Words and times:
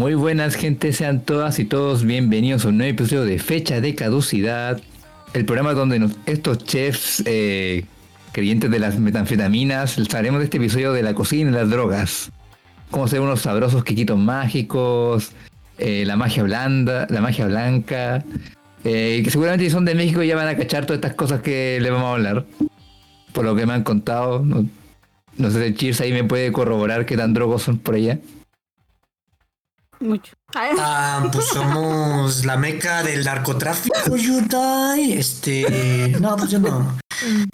Muy 0.00 0.14
buenas 0.14 0.54
gente, 0.54 0.94
sean 0.94 1.20
todas 1.20 1.58
y 1.58 1.66
todos 1.66 2.04
bienvenidos 2.06 2.64
a 2.64 2.68
un 2.68 2.78
nuevo 2.78 2.90
episodio 2.90 3.26
de 3.26 3.38
Fecha 3.38 3.82
de 3.82 3.94
Caducidad, 3.94 4.80
el 5.34 5.44
programa 5.44 5.74
donde 5.74 6.08
estos 6.24 6.56
chefs 6.64 7.22
eh, 7.26 7.84
creyentes 8.32 8.70
de 8.70 8.78
las 8.78 8.98
metanfetaminas 8.98 9.98
hablaremos 9.98 10.38
de 10.38 10.46
este 10.46 10.56
episodio 10.56 10.94
de 10.94 11.02
la 11.02 11.12
cocina 11.12 11.50
y 11.50 11.52
las 11.52 11.68
drogas. 11.68 12.32
Cómo 12.90 13.04
hacer 13.04 13.20
unos 13.20 13.42
sabrosos 13.42 13.84
quequitos 13.84 14.18
mágicos, 14.18 15.32
eh, 15.76 16.04
la 16.06 16.16
magia 16.16 16.44
blanda, 16.44 17.06
la 17.10 17.20
magia 17.20 17.44
blanca, 17.44 18.24
eh, 18.84 19.20
que 19.22 19.30
seguramente 19.30 19.66
si 19.66 19.70
son 19.70 19.84
de 19.84 19.94
México 19.94 20.22
ya 20.22 20.34
van 20.34 20.48
a 20.48 20.56
cachar 20.56 20.86
todas 20.86 20.96
estas 20.96 21.12
cosas 21.12 21.42
que 21.42 21.78
les 21.78 21.92
vamos 21.92 22.06
a 22.06 22.12
hablar. 22.12 22.46
Por 23.34 23.44
lo 23.44 23.54
que 23.54 23.66
me 23.66 23.74
han 23.74 23.82
contado, 23.82 24.42
no, 24.42 25.50
sé 25.50 25.66
si 25.66 25.74
Cheers 25.74 26.00
ahí 26.00 26.12
me 26.14 26.24
puede 26.24 26.52
corroborar 26.52 27.04
qué 27.04 27.18
tan 27.18 27.34
drogos 27.34 27.64
son 27.64 27.76
por 27.76 27.96
allá. 27.96 28.18
Mucho. 30.00 30.32
Ah, 30.54 31.28
pues 31.30 31.46
somos 31.48 32.44
la 32.46 32.56
meca 32.56 33.02
del 33.02 33.22
narcotráfico, 33.24 34.16
Yudai. 34.16 35.12
Este, 35.12 36.16
no, 36.20 36.36
pues 36.36 36.50
yo 36.50 36.58
no, 36.58 36.98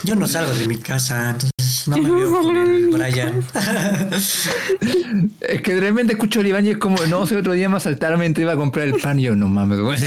yo 0.05 0.15
no 0.15 0.27
salgo 0.29 0.55
de 0.55 0.69
mi 0.69 0.79
casa, 0.79 1.31
entonces 1.31 1.89
no 1.89 1.97
me 1.99 2.09
veo 2.11 2.43
con 2.43 2.57
el 2.57 2.87
Brian. 2.89 3.45
Es 5.41 5.63
que 5.63 5.81
realmente 5.81 6.13
escucho 6.15 6.41
a 6.41 6.47
Iván 6.47 6.67
y 6.67 6.71
es 6.71 6.79
como, 6.79 7.05
no 7.07 7.27
sé, 7.27 7.37
otro 7.37 7.53
día 7.53 7.69
me 7.69 7.77
asaltaron 7.79 8.21
mientras 8.21 8.43
iba 8.43 8.53
a 8.53 8.57
comprar 8.57 8.87
el 8.87 8.95
pan 9.01 9.19
y 9.19 9.25
yo, 9.25 9.35
no 9.37 9.49
mames, 9.49 9.81
güey. 9.81 9.99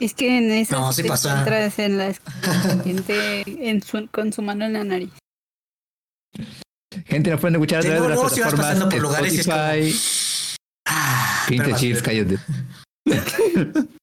es 0.00 0.14
que 0.14 0.38
en 0.38 0.50
eso 0.50 0.78
No, 0.78 0.92
sí 0.92 1.02
te 1.02 1.08
pasa. 1.08 1.30
encuentras 1.30 1.78
en 1.78 1.98
la 1.98 2.14
gente 2.84 3.68
en 3.68 3.82
su, 3.82 4.08
con 4.10 4.32
su 4.32 4.42
mano 4.42 4.64
en 4.64 4.72
la 4.72 4.84
nariz. 4.84 5.10
Gente, 7.06 7.30
nos 7.30 7.40
pueden 7.40 7.56
escuchar 7.56 7.80
a 7.80 7.82
través 7.82 8.02
de 8.02 8.08
las 8.08 8.18
plataformas 8.20 8.54
pasando 8.54 8.88
por 8.88 9.00
lugares 9.00 9.34
y 9.34 9.40
es 9.40 9.46
como- 9.46 9.56
Spotify. 9.58 10.25
Pinche 11.48 11.74
Cheers, 11.74 12.02
cállate. 12.02 12.38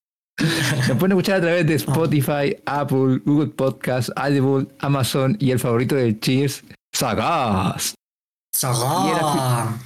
Nos 0.87 0.97
pueden 0.97 1.11
escuchar 1.11 1.37
a 1.37 1.41
través 1.41 1.67
de 1.67 1.75
Spotify, 1.75 2.55
Apple, 2.65 3.21
Google 3.23 3.49
Podcast, 3.49 4.09
Audible, 4.15 4.67
Amazon 4.79 5.37
y 5.39 5.51
el 5.51 5.59
favorito 5.59 5.95
del 5.95 6.19
Cheers, 6.19 6.63
Sagaz. 6.93 7.93
Sagá. 8.53 9.77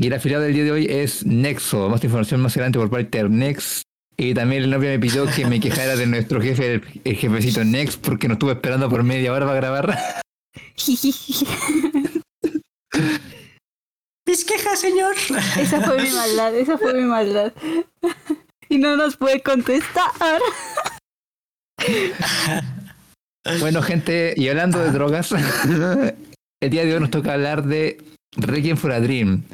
Y 0.00 0.06
el 0.06 0.12
afiliado 0.12 0.44
del 0.44 0.54
día 0.54 0.64
de 0.64 0.72
hoy 0.72 0.86
es 0.88 1.26
Nexo. 1.26 1.88
Más 1.88 2.04
información 2.04 2.40
más 2.40 2.56
adelante 2.56 2.78
por 2.78 2.90
parte 2.90 3.22
de 3.22 3.28
Nex. 3.28 3.82
Y 4.16 4.34
también 4.34 4.64
el 4.64 4.70
novio 4.70 4.90
me 4.90 4.98
pidió 4.98 5.26
que 5.26 5.46
me 5.46 5.60
quejara 5.60 5.96
de 5.96 6.06
nuestro 6.06 6.40
jefe, 6.40 6.74
el, 6.74 6.82
el 7.04 7.16
jefecito 7.16 7.64
Nex, 7.64 7.96
porque 7.96 8.28
nos 8.28 8.36
estuvo 8.36 8.52
esperando 8.52 8.88
por 8.88 9.02
media 9.02 9.32
hora 9.32 9.46
para 9.46 9.56
grabar. 9.56 9.98
Mis 14.28 14.44
quejas, 14.44 14.78
señor. 14.78 15.14
esa 15.58 15.80
fue 15.80 16.02
mi 16.02 16.10
maldad, 16.14 16.54
esa 16.54 16.76
fue 16.76 16.92
mi 16.92 17.04
maldad. 17.04 17.50
Y 18.68 18.76
no 18.76 18.94
nos 18.94 19.16
puede 19.16 19.42
contestar. 19.42 20.12
Bueno, 23.60 23.80
gente, 23.80 24.34
y 24.36 24.50
hablando 24.50 24.80
de 24.80 24.90
drogas, 24.90 25.32
el 26.60 26.70
día 26.70 26.84
de 26.84 26.92
hoy 26.92 27.00
nos 27.00 27.10
toca 27.10 27.32
hablar 27.32 27.64
de 27.64 28.04
Requiem 28.36 28.76
for 28.76 28.92
a 28.92 29.00
Dream, 29.00 29.44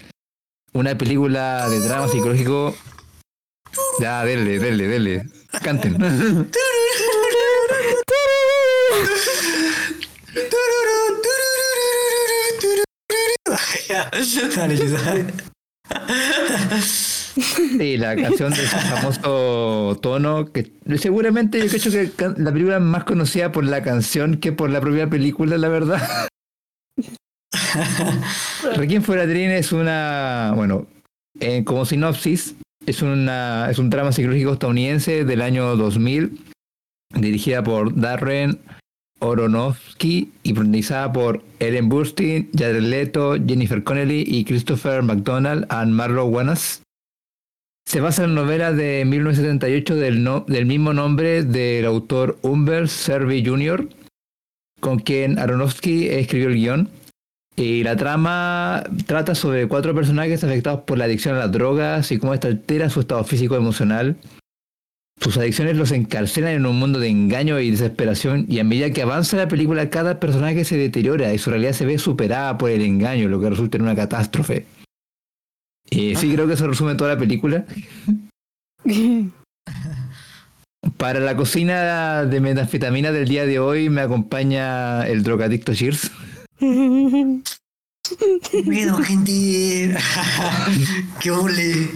una 0.73 0.99
película 0.99 1.69
de 1.69 1.79
drama 1.79 2.09
psicológico. 2.09 2.75
Ya, 4.01 4.25
dele, 4.25 4.59
dele, 4.59 4.89
dele. 4.89 5.29
Canten. 5.63 6.51
Sí, 17.35 17.97
la 17.97 18.15
canción 18.15 18.53
de 18.53 18.63
ese 18.63 18.77
famoso 18.77 19.99
tono, 20.01 20.53
que 20.53 20.71
seguramente 20.99 21.67
yo 21.67 21.91
creo 21.91 22.15
que 22.15 22.41
la 22.41 22.53
película 22.53 22.77
es 22.77 22.83
más 22.83 23.03
conocida 23.03 23.51
por 23.51 23.65
la 23.65 23.83
canción 23.83 24.37
que 24.37 24.53
por 24.53 24.71
la 24.71 24.81
propia 24.81 25.11
película, 25.11 25.59
la 25.59 25.69
verdad. 25.69 26.29
Requiem 28.77 29.03
for 29.03 29.19
a 29.19 29.27
Dream 29.27 29.51
es 29.51 29.73
una, 29.73 30.53
bueno, 30.55 30.87
eh, 31.41 31.65
como 31.65 31.85
sinopsis, 31.85 32.55
es, 32.87 33.03
una, 33.03 33.69
es 33.69 33.81
un 33.81 33.91
drama 33.91 34.13
psicológico 34.13 34.53
estadounidense 34.53 35.25
del 35.25 35.43
año 35.43 35.75
2000, 35.75 36.39
dirigida 37.17 37.65
por 37.65 37.99
Darren 37.99 38.61
Aronofsky 39.33 40.33
y 40.43 40.53
protagonizada 40.53 41.13
por 41.13 41.43
Ellen 41.59 41.89
Burstyn, 41.89 42.51
Jared 42.57 42.83
Leto, 42.83 43.35
Jennifer 43.35 43.83
Connelly 43.83 44.25
y 44.27 44.45
Christopher 44.45 45.03
McDonald 45.03 45.67
and 45.69 45.93
Marlo 45.93 46.27
Wanas. 46.27 46.83
Se 47.87 48.01
basa 48.01 48.25
en 48.25 48.35
la 48.35 48.43
novela 48.43 48.73
de 48.73 49.05
1978 49.05 49.95
del, 49.97 50.23
no- 50.25 50.45
del 50.49 50.67
mismo 50.67 50.93
nombre 50.93 51.43
del 51.45 51.85
autor 51.85 52.39
Humbert 52.43 52.89
Servi 52.89 53.45
Jr., 53.45 53.89
con 54.81 54.99
quien 54.99 55.39
Aronofsky 55.39 56.09
escribió 56.09 56.49
el 56.49 56.55
guion. 56.55 56.89
Y 57.57 57.85
la 57.85 57.95
trama 57.97 58.83
trata 59.07 59.35
sobre 59.37 59.69
cuatro 59.69 59.95
personajes 59.95 60.43
afectados 60.43 60.81
por 60.81 60.99
la 60.99 61.05
adicción 61.05 61.37
a 61.37 61.39
las 61.41 61.53
drogas 61.53 62.11
y 62.11 62.19
cómo 62.19 62.35
esta 62.35 62.49
altera 62.49 62.91
su 62.91 63.01
estado 63.01 63.23
físico 63.23 63.55
y 63.55 63.59
emocional. 63.59 64.17
Sus 65.21 65.37
adicciones 65.39 65.77
los 65.77 65.93
encarcelan 65.93 66.53
en 66.53 66.67
un 66.67 66.79
mundo 66.79 66.99
de 66.99 67.09
engaño 67.09 67.59
y 67.61 67.71
desesperación 67.71 68.47
y 68.49 68.59
a 68.59 68.65
medida 68.65 68.91
que 68.91 69.03
avanza 69.03 69.37
la 69.37 69.49
película 69.49 69.89
cada 69.89 70.21
personaje 70.21 70.65
se 70.65 70.77
deteriora 70.77 71.33
y 71.33 71.39
su 71.39 71.51
realidad 71.51 71.73
se 71.73 71.87
ve 71.87 71.99
superada 71.99 72.59
por 72.59 72.71
el 72.71 72.83
engaño, 72.83 73.29
lo 73.29 73.41
que 73.41 73.51
resulta 73.51 73.77
en 73.77 73.85
una 73.85 73.95
catástrofe. 73.95 74.67
Y 75.89 76.17
sí, 76.17 76.33
creo 76.33 76.47
que 76.47 76.55
eso 76.55 76.67
resume 76.67 76.95
toda 76.95 77.15
la 77.15 77.19
película. 77.19 77.65
Para 80.99 81.21
la 81.21 81.37
cocina 81.37 82.25
de 82.25 82.41
metanfetamina 82.41 83.11
del 83.13 83.29
día 83.29 83.47
de 83.47 83.59
hoy 83.59 83.89
me 83.89 84.03
acompaña 84.03 85.07
el 85.07 85.23
drogadicto 85.23 85.75
Cheers. 85.75 86.11
Bueno, 88.65 88.99
gente. 88.99 89.97
Qué 91.21 91.31
ole. 91.31 91.89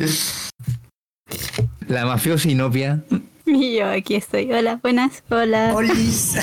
La 1.88 2.04
mafiosa 2.06 2.48
y 2.50 2.54
novia. 2.54 3.02
Y 3.46 3.78
yo 3.78 3.88
aquí 3.88 4.14
estoy. 4.14 4.52
Hola, 4.52 4.78
buenas. 4.82 5.22
Hola. 5.30 5.72
Olis. 5.74 6.36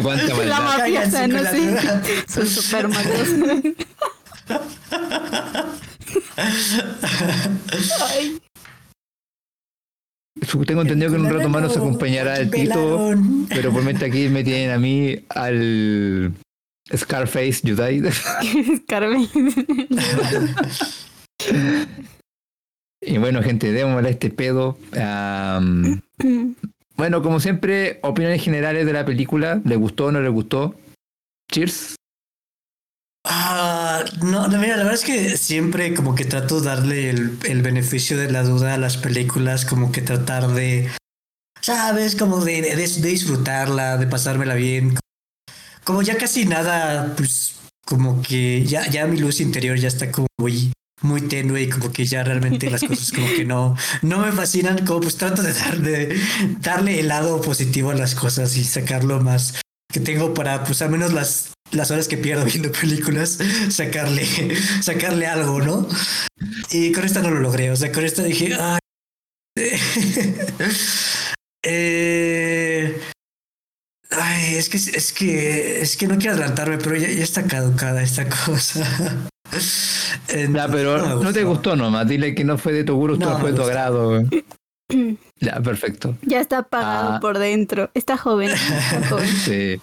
Cuánta 0.00 0.26
La 0.44 0.60
maldad. 0.60 0.62
mafiosa, 0.62 1.10
Cállense 1.10 1.28
no 1.28 1.42
la 1.42 1.50
sé. 1.50 2.14
Son 2.28 2.46
súper 2.46 2.88
malos. 2.88 3.28
Ay, 8.14 8.38
Tengo 10.66 10.82
entendido 10.82 11.10
que 11.10 11.16
en 11.16 11.26
un 11.26 11.32
rato 11.32 11.48
más 11.48 11.62
nos 11.62 11.76
acompañará 11.76 12.36
el 12.38 12.50
Tito, 12.50 13.12
pero 13.48 13.72
por 13.72 13.82
mientras 13.82 14.08
aquí 14.10 14.28
me 14.28 14.44
tienen 14.44 14.70
a 14.70 14.78
mí 14.78 15.16
al 15.30 16.32
Scarface 16.96 17.60
Judai. 17.64 18.02
Carmen. 18.86 19.28
Y 23.00 23.18
bueno, 23.18 23.42
gente, 23.42 23.72
démosle 23.72 24.08
a 24.08 24.12
este 24.12 24.30
pedo. 24.30 24.78
Bueno, 26.98 27.22
como 27.22 27.38
siempre, 27.38 28.00
opiniones 28.02 28.42
generales 28.42 28.84
de 28.84 28.92
la 28.92 29.04
película. 29.04 29.62
¿Le 29.64 29.76
gustó 29.76 30.06
o 30.06 30.10
no 30.10 30.20
le 30.20 30.28
gustó? 30.30 30.74
Cheers. 31.48 31.94
Ah, 33.24 34.04
no, 34.20 34.48
no, 34.48 34.58
mira, 34.58 34.76
la 34.76 34.82
verdad 34.82 34.94
es 34.94 35.04
que 35.04 35.36
siempre 35.36 35.94
como 35.94 36.16
que 36.16 36.24
trato 36.24 36.60
de 36.60 36.66
darle 36.66 37.10
el, 37.10 37.38
el 37.44 37.62
beneficio 37.62 38.18
de 38.18 38.32
la 38.32 38.42
duda 38.42 38.74
a 38.74 38.78
las 38.78 38.96
películas, 38.96 39.64
como 39.64 39.92
que 39.92 40.02
tratar 40.02 40.48
de, 40.48 40.90
sabes, 41.60 42.16
como 42.16 42.44
de, 42.44 42.62
de, 42.62 42.74
de 42.74 43.08
disfrutarla, 43.08 43.96
de 43.96 44.06
pasármela 44.08 44.54
bien. 44.54 44.98
Como 45.84 46.02
ya 46.02 46.16
casi 46.18 46.46
nada, 46.46 47.14
pues 47.16 47.54
como 47.86 48.22
que 48.22 48.64
ya, 48.64 48.88
ya 48.88 49.06
mi 49.06 49.18
luz 49.18 49.40
interior 49.40 49.78
ya 49.78 49.88
está 49.88 50.10
como 50.10 50.26
muy, 50.38 50.72
muy 51.00 51.22
tenue 51.22 51.62
y 51.62 51.68
como 51.68 51.92
que 51.92 52.04
ya 52.04 52.24
realmente 52.24 52.70
las 52.70 52.82
cosas 52.82 53.12
como 53.12 53.26
que 53.28 53.44
no, 53.44 53.76
no 54.02 54.18
me 54.18 54.32
fascinan, 54.32 54.84
como 54.84 55.00
pues 55.00 55.16
trato 55.16 55.42
de, 55.42 55.52
dar, 55.52 55.78
de 55.78 56.20
darle 56.60 57.00
el 57.00 57.08
lado 57.08 57.40
positivo 57.40 57.90
a 57.90 57.94
las 57.94 58.14
cosas 58.14 58.56
y 58.56 58.64
sacarlo 58.64 59.20
más 59.20 59.60
que 59.92 60.00
tengo 60.00 60.34
para 60.34 60.64
pues 60.64 60.82
al 60.82 60.90
menos 60.90 61.12
las 61.12 61.52
las 61.70 61.90
horas 61.90 62.08
que 62.08 62.16
pierdo 62.16 62.44
viendo 62.44 62.72
películas 62.72 63.38
sacarle 63.70 64.26
sacarle 64.82 65.26
algo 65.26 65.60
no 65.60 65.88
y 66.70 66.92
con 66.92 67.04
esta 67.04 67.20
no 67.20 67.30
lo 67.30 67.40
logré 67.40 67.70
o 67.70 67.76
sea 67.76 67.92
con 67.92 68.04
esta 68.04 68.22
dije 68.22 68.54
ay 68.54 68.78
eh, 71.64 73.00
es 74.58 74.68
que 74.68 74.76
es 74.76 75.12
que 75.12 75.80
es 75.80 75.96
que 75.96 76.06
no 76.06 76.18
quiero 76.18 76.32
adelantarme 76.32 76.78
pero 76.78 76.96
ya 76.96 77.08
está 77.08 77.44
caducada 77.44 78.02
esta 78.02 78.28
cosa 78.28 78.86
Ya, 80.28 80.68
pero 80.68 81.22
no 81.22 81.32
te 81.32 81.44
gustó 81.44 81.74
nomás. 81.76 82.06
Dile 82.08 82.34
que 82.34 82.44
no 82.44 82.58
fue 82.58 82.72
de 82.72 82.84
tu 82.84 82.94
gusto, 82.96 83.16
No 83.18 83.38
fue 83.38 83.50
de 83.52 83.56
tu 83.56 83.62
agrado. 83.62 84.22
Ya, 85.40 85.60
perfecto. 85.60 86.16
Ya 86.22 86.40
está 86.40 86.58
apagado 86.58 87.12
Ah. 87.12 87.20
por 87.20 87.38
dentro. 87.38 87.90
Está 87.94 88.16
joven. 88.16 88.50
Está 88.50 89.06
joven. 89.10 89.28
Sí. 89.28 89.80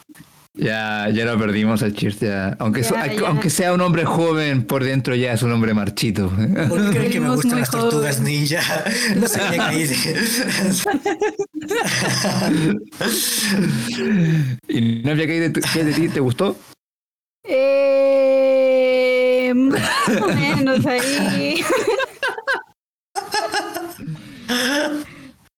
Ya, 0.56 1.08
ya 1.14 1.26
lo 1.26 1.38
perdimos 1.38 1.84
a 1.84 1.94
Cheers, 1.94 2.20
ya. 2.22 2.56
Aunque, 2.60 2.82
Ya, 2.82 2.88
so- 2.90 2.96
ya. 2.96 3.28
aunque 3.28 3.50
sea 3.52 3.72
un 3.74 3.82
hombre 3.82 4.04
joven, 4.04 4.64
por 4.66 4.84
dentro 4.84 5.14
ya 5.16 5.32
es 5.34 5.44
un 5.44 5.52
hombre 5.52 5.74
marchito. 5.74 6.30
¿Por 6.30 6.86
qué 6.86 6.98
creen 6.98 7.12
que 7.12 7.20
me 7.22 7.30
gustan 7.36 7.60
las 7.60 7.70
tortugas 7.70 8.18
jóvenes. 8.18 8.40
ninja? 8.50 8.62
No 9.16 9.28
sabía 9.28 9.52
que 9.52 9.62
ahí. 9.62 9.90
¿Y 14.68 15.02
no 15.04 15.12
había 15.12 15.28
qué 15.28 15.40
de 15.50 15.94
ti? 15.94 16.10
¿Te 16.10 16.20
gustó? 16.20 16.56
Eh, 17.44 18.15
más 19.56 20.10
o 20.22 20.28
menos 20.28 20.86
ahí. 20.86 21.64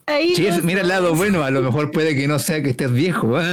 ahí 0.06 0.34
Cheers, 0.36 0.58
no 0.60 0.64
mira 0.64 0.82
el 0.82 0.88
lado 0.88 1.16
bueno, 1.16 1.44
a 1.44 1.52
lo 1.52 1.62
mejor 1.62 1.92
puede 1.92 2.16
que 2.16 2.28
no 2.28 2.40
sea 2.40 2.62
que 2.62 2.70
estés 2.72 2.92
viejo. 2.92 3.38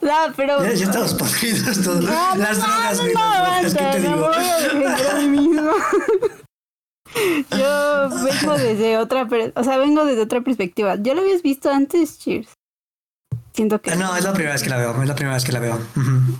No, 0.00 0.12
pero. 0.36 0.62
Ya, 0.62 0.72
ya 0.74 0.84
estamos 0.84 1.14
podridos 1.14 1.82
todos. 1.82 2.04
No, 2.04 2.36
Las 2.36 2.58
no, 2.58 2.64
drogas, 2.66 2.98
no, 2.98 3.04
las 3.04 3.74
drogas, 3.74 3.74
¿qué 3.74 3.84
aguanta, 3.84 3.90
te 3.90 4.00
no 4.00 4.16
digo? 4.16 5.28
mismo. 5.28 5.72
Yo 7.58 8.08
vengo 8.10 8.58
desde 8.58 8.98
otra, 8.98 9.26
o 9.56 9.64
sea, 9.64 9.78
vengo 9.78 10.04
desde 10.04 10.22
otra 10.22 10.40
perspectiva. 10.42 10.94
¿Ya 11.00 11.14
lo 11.14 11.22
habías 11.22 11.42
visto 11.42 11.70
antes, 11.70 12.18
Cheers? 12.20 12.48
Siento 13.52 13.80
que 13.80 13.96
No, 13.96 14.14
es 14.16 14.22
la 14.22 14.32
primera 14.32 14.52
vez 14.52 14.62
que 14.62 14.68
la 14.70 14.76
veo, 14.76 15.02
es 15.02 15.08
la 15.08 15.14
primera 15.16 15.34
vez 15.34 15.44
que 15.44 15.52
la 15.52 15.60
veo. 15.60 15.74
Ujú. 15.96 16.38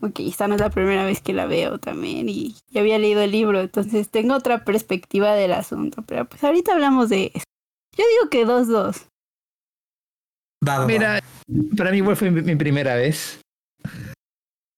Ok, 0.00 0.20
esta 0.20 0.46
no 0.46 0.54
es 0.54 0.60
la 0.60 0.70
primera 0.70 1.04
vez 1.04 1.20
que 1.20 1.32
la 1.32 1.46
veo 1.46 1.78
también 1.78 2.28
y 2.28 2.54
ya 2.70 2.80
había 2.82 2.98
leído 2.98 3.20
el 3.20 3.32
libro, 3.32 3.60
entonces 3.60 4.08
tengo 4.08 4.34
otra 4.34 4.64
perspectiva 4.64 5.34
del 5.34 5.52
asunto, 5.52 6.04
pero 6.06 6.24
pues 6.24 6.42
ahorita 6.44 6.72
hablamos 6.72 7.08
de 7.08 7.32
eso. 7.34 7.44
Yo 7.96 8.04
digo 8.20 8.30
que 8.30 8.46
2-2. 8.46 9.06
Va, 10.66 10.74
va, 10.74 10.78
va. 10.80 10.86
Mira, 10.86 11.20
para 11.76 11.90
mí 11.90 11.96
igual 11.96 12.16
fue 12.16 12.30
mi, 12.30 12.42
mi 12.42 12.54
primera 12.54 12.94
vez. 12.94 13.40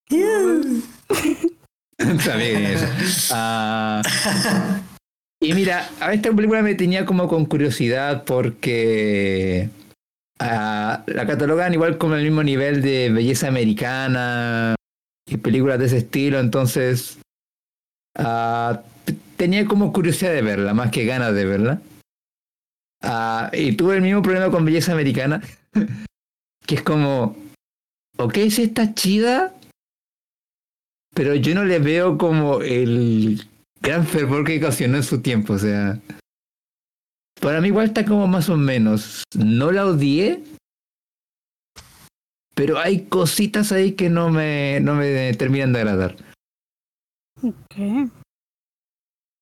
Está 1.98 2.36
bien 2.36 2.64
eso. 2.64 3.34
Ah, 3.34 4.02
y 5.42 5.52
mira, 5.52 5.88
a 6.00 6.14
esta 6.14 6.32
película 6.32 6.62
me 6.62 6.74
tenía 6.74 7.04
como 7.04 7.28
con 7.28 7.44
curiosidad 7.44 8.24
porque 8.24 9.68
ah, 10.38 11.04
la 11.06 11.26
catalogan 11.26 11.74
igual 11.74 11.98
como 11.98 12.14
el 12.14 12.24
mismo 12.24 12.42
nivel 12.42 12.80
de 12.80 13.10
belleza 13.10 13.48
americana 13.48 14.76
y 15.30 15.36
películas 15.36 15.78
de 15.78 15.86
ese 15.86 15.98
estilo, 15.98 16.38
entonces 16.38 17.18
ah, 18.16 18.82
tenía 19.36 19.64
como 19.66 19.92
curiosidad 19.92 20.32
de 20.32 20.42
verla, 20.42 20.74
más 20.74 20.90
que 20.90 21.04
ganas 21.04 21.34
de 21.34 21.44
verla. 21.44 21.80
Ah, 23.02 23.50
y 23.52 23.72
tuve 23.72 23.96
el 23.96 24.02
mismo 24.02 24.22
problema 24.22 24.50
con 24.50 24.64
belleza 24.64 24.92
americana, 24.92 25.42
que 26.66 26.74
es 26.74 26.82
como, 26.82 27.36
ok, 28.18 28.34
sí 28.50 28.62
está 28.62 28.94
chida, 28.94 29.54
pero 31.14 31.34
yo 31.34 31.54
no 31.54 31.64
le 31.64 31.78
veo 31.78 32.18
como 32.18 32.60
el 32.60 33.48
gran 33.80 34.06
fervor 34.06 34.44
que 34.44 34.58
ocasionó 34.58 34.98
en 34.98 35.02
su 35.02 35.22
tiempo, 35.22 35.54
o 35.54 35.58
sea, 35.58 35.98
para 37.40 37.60
mí 37.60 37.68
igual 37.68 37.86
está 37.86 38.04
como 38.04 38.26
más 38.26 38.48
o 38.50 38.56
menos, 38.56 39.24
no 39.34 39.72
la 39.72 39.86
odié, 39.86 40.42
pero 42.60 42.78
hay 42.78 43.06
cositas 43.06 43.72
ahí 43.72 43.92
que 43.92 44.10
no 44.10 44.28
me, 44.28 44.80
no 44.80 44.94
me 44.94 45.32
terminan 45.32 45.72
de 45.72 45.78
agradar. 45.78 46.16
¿Qué? 47.70 48.06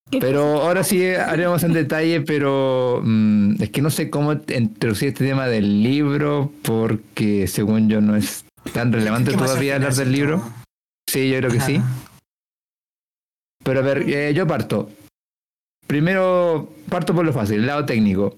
¿Qué 0.09 0.19
Pero 0.21 0.61
ahora 0.61 0.85
sí 0.85 1.05
haremos 1.05 1.61
en 1.63 1.73
detalle, 1.73 2.21
pero 2.21 3.01
mm, 3.03 3.61
es 3.61 3.71
que 3.71 3.81
no 3.81 3.89
sé 3.89 4.09
cómo 4.09 4.31
introducir 4.31 5.09
este 5.09 5.25
tema 5.25 5.47
del 5.47 5.83
libro, 5.83 6.53
porque 6.61 7.47
según 7.47 7.89
yo 7.89 7.99
no 7.99 8.15
es 8.15 8.45
tan 8.71 8.93
relevante 8.93 9.31
¿Qué 9.31 9.37
más 9.37 9.47
todavía 9.47 9.75
hablar 9.75 9.93
del 9.95 10.11
de 10.13 10.17
libro. 10.17 10.37
todo? 10.37 10.53
Sí, 11.09 11.29
yo 11.29 11.39
creo 11.39 11.51
que 11.51 11.59
sí. 11.59 11.81
Pero 13.65 13.81
a 13.81 13.83
ver, 13.83 14.03
eh, 14.07 14.33
yo 14.33 14.47
parto. 14.47 14.89
Primero, 15.87 16.69
parto 16.87 17.13
por 17.13 17.25
lo 17.25 17.33
fácil, 17.33 17.57
el 17.57 17.65
lado 17.65 17.85
técnico. 17.85 18.37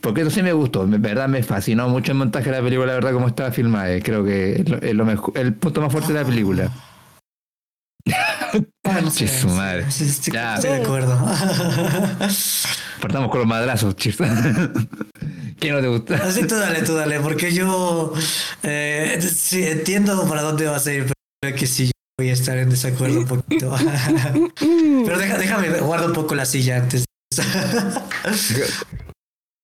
Porque 0.00 0.22
eso 0.22 0.30
sí 0.30 0.42
me 0.42 0.52
gustó, 0.52 0.84
en 0.84 1.00
verdad 1.02 1.28
me 1.28 1.42
fascinó 1.42 1.88
mucho 1.88 2.12
el 2.12 2.18
montaje 2.18 2.50
de 2.50 2.56
la 2.56 2.62
película, 2.62 2.86
la 2.86 2.94
verdad, 2.94 3.12
como 3.12 3.28
estaba 3.28 3.50
filmada. 3.52 3.92
eh, 3.92 4.02
Creo 4.02 4.24
que 4.24 4.52
es 4.60 4.68
lo, 4.68 4.78
es 4.78 4.94
lo 4.94 5.04
mejor, 5.04 5.36
el 5.36 5.52
punto 5.54 5.80
más 5.82 5.92
fuerte 5.92 6.12
de 6.12 6.20
la 6.20 6.26
película. 6.26 6.70
Ah, 8.82 9.00
no 9.02 9.10
sé, 9.12 9.28
su 9.28 9.46
madre. 9.48 9.88
sí, 9.92 10.04
Ya. 10.32 10.56
Estoy 10.56 10.70
de 10.70 10.82
acuerdo. 10.82 11.16
Partamos 13.00 13.30
con 13.30 13.38
los 13.40 13.46
madrazos, 13.46 13.94
chis. 13.94 14.16
¿Qué 15.60 15.70
no 15.70 15.80
te 15.80 15.86
gusta? 15.86 16.16
Así 16.16 16.44
tú 16.46 16.56
dale, 16.56 16.82
tú 16.82 16.94
dale, 16.96 17.20
porque 17.20 17.52
yo 17.54 18.12
eh, 18.64 19.20
sí, 19.22 19.62
entiendo 19.64 20.26
para 20.26 20.42
dónde 20.42 20.66
vas 20.66 20.84
a 20.88 20.92
ir, 20.92 21.12
pero 21.40 21.54
que 21.56 21.66
sí, 21.68 21.86
yo 21.86 21.92
voy 22.18 22.30
a 22.30 22.32
estar 22.32 22.58
en 22.58 22.70
desacuerdo 22.70 23.20
un 23.20 23.26
poquito. 23.26 23.72
pero 25.06 25.18
deja- 25.18 25.38
déjame, 25.38 25.68
guardo 25.80 26.06
un 26.08 26.12
poco 26.14 26.34
la 26.34 26.46
silla 26.46 26.78
antes. 26.78 27.04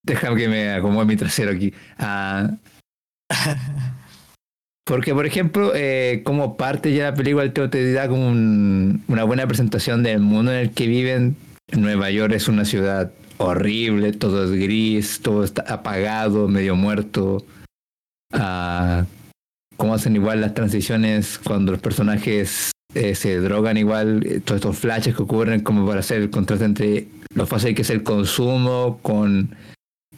Déjame 0.07 0.37
que 0.41 0.49
me 0.49 0.71
acomode 0.71 1.07
mi 1.07 1.17
trasero 1.17 1.51
aquí. 1.51 1.75
Ah, 1.99 2.51
porque, 4.87 5.13
por 5.13 5.27
ejemplo, 5.27 5.73
eh, 5.75 6.23
como 6.25 6.57
parte 6.57 6.95
ya 6.95 7.11
la 7.11 7.15
película, 7.15 7.43
el 7.43 7.53
Teo 7.53 7.69
te 7.69 7.93
da 7.93 8.09
como 8.09 8.29
un- 8.29 9.03
una 9.09 9.25
buena 9.25 9.47
presentación 9.47 10.03
del 10.05 10.21
mundo 10.21 10.53
en 10.53 10.59
el 10.59 10.71
que 10.71 10.87
viven. 10.87 11.37
Nueva 11.77 12.11
York 12.11 12.33
es 12.35 12.47
una 12.47 12.65
ciudad 12.65 13.11
horrible, 13.39 14.13
todo 14.13 14.45
es 14.45 14.53
gris, 14.53 15.21
todo 15.21 15.43
está 15.43 15.63
apagado, 15.63 16.47
medio 16.47 16.77
muerto. 16.77 17.45
Ah, 18.33 19.05
cómo 19.77 19.95
hacen 19.95 20.15
igual 20.15 20.41
las 20.41 20.55
transiciones 20.55 21.39
cuando 21.39 21.73
los 21.73 21.81
personajes 21.81 22.71
eh, 22.95 23.15
se 23.17 23.39
drogan 23.41 23.77
igual, 23.77 24.25
eh, 24.25 24.41
todos 24.41 24.61
estos 24.61 24.79
flashes 24.79 25.15
que 25.17 25.23
ocurren 25.23 25.61
como 25.61 25.87
para 25.87 26.01
hacer 26.01 26.23
el 26.23 26.31
contraste 26.31 26.65
entre 26.65 27.09
lo 27.35 27.47
fácil 27.47 27.75
que 27.75 27.83
es 27.83 27.91
el 27.91 28.03
consumo 28.03 29.01
con 29.03 29.55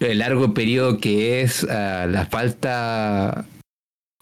el 0.01 0.19
largo 0.19 0.55
periodo 0.55 0.99
que 0.99 1.41
es 1.41 1.65
ah, 1.65 2.07
la 2.09 2.27
falta 2.27 3.45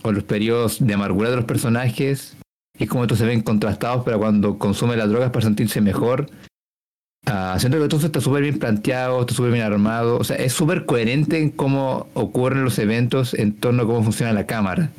o 0.03 0.13
los 0.13 0.25
periodos 0.25 0.85
de 0.85 0.95
amargura 0.95 1.31
de 1.31 1.37
los 1.37 1.45
personajes 1.45 2.37
y 2.79 2.87
cómo 2.87 3.05
estos 3.05 3.19
se 3.19 3.27
ven 3.27 3.43
contrastados 3.43 4.05
para 4.05 4.19
cuando 4.19 4.59
consume 4.59 4.97
las 4.97 5.09
drogas 5.09 5.31
para 5.31 5.45
sentirse 5.45 5.81
mejor. 5.81 6.31
Ah, 7.27 7.57
siento 7.59 7.81
que 7.81 7.89
todo 7.89 8.07
está 8.07 8.21
súper 8.21 8.43
bien 8.43 8.59
planteado, 8.59 9.21
está 9.21 9.35
súper 9.35 9.51
bien 9.51 9.65
armado, 9.65 10.19
o 10.19 10.25
sea, 10.25 10.37
es 10.37 10.53
súper 10.53 10.87
coherente 10.87 11.39
en 11.39 11.51
cómo 11.51 12.09
ocurren 12.15 12.63
los 12.63 12.79
eventos 12.79 13.35
en 13.35 13.55
torno 13.55 13.83
a 13.83 13.87
cómo 13.87 14.05
funciona 14.05 14.33
la 14.33 14.47
cámara. 14.47 14.91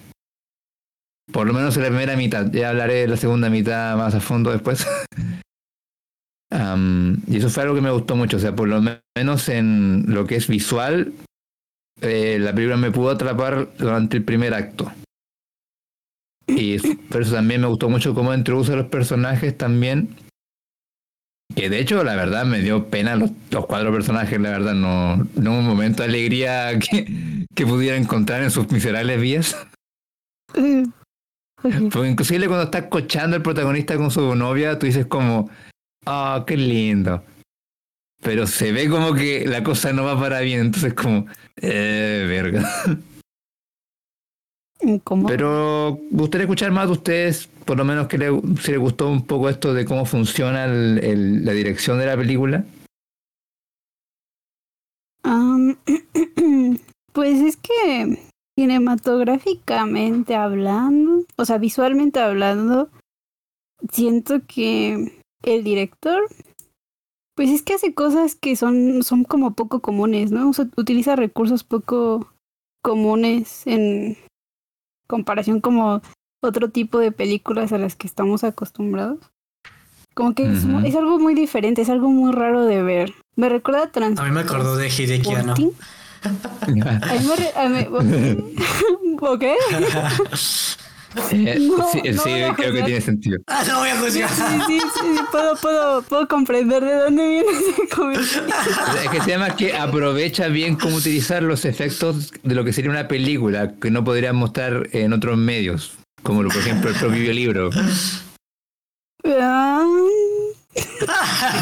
Por 1.31 1.47
lo 1.47 1.53
menos 1.53 1.77
en 1.77 1.83
la 1.83 1.89
primera 1.89 2.17
mitad, 2.17 2.51
ya 2.51 2.69
hablaré 2.69 2.95
de 2.95 3.07
la 3.07 3.17
segunda 3.17 3.49
mitad 3.49 3.95
más 3.95 4.15
a 4.15 4.19
fondo 4.19 4.51
después. 4.51 4.85
Y 6.49 7.37
eso 7.37 7.49
fue 7.49 7.63
algo 7.63 7.75
que 7.75 7.81
me 7.81 7.91
gustó 7.91 8.15
mucho, 8.15 8.37
o 8.37 8.39
sea, 8.39 8.55
por 8.55 8.67
lo 8.67 8.81
me- 8.81 9.01
menos 9.17 9.49
en 9.49 10.05
lo 10.07 10.25
que 10.25 10.35
es 10.35 10.47
visual, 10.47 11.13
eh, 12.01 12.37
la 12.39 12.53
película 12.53 12.77
me 12.77 12.91
pudo 12.91 13.09
atrapar 13.11 13.69
durante 13.77 14.17
el 14.17 14.23
primer 14.23 14.53
acto. 14.53 14.91
Y 16.47 16.79
por 17.09 17.21
eso 17.21 17.33
también 17.33 17.61
me 17.61 17.67
gustó 17.67 17.89
mucho 17.89 18.13
cómo 18.13 18.33
introduce 18.33 18.71
a 18.71 18.77
los 18.77 18.87
personajes 18.87 19.57
también. 19.57 20.15
Que 21.53 21.69
de 21.69 21.79
hecho, 21.79 22.03
la 22.03 22.15
verdad, 22.15 22.45
me 22.45 22.59
dio 22.61 22.87
pena 22.89 23.15
los, 23.15 23.31
los 23.51 23.65
cuatro 23.65 23.91
personajes, 23.91 24.39
la 24.39 24.51
verdad, 24.51 24.73
no, 24.73 25.17
no 25.17 25.51
hubo 25.51 25.59
un 25.59 25.67
momento 25.67 26.03
de 26.03 26.09
alegría 26.09 26.77
que, 26.79 27.45
que 27.53 27.65
pudiera 27.65 27.97
encontrar 27.97 28.43
en 28.43 28.51
sus 28.51 28.71
miserables 28.71 29.19
vías. 29.19 29.57
Porque 31.61 32.09
inclusive 32.09 32.47
cuando 32.47 32.65
está 32.65 32.87
cochando 32.89 33.35
el 33.35 33.41
protagonista 33.41 33.97
con 33.97 34.11
su 34.11 34.35
novia, 34.35 34.77
tú 34.79 34.85
dices 34.85 35.07
como, 35.07 35.49
ah, 36.07 36.43
qué 36.47 36.57
lindo. 36.57 37.23
Pero 38.21 38.47
se 38.47 38.71
ve 38.71 38.89
como 38.89 39.13
que 39.13 39.45
la 39.45 39.63
cosa 39.63 39.93
no 39.93 40.03
va 40.03 40.19
para 40.19 40.39
bien, 40.39 40.59
entonces 40.61 40.93
como, 40.93 41.27
eh, 41.61 42.25
verga. 42.27 42.67
¿Cómo? 45.03 45.27
Pero 45.27 45.99
gustaría 46.11 46.43
escuchar 46.45 46.71
más 46.71 46.85
de 46.87 46.93
ustedes, 46.93 47.47
por 47.65 47.77
lo 47.77 47.85
menos 47.85 48.07
que 48.07 48.17
le, 48.17 48.29
si 48.61 48.71
les 48.71 48.79
gustó 48.79 49.07
un 49.09 49.25
poco 49.25 49.49
esto 49.49 49.73
de 49.73 49.85
cómo 49.85 50.05
funciona 50.05 50.65
el- 50.65 50.99
el- 51.03 51.45
la 51.45 51.51
dirección 51.51 51.97
de 51.99 52.05
la 52.05 52.15
película. 52.17 52.63
Pues 57.13 57.41
es 57.41 57.57
que 57.57 58.29
cinematográficamente 58.57 60.35
hablando, 60.35 61.25
o 61.35 61.45
sea, 61.45 61.57
visualmente 61.57 62.19
hablando, 62.19 62.89
siento 63.91 64.41
que 64.47 65.19
el 65.55 65.63
director, 65.63 66.27
pues 67.35 67.49
es 67.49 67.61
que 67.61 67.73
hace 67.75 67.93
cosas 67.93 68.35
que 68.35 68.55
son, 68.55 69.03
son 69.03 69.23
como 69.23 69.53
poco 69.53 69.79
comunes, 69.79 70.31
¿no? 70.31 70.49
O 70.49 70.53
sea, 70.53 70.67
utiliza 70.75 71.15
recursos 71.15 71.63
poco 71.63 72.33
comunes 72.83 73.67
en 73.67 74.17
comparación 75.07 75.61
como 75.61 76.01
otro 76.41 76.69
tipo 76.69 76.99
de 76.99 77.11
películas 77.11 77.73
a 77.73 77.77
las 77.77 77.95
que 77.95 78.07
estamos 78.07 78.43
acostumbrados. 78.43 79.19
Como 80.15 80.33
que 80.33 80.51
es, 80.51 80.95
algo 80.95 81.19
muy 81.19 81.35
diferente, 81.35 81.83
es 81.83 81.89
algo 81.89 82.09
muy 82.09 82.31
raro 82.31 82.65
de 82.65 82.81
ver. 82.81 83.13
Me 83.35 83.49
recuerda 83.49 83.83
a 83.83 84.05
A 84.05 84.23
mí 84.23 84.31
me 84.31 84.39
acordó 84.39 84.75
de 84.75 84.89
Hideki 84.89 85.33
Anno. 85.35 85.53
Me 86.67 87.35
re- 87.35 87.53
a 87.55 87.69
mí- 87.69 87.87
¿Ok? 89.21 89.43
Eh, 91.31 91.57
No, 91.77 91.89
sí, 91.91 92.01
no 92.11 92.21
sí, 92.21 92.29
creo 92.55 92.73
que 92.73 92.83
tiene 92.83 93.01
sentido. 93.01 93.39
Ah, 93.47 93.63
no 93.67 93.79
voy 93.79 93.89
a 93.89 93.97
juzgar. 93.99 94.29
Sí, 94.29 94.43
sí, 94.67 94.79
sí, 94.79 95.19
puedo, 95.31 95.55
puedo, 95.55 96.01
puedo 96.03 96.27
comprender 96.27 96.83
de 96.83 96.93
dónde 96.95 97.27
viene 97.27 97.47
ese 97.51 97.87
comentario. 97.95 98.55
Es 99.03 99.09
que 99.09 99.21
se 99.21 99.29
llama 99.31 99.55
que 99.55 99.75
aprovecha 99.75 100.47
bien 100.47 100.75
cómo 100.75 100.97
utilizar 100.97 101.41
los 101.43 101.65
efectos 101.65 102.31
de 102.43 102.55
lo 102.55 102.63
que 102.63 102.73
sería 102.73 102.91
una 102.91 103.07
película 103.07 103.73
que 103.81 103.89
no 103.91 104.03
podrían 104.03 104.35
mostrar 104.35 104.89
en 104.91 105.13
otros 105.13 105.37
medios, 105.37 105.93
como 106.23 106.43
por 106.43 106.57
ejemplo 106.57 106.89
el 106.89 106.95
propio 106.95 107.33
libro. 107.33 107.69
Ah, 109.25 109.83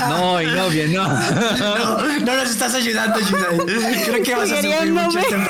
No, 0.09 0.41
y 0.41 0.45
no, 0.47 0.69
bien, 0.69 0.93
no. 0.93 1.07
No, 1.07 1.97
no 2.19 2.35
nos 2.35 2.49
estás 2.49 2.73
ayudando, 2.73 3.19
Yudai. 3.19 4.03
Creo 4.05 4.23
que 4.23 4.35
vas 4.35 4.51
a 4.51 4.61
sufrir 4.61 4.91
mucho. 4.91 5.19
Este- 5.19 5.47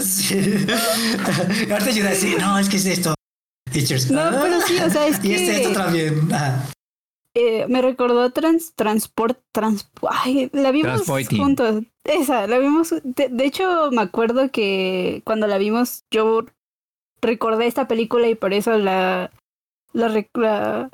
Sí. 0.00 0.34
Ahorita 1.70 1.90
Yudai, 1.90 2.16
sí, 2.16 2.36
no, 2.38 2.58
es 2.58 2.68
que 2.68 2.76
es 2.76 2.86
esto. 2.86 3.14
Teachers. 3.70 4.10
No, 4.10 4.30
pero 4.42 4.60
sí, 4.62 4.78
o 4.78 4.90
sea, 4.90 5.06
es 5.06 5.18
Y 5.24 5.34
este, 5.34 5.56
esto 5.56 5.68
que 5.70 5.74
también. 5.74 6.28
Ah. 6.32 6.64
eh, 7.34 7.66
me 7.68 7.82
recordó 7.82 8.30
trans, 8.30 8.72
transport, 8.74 9.38
trans, 9.52 9.88
ay, 10.08 10.50
la 10.52 10.70
vimos 10.70 11.04
juntos. 11.28 11.84
Esa, 12.04 12.46
la 12.46 12.58
vimos. 12.58 12.94
De, 13.02 13.28
de 13.28 13.44
hecho, 13.44 13.90
me 13.90 14.02
acuerdo 14.02 14.50
que 14.50 15.22
cuando 15.24 15.46
la 15.46 15.58
vimos, 15.58 16.04
yo 16.10 16.44
recordé 17.20 17.66
esta 17.66 17.88
película 17.88 18.28
y 18.28 18.34
por 18.34 18.54
eso 18.54 18.78
la, 18.78 19.30
la, 19.92 20.08
la, 20.34 20.90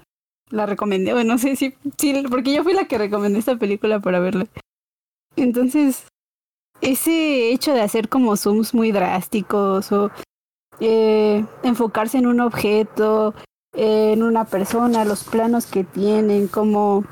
la 0.51 0.67
recomendé. 0.67 1.13
Bueno, 1.13 1.35
no 1.35 1.39
sé 1.39 1.57
si, 1.57 1.75
sí, 1.97 2.23
porque 2.31 2.53
yo 2.53 2.65
fui 2.65 2.73
la 2.73 2.87
que 2.87 2.99
recomendé 2.99 3.39
esta 3.39 3.57
película 3.57 4.01
para 4.01 4.21
verla. 4.21 4.47
Entonces, 5.37 6.07
ese 6.85 7.51
hecho 7.51 7.73
de 7.73 7.81
hacer 7.81 8.09
como 8.09 8.37
zooms 8.37 8.75
muy 8.75 8.93
drásticos 8.93 9.91
o 9.91 10.11
eh, 10.81 11.45
enfocarse 11.63 12.19
en 12.19 12.27
un 12.27 12.41
objeto, 12.41 13.35
en 13.73 14.23
una 14.23 14.45
persona, 14.45 15.05
los 15.05 15.25
planos 15.25 15.67
que 15.67 15.85
tienen, 15.85 16.47
como 16.47 17.05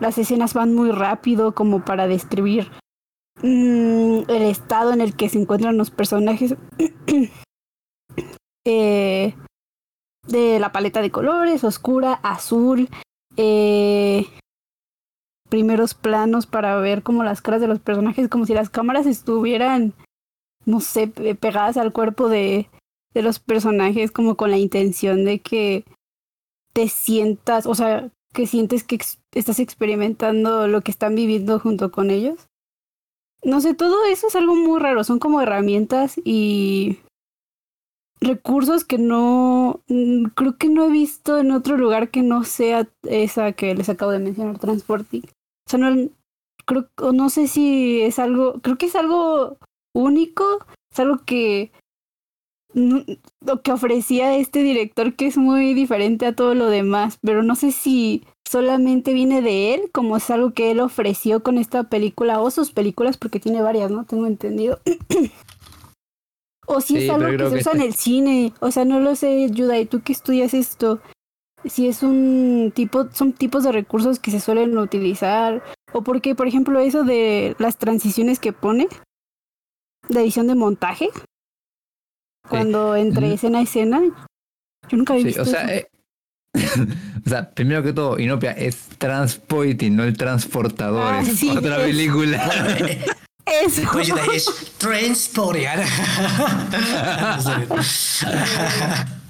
las 0.00 0.18
escenas 0.18 0.54
van 0.54 0.74
muy 0.74 0.90
rápido 0.90 1.54
como 1.54 1.84
para 1.84 2.06
describir 2.06 2.70
mm, 3.42 4.28
el 4.28 4.42
estado 4.42 4.92
en 4.92 5.00
el 5.00 5.16
que 5.16 5.30
se 5.30 5.40
encuentran 5.40 5.78
los 5.78 5.90
personajes 5.90 6.54
eh, 8.66 9.34
de 10.28 10.58
la 10.58 10.72
paleta 10.72 11.00
de 11.00 11.10
colores, 11.10 11.64
oscura, 11.64 12.20
azul, 12.22 12.90
eh, 13.38 14.26
primeros 15.48 15.94
planos 15.94 16.46
para 16.46 16.76
ver 16.76 17.02
como 17.02 17.22
las 17.24 17.40
caras 17.42 17.60
de 17.60 17.68
los 17.68 17.80
personajes, 17.80 18.28
como 18.28 18.46
si 18.46 18.54
las 18.54 18.70
cámaras 18.70 19.06
estuvieran, 19.06 19.92
no 20.64 20.80
sé, 20.80 21.08
pe- 21.08 21.34
pegadas 21.34 21.76
al 21.76 21.92
cuerpo 21.92 22.28
de, 22.28 22.68
de 23.14 23.22
los 23.22 23.38
personajes, 23.38 24.10
como 24.10 24.36
con 24.36 24.50
la 24.50 24.58
intención 24.58 25.24
de 25.24 25.40
que 25.40 25.84
te 26.72 26.88
sientas, 26.88 27.66
o 27.66 27.74
sea, 27.74 28.10
que 28.34 28.46
sientes 28.46 28.84
que 28.84 28.98
estás 29.32 29.58
experimentando 29.60 30.68
lo 30.68 30.82
que 30.82 30.90
están 30.90 31.14
viviendo 31.14 31.58
junto 31.58 31.90
con 31.90 32.10
ellos. 32.10 32.46
No 33.42 33.60
sé, 33.60 33.74
todo 33.74 34.04
eso 34.06 34.26
es 34.26 34.36
algo 34.36 34.54
muy 34.56 34.80
raro, 34.80 35.04
son 35.04 35.18
como 35.18 35.40
herramientas 35.40 36.20
y 36.24 36.98
recursos 38.20 38.84
que 38.84 38.98
no 38.98 39.80
mm, 39.88 40.26
creo 40.34 40.56
que 40.56 40.68
no 40.68 40.86
he 40.86 40.90
visto 40.90 41.38
en 41.38 41.50
otro 41.52 41.76
lugar 41.76 42.10
que 42.10 42.22
no 42.22 42.44
sea 42.44 42.88
esa 43.04 43.52
que 43.52 43.74
les 43.74 43.88
acabo 43.88 44.10
de 44.10 44.18
mencionar, 44.18 44.58
Transporting. 44.58 45.22
O 45.66 45.70
sea, 45.70 45.78
no 45.80 46.08
creo 46.64 46.88
no 47.12 47.28
sé 47.30 47.48
si 47.48 48.00
es 48.02 48.18
algo, 48.18 48.60
creo 48.60 48.76
que 48.78 48.86
es 48.86 48.96
algo 48.96 49.56
único, 49.94 50.44
es 50.92 51.00
algo 51.00 51.18
que 51.24 51.70
no- 52.74 53.04
lo 53.44 53.62
que 53.62 53.72
ofrecía 53.72 54.36
este 54.36 54.62
director 54.62 55.14
que 55.14 55.26
es 55.26 55.36
muy 55.36 55.74
diferente 55.74 56.26
a 56.26 56.34
todo 56.34 56.54
lo 56.54 56.68
demás, 56.68 57.18
pero 57.22 57.42
no 57.42 57.54
sé 57.56 57.72
si 57.72 58.24
solamente 58.48 59.12
viene 59.12 59.42
de 59.42 59.74
él, 59.74 59.90
como 59.92 60.16
es 60.16 60.30
algo 60.30 60.52
que 60.52 60.70
él 60.70 60.80
ofreció 60.80 61.42
con 61.42 61.58
esta 61.58 61.84
película 61.84 62.40
o 62.40 62.50
sus 62.50 62.70
películas, 62.70 63.16
porque 63.16 63.40
tiene 63.40 63.62
varias, 63.62 63.90
¿no? 63.90 64.04
Tengo 64.04 64.26
entendido. 64.26 64.78
o 66.66 66.80
si 66.80 66.98
Sí, 67.00 67.08
es 67.08 67.10
algo 67.14 67.36
que 67.36 67.44
se 67.48 67.54
usa 67.54 67.58
este- 67.58 67.70
en 67.72 67.80
el 67.82 67.94
cine, 67.94 68.52
o 68.60 68.70
sea, 68.70 68.84
no 68.84 69.00
lo 69.00 69.14
sé, 69.16 69.48
Yuda, 69.50 69.78
¿y 69.80 69.86
tú 69.86 70.02
que 70.02 70.12
estudias 70.12 70.52
esto? 70.54 71.00
Si 71.68 71.88
es 71.88 72.02
un 72.02 72.72
tipo, 72.74 73.08
son 73.12 73.32
tipos 73.32 73.64
de 73.64 73.72
recursos 73.72 74.18
que 74.18 74.30
se 74.30 74.40
suelen 74.40 74.76
utilizar, 74.78 75.62
o 75.92 76.02
porque, 76.02 76.34
por 76.34 76.46
ejemplo, 76.46 76.78
eso 76.80 77.02
de 77.04 77.54
las 77.58 77.76
transiciones 77.76 78.38
que 78.38 78.52
pone, 78.52 78.86
de 80.08 80.20
edición 80.20 80.46
de 80.46 80.54
montaje, 80.54 81.08
cuando 82.48 82.94
entre 82.96 83.26
Ujú. 83.26 83.34
escena 83.34 83.58
a 83.58 83.62
escena, 83.62 84.00
yo 84.88 84.96
nunca 84.96 85.14
había 85.14 85.22
Sí, 85.24 85.28
visto 85.28 85.42
o 85.42 85.44
sea, 85.46 85.62
eso. 85.64 85.72
eh, 85.74 85.88
o 87.26 87.28
sea, 87.28 87.50
primero 87.50 87.82
que 87.82 87.92
todo, 87.92 88.18
Inopia 88.18 88.52
es 88.52 88.76
Transporting, 88.98 89.90
no 89.96 90.04
el 90.04 90.16
transportador, 90.16 91.14
Ah, 91.14 91.20
es 91.20 91.36
sí, 91.38 91.50
otra 91.50 91.78
es- 91.78 91.84
película. 91.86 92.50
Eso. 93.46 93.82
Es 94.32 94.72
transporting. 94.78 95.62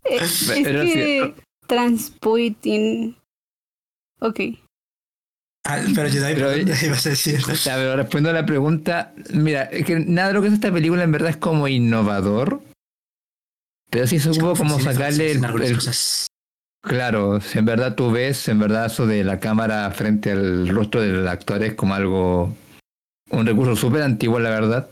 Es, 0.05 0.51
Pero 0.63 0.83
sí. 0.85 0.93
que 0.93 1.35
Transpoiting. 1.67 3.17
Ok. 4.21 4.41
Ah, 5.69 5.83
pero 5.95 6.09
Yudai, 6.09 6.35
Pero- 6.35 6.49
perdón, 6.51 6.75
ibas 6.85 7.07
a 7.07 7.11
decir. 7.11 7.41
Ya, 7.65 7.75
pero 7.75 7.97
respondiendo 7.97 8.31
a 8.31 8.41
la 8.41 8.47
pregunta, 8.47 9.13
mira, 9.33 9.63
es 9.65 9.85
que 9.85 9.99
nada 9.99 10.29
de 10.29 10.35
lo 10.35 10.43
que 10.43 10.49
es 10.49 10.55
esta 10.55 10.73
película 10.73 11.03
en 11.03 11.11
verdad 11.13 11.31
es 11.31 11.37
como 11.37 11.67
innovador. 11.67 12.63
Pero 13.91 14.07
sí 14.07 14.19
se 14.21 14.33
supo 14.33 14.55
como 14.55 14.79
Sí, 14.79 14.85
sacarle 14.85 15.33
el, 15.33 15.45
algunas 15.45 15.69
el- 15.71 15.75
cosas. 15.77 16.27
Claro, 16.83 17.41
si 17.41 17.59
en 17.59 17.65
verdad 17.65 17.97
tú 17.97 18.13
ves, 18.13 18.47
en 18.49 18.61
verdad 18.61 18.87
eso 18.87 19.07
de 19.09 19.25
la 19.25 19.41
cámara 19.41 19.91
frente 19.91 20.31
al 20.31 20.69
rostro 20.69 21.01
del 21.01 21.27
actor 21.27 21.61
es 21.65 21.75
como 21.75 21.95
algo, 21.95 22.55
un 23.31 23.45
recurso 23.47 23.75
súper 23.75 24.03
antiguo, 24.03 24.39
la 24.39 24.51
verdad. 24.51 24.89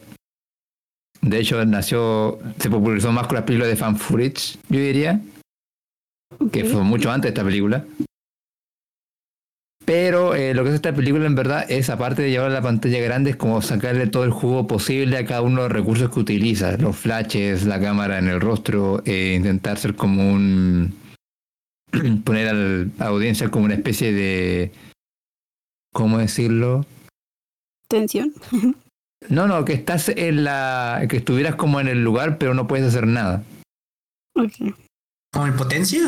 De 1.21 1.39
hecho, 1.39 1.65
nació, 1.65 2.41
se 2.59 2.69
popularizó 2.69 3.13
más 3.13 3.29
con 3.29 3.37
las 3.37 3.45
películas 3.45 3.69
de 3.69 3.77
Fan 3.77 3.97
Footage, 3.97 4.59
yo 4.69 4.81
diría, 4.81 5.21
que 6.53 6.65
fue 6.65 6.83
mucho 6.83 7.11
antes 7.11 7.31
de 7.31 7.35
esta 7.35 7.45
película. 7.45 7.85
Pero 9.85 10.35
eh, 10.35 10.55
lo 10.55 10.63
que 10.63 10.71
es 10.71 10.77
esta 10.77 10.95
película 10.95 11.27
en 11.27 11.35
verdad 11.35 11.67
es, 11.71 11.91
aparte 11.91 12.23
de 12.23 12.31
llevar 12.31 12.51
a 12.51 12.55
la 12.55 12.63
pantalla 12.63 13.01
grande, 13.01 13.31
es 13.31 13.37
como 13.37 13.61
sacarle 13.61 14.07
todo 14.07 14.25
el 14.25 14.31
jugo 14.31 14.67
posible 14.67 15.19
a 15.19 15.27
cada 15.27 15.43
uno 15.43 15.63
de 15.63 15.69
los 15.69 15.77
recursos 15.77 16.11
que 16.11 16.21
utiliza. 16.21 16.77
Los 16.79 16.97
flashes, 16.97 17.65
la 17.67 17.79
cámara 17.79 18.19
en 18.19 18.29
el 18.29 18.41
rostro, 18.41 19.03
eh, 19.05 19.35
intentar 19.37 19.77
ser 19.79 19.95
como 19.95 20.33
un... 20.33 20.95
poner 22.25 22.49
al- 22.49 22.93
a 22.99 23.05
la 23.05 23.11
audiencia 23.11 23.51
como 23.51 23.67
una 23.67 23.75
especie 23.75 24.13
de... 24.15 24.73
¿Cómo 25.93 26.17
decirlo? 26.19 26.87
Tensión. 27.87 28.33
No, 29.29 29.47
no, 29.47 29.65
que 29.67 29.75
estás 29.75 30.09
en 30.09 30.45
la... 30.45 31.05
que 31.11 31.19
estuvieras 31.19 31.57
como 31.57 31.79
en 31.79 31.89
el 31.89 32.03
lugar 32.03 32.39
pero 32.39 32.55
no 32.55 32.67
puedes 32.67 32.87
hacer 32.87 33.07
nada. 33.07 33.45
Ok. 34.35 34.75
¿Como 35.35 35.49
impotencia? 35.49 36.01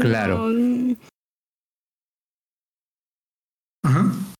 Claro. 0.00 0.48
No, 0.48 0.96
Ujú. 3.84 4.33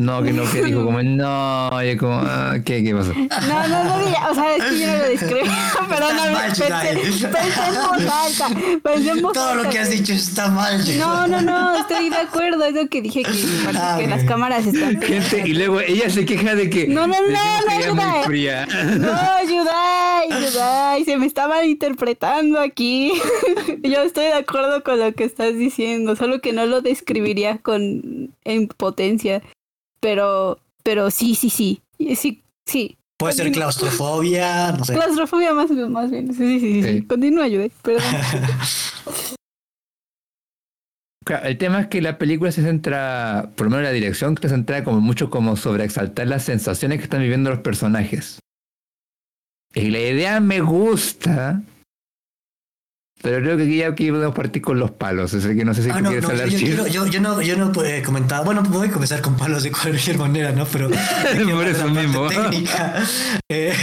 No, 0.00 0.22
que 0.22 0.32
no, 0.32 0.50
que 0.50 0.62
dijo 0.64 0.82
como, 0.82 1.02
no, 1.02 1.70
y 1.84 1.94
como, 1.98 2.14
ah, 2.24 2.54
¿qué, 2.64 2.82
qué 2.82 2.94
pasó? 2.94 3.12
no, 3.12 3.68
no, 3.68 3.84
no, 3.84 4.30
o 4.30 4.34
sea, 4.34 4.56
es 4.56 4.64
que 4.64 4.78
yo 4.80 4.86
no 4.86 4.96
lo 4.96 5.04
describo. 5.04 5.40
Perdóname, 5.90 6.30
mal, 6.32 6.46
pensé, 6.46 7.28
pensé 7.28 7.60
en 7.68 7.74
voz 7.74 8.10
alta. 8.10 8.48
Pensé 8.82 9.10
en 9.10 9.20
voz 9.22 9.32
Todo 9.34 9.54
lo 9.56 9.68
que 9.68 9.78
has 9.78 9.88
pero- 9.88 10.00
dicho 10.00 10.12
está 10.14 10.48
mal. 10.48 10.82
No, 10.98 11.26
no, 11.26 11.42
no, 11.42 11.76
estoy 11.76 12.08
de 12.08 12.16
acuerdo. 12.16 12.64
Es 12.64 12.74
lo 12.74 12.88
que 12.88 13.02
dije 13.02 13.22
que, 13.24 13.30
Ah, 13.76 13.96
que 14.00 14.06
las 14.06 14.24
cámaras 14.24 14.66
están. 14.66 15.00
Gente, 15.02 15.42
y 15.46 15.52
luego 15.52 15.80
ella 15.80 16.08
se 16.08 16.24
queja 16.24 16.54
de 16.54 16.70
que... 16.70 16.86
No, 16.88 17.06
no, 17.06 17.16
no, 17.20 17.28
no, 17.28 17.78
es 17.80 17.86
no, 17.88 17.94
no. 17.94 18.22
fría. 18.22 18.66
No, 18.66 19.44
Yudai, 19.48 20.28
Yudai, 20.46 21.04
se 21.04 21.16
me 21.18 21.26
estaba 21.26 21.62
interpretando 21.66 22.58
aquí. 22.58 23.12
Yo 23.82 24.00
estoy 24.02 24.24
de 24.26 24.32
acuerdo 24.34 24.82
con 24.82 24.98
lo 24.98 25.12
que 25.12 25.24
estás 25.24 25.54
diciendo, 25.54 26.16
solo 26.16 26.40
que 26.40 26.54
no 26.54 26.64
lo 26.64 26.80
describiría 26.80 27.58
con 27.58 28.30
en 28.44 28.68
potencia. 28.68 29.42
Pero, 30.00 30.58
pero 30.82 31.10
sí, 31.10 31.34
sí, 31.34 31.50
sí. 31.50 31.82
Sí, 32.16 32.42
sí. 32.66 32.96
Puede 33.18 33.34
ser 33.34 33.52
claustrofobia, 33.52 34.72
no 34.72 34.84
sé. 34.84 34.94
Claustrofobia 34.94 35.52
más, 35.52 35.70
más 35.70 36.10
bien. 36.10 36.32
Sí, 36.32 36.58
sí, 36.58 36.60
sí. 36.60 36.82
sí. 36.82 36.92
Sí. 37.00 37.02
Continúa, 37.06 37.46
Yudai, 37.48 37.70
perdón. 37.82 38.02
Claro, 41.22 41.46
el 41.46 41.58
tema 41.58 41.82
es 41.82 41.86
que 41.88 42.00
la 42.00 42.18
película 42.18 42.50
se 42.50 42.62
centra, 42.62 43.50
por 43.54 43.66
lo 43.66 43.70
menos 43.70 43.84
la 43.84 43.92
dirección, 43.92 44.34
que 44.34 44.48
se 44.48 44.54
centra 44.54 44.82
como 44.82 45.00
mucho 45.00 45.28
como 45.28 45.54
sobre 45.56 45.84
exaltar 45.84 46.26
las 46.26 46.44
sensaciones 46.44 46.98
que 46.98 47.04
están 47.04 47.20
viviendo 47.20 47.50
los 47.50 47.60
personajes. 47.60 48.38
Y 49.74 49.90
la 49.90 50.00
idea 50.00 50.40
me 50.40 50.60
gusta, 50.60 51.62
Pero 53.22 53.42
creo 53.42 53.56
que 53.56 53.64
aquí 53.64 53.76
ya 53.76 53.94
podemos 53.94 54.34
partir 54.34 54.62
con 54.62 54.78
los 54.78 54.92
palos. 54.92 55.34
Es 55.34 55.46
que 55.46 55.64
no 55.64 55.74
sé 55.74 55.82
si 55.82 55.90
Ah, 55.90 56.00
no, 56.00 56.08
quieres 56.08 56.24
no, 56.24 56.30
hablar 56.30 56.48
yo, 56.48 56.86
yo, 56.86 57.06
yo 57.06 57.20
no, 57.20 57.42
yo 57.42 57.56
no 57.56 57.84
he 57.84 58.02
comentado. 58.02 58.44
Bueno, 58.44 58.62
voy 58.62 58.88
a 58.88 58.90
comenzar 58.90 59.20
con 59.20 59.36
palos 59.36 59.62
de 59.62 59.72
cualquier 59.72 60.16
manera, 60.16 60.52
¿no? 60.52 60.64
Pero. 60.64 60.88
Por 61.50 61.66
eso 61.66 61.88
mismo. 61.88 62.28
Técnica. 62.28 63.02
Eh, 63.52 63.74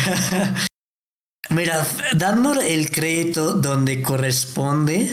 mira, 1.50 1.86
dando 2.16 2.60
el 2.62 2.90
crédito 2.90 3.54
donde 3.54 4.02
corresponde, 4.02 5.12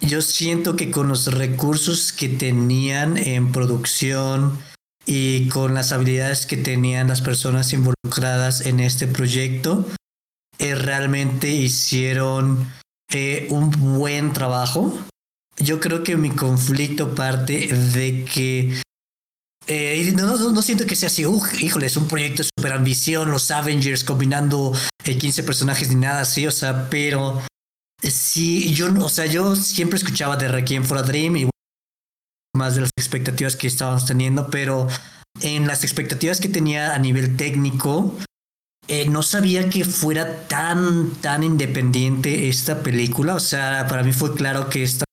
yo 0.00 0.20
siento 0.22 0.74
que 0.76 0.90
con 0.90 1.08
los 1.08 1.32
recursos 1.32 2.12
que 2.12 2.28
tenían 2.28 3.16
en 3.16 3.52
producción 3.52 4.58
y 5.06 5.48
con 5.48 5.74
las 5.74 5.92
habilidades 5.92 6.46
que 6.46 6.56
tenían 6.56 7.08
las 7.08 7.22
personas 7.22 7.72
involucradas 7.72 8.66
en 8.66 8.80
este 8.80 9.06
proyecto, 9.06 9.86
eh, 10.58 10.74
realmente 10.74 11.48
hicieron 11.52 12.66
eh, 13.12 13.46
un 13.50 13.70
buen 13.70 14.32
trabajo. 14.32 14.96
Yo 15.58 15.80
creo 15.80 16.02
que 16.02 16.16
mi 16.16 16.30
conflicto 16.30 17.14
parte 17.14 17.68
de 17.68 18.24
que 18.24 18.80
eh, 19.68 20.12
no, 20.14 20.36
no, 20.36 20.52
no 20.52 20.62
siento 20.62 20.86
que 20.86 20.94
sea 20.94 21.08
así, 21.08 21.26
"Uf, 21.26 21.60
híjole, 21.60 21.86
es 21.86 21.96
un 21.96 22.06
proyecto 22.06 22.42
de 22.42 22.48
super 22.56 22.72
ambición, 22.72 23.30
los 23.30 23.50
Avengers 23.50 24.04
combinando 24.04 24.72
eh, 25.04 25.18
15 25.18 25.42
personajes 25.42 25.88
ni 25.88 25.96
nada 25.96 26.20
así, 26.20 26.46
o 26.46 26.52
sea, 26.52 26.88
pero 26.88 27.42
sí, 28.02 28.72
yo, 28.74 28.92
o 29.02 29.08
sea, 29.08 29.26
yo 29.26 29.56
siempre 29.56 29.98
escuchaba 29.98 30.36
de 30.36 30.48
Requiem 30.48 30.84
for 30.84 30.98
a 30.98 31.02
Dream 31.02 31.36
y 31.36 31.50
más 32.56 32.74
de 32.74 32.82
las 32.82 32.90
expectativas 32.96 33.56
que 33.56 33.66
estábamos 33.66 34.06
teniendo, 34.06 34.48
pero 34.50 34.86
en 35.40 35.66
las 35.66 35.84
expectativas 35.84 36.40
que 36.40 36.48
tenía 36.48 36.94
a 36.94 36.98
nivel 36.98 37.36
técnico, 37.36 38.16
eh, 38.88 39.08
no 39.08 39.22
sabía 39.22 39.68
que 39.68 39.84
fuera 39.84 40.46
tan, 40.46 41.10
tan 41.20 41.42
independiente 41.42 42.48
esta 42.48 42.82
película, 42.82 43.34
o 43.34 43.40
sea, 43.40 43.86
para 43.88 44.02
mí 44.02 44.12
fue 44.12 44.34
claro 44.34 44.68
que 44.68 44.82
esta 44.82 45.04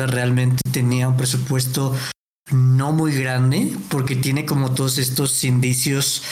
realmente 0.00 0.62
tenía 0.70 1.08
un 1.08 1.16
presupuesto 1.16 1.94
no 2.52 2.92
muy 2.92 3.14
grande 3.14 3.76
porque 3.90 4.16
tiene 4.16 4.46
como 4.46 4.74
todos 4.74 4.98
estos 4.98 5.44
indicios 5.44 6.22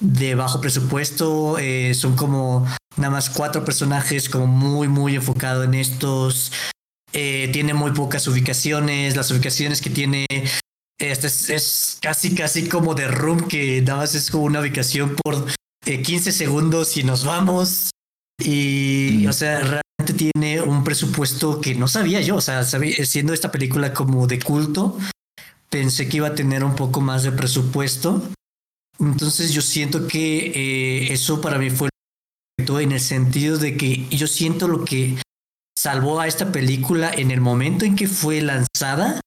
de 0.00 0.34
bajo 0.34 0.60
presupuesto. 0.60 1.58
Eh, 1.58 1.94
son 1.94 2.16
como 2.16 2.66
nada 2.96 3.10
más 3.10 3.28
cuatro 3.30 3.64
personajes 3.64 4.28
como 4.28 4.46
muy 4.46 4.88
muy 4.88 5.16
enfocado 5.16 5.64
en 5.64 5.74
estos. 5.74 6.52
Eh, 7.12 7.50
tiene 7.52 7.74
muy 7.74 7.92
pocas 7.92 8.26
ubicaciones. 8.28 9.16
Las 9.16 9.30
ubicaciones 9.30 9.82
que 9.82 9.90
tiene 9.90 10.26
este 10.98 11.26
es, 11.26 11.50
es 11.50 11.98
casi 12.00 12.34
casi 12.34 12.68
como 12.68 12.94
de 12.94 13.08
room 13.08 13.46
que 13.48 13.82
nada 13.82 14.00
más 14.00 14.14
es 14.14 14.30
como 14.30 14.44
una 14.44 14.60
ubicación 14.60 15.16
por 15.16 15.46
eh, 15.88 16.02
15 16.02 16.32
segundos 16.32 16.96
y 16.96 17.02
nos 17.02 17.24
vamos. 17.24 17.90
Y 18.40 19.26
o 19.26 19.32
sea 19.32 19.58
realmente 19.60 20.14
tiene 20.32 20.60
un 20.62 20.84
presupuesto 20.84 21.60
que 21.60 21.74
no 21.74 21.88
sabía 21.88 22.20
yo. 22.20 22.36
O 22.36 22.40
sea 22.40 22.62
sabía- 22.64 23.04
siendo 23.04 23.32
esta 23.32 23.50
película 23.50 23.92
como 23.92 24.26
de 24.26 24.38
culto 24.38 24.96
pensé 25.70 26.08
que 26.08 26.16
iba 26.18 26.28
a 26.28 26.34
tener 26.34 26.64
un 26.64 26.74
poco 26.76 27.00
más 27.00 27.22
de 27.24 27.32
presupuesto. 27.32 28.22
Entonces 29.00 29.52
yo 29.52 29.60
siento 29.62 30.06
que 30.08 30.52
eh, 30.54 31.12
eso 31.12 31.40
para 31.40 31.58
mí 31.58 31.70
fue 31.70 31.88
en 32.80 32.92
el 32.92 33.00
sentido 33.00 33.56
de 33.58 33.76
que 33.76 34.06
yo 34.08 34.26
siento 34.26 34.66
lo 34.68 34.84
que 34.84 35.16
salvó 35.78 36.20
a 36.20 36.26
esta 36.26 36.50
película 36.52 37.10
en 37.12 37.30
el 37.30 37.40
momento 37.40 37.84
en 37.84 37.96
que 37.96 38.08
fue 38.08 38.40
lanzada 38.40 39.20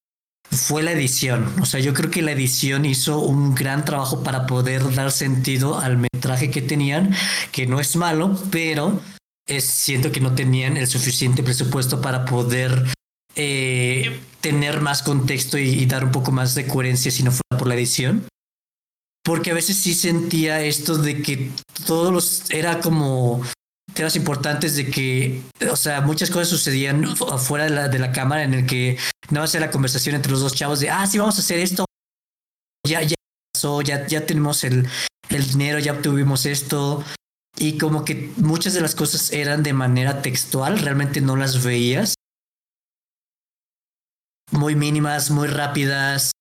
fue 0.51 0.83
la 0.83 0.91
edición. 0.91 1.53
O 1.61 1.65
sea, 1.65 1.79
yo 1.79 1.93
creo 1.93 2.11
que 2.11 2.21
la 2.21 2.31
edición 2.31 2.85
hizo 2.85 3.19
un 3.19 3.55
gran 3.55 3.85
trabajo 3.85 4.23
para 4.23 4.45
poder 4.45 4.93
dar 4.93 5.11
sentido 5.11 5.79
al 5.79 5.97
metraje 5.97 6.51
que 6.51 6.61
tenían, 6.61 7.15
que 7.51 7.67
no 7.67 7.79
es 7.79 7.95
malo, 7.95 8.37
pero 8.51 9.01
es, 9.47 9.65
siento 9.65 10.11
que 10.11 10.19
no 10.19 10.35
tenían 10.35 10.77
el 10.77 10.87
suficiente 10.87 11.43
presupuesto 11.43 12.01
para 12.01 12.25
poder 12.25 12.93
eh, 13.35 14.19
tener 14.41 14.81
más 14.81 15.03
contexto 15.03 15.57
y, 15.57 15.69
y 15.69 15.85
dar 15.85 16.03
un 16.03 16.11
poco 16.11 16.31
más 16.31 16.53
de 16.53 16.67
coherencia 16.67 17.11
si 17.11 17.23
no 17.23 17.31
fuera 17.31 17.57
por 17.57 17.67
la 17.67 17.75
edición. 17.75 18.25
Porque 19.23 19.51
a 19.51 19.53
veces 19.53 19.77
sí 19.77 19.93
sentía 19.93 20.61
esto 20.61 20.97
de 20.97 21.21
que 21.21 21.51
todos 21.85 22.11
los 22.11 22.49
era 22.49 22.79
como 22.81 23.41
temas 23.93 24.15
importantes 24.15 24.75
de 24.75 24.89
que, 24.89 25.41
o 25.69 25.75
sea, 25.75 26.01
muchas 26.01 26.29
cosas 26.29 26.47
sucedían 26.49 27.15
fu- 27.15 27.25
afuera 27.29 27.65
de 27.65 27.69
la, 27.71 27.87
de 27.87 27.99
la 27.99 28.11
cámara 28.11 28.43
en 28.43 28.53
el 28.53 28.65
que 28.65 28.97
no 29.29 29.43
era 29.43 29.59
la 29.59 29.71
conversación 29.71 30.15
entre 30.15 30.31
los 30.31 30.41
dos 30.41 30.53
chavos 30.55 30.79
de, 30.79 30.89
ah, 30.89 31.05
sí, 31.07 31.17
vamos 31.17 31.37
a 31.37 31.41
hacer 31.41 31.59
esto. 31.59 31.85
Ya, 32.87 33.01
ya 33.01 33.15
pasó, 33.53 33.81
ya, 33.81 34.07
ya 34.07 34.25
tenemos 34.25 34.63
el, 34.63 34.87
el 35.29 35.47
dinero, 35.47 35.79
ya 35.79 35.93
obtuvimos 35.93 36.45
esto. 36.45 37.03
Y 37.57 37.77
como 37.77 38.05
que 38.05 38.31
muchas 38.37 38.73
de 38.73 38.81
las 38.81 38.95
cosas 38.95 39.31
eran 39.31 39.61
de 39.61 39.73
manera 39.73 40.21
textual, 40.21 40.79
realmente 40.79 41.21
no 41.21 41.35
las 41.35 41.63
veías 41.63 42.15
muy 44.51 44.75
mínimas, 44.75 45.31
muy 45.31 45.47
rápidas. 45.47 46.31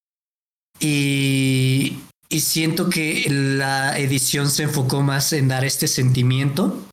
Y, 0.81 1.99
y 2.29 2.41
siento 2.41 2.89
que 2.89 3.27
la 3.29 3.99
edición 3.99 4.51
se 4.51 4.63
enfocó 4.63 5.03
más 5.03 5.33
en 5.33 5.49
dar 5.49 5.65
este 5.65 5.87
sentimiento, 5.89 6.87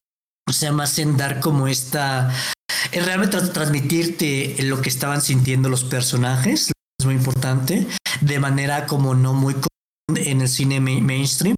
o 0.47 0.53
sea, 0.53 0.71
más 0.71 0.97
en 0.99 1.17
dar 1.17 1.39
como 1.39 1.67
esta, 1.67 2.33
en 2.91 3.05
realmente 3.05 3.37
tra- 3.37 3.51
transmitirte 3.51 4.55
lo 4.63 4.81
que 4.81 4.89
estaban 4.89 5.21
sintiendo 5.21 5.69
los 5.69 5.83
personajes, 5.83 6.71
es 6.99 7.05
muy 7.05 7.15
importante, 7.15 7.87
de 8.21 8.39
manera 8.39 8.85
como 8.87 9.13
no 9.13 9.33
muy 9.33 9.53
común 9.53 10.17
en 10.25 10.41
el 10.41 10.47
cine 10.49 10.79
ma- 10.79 11.01
mainstream. 11.01 11.55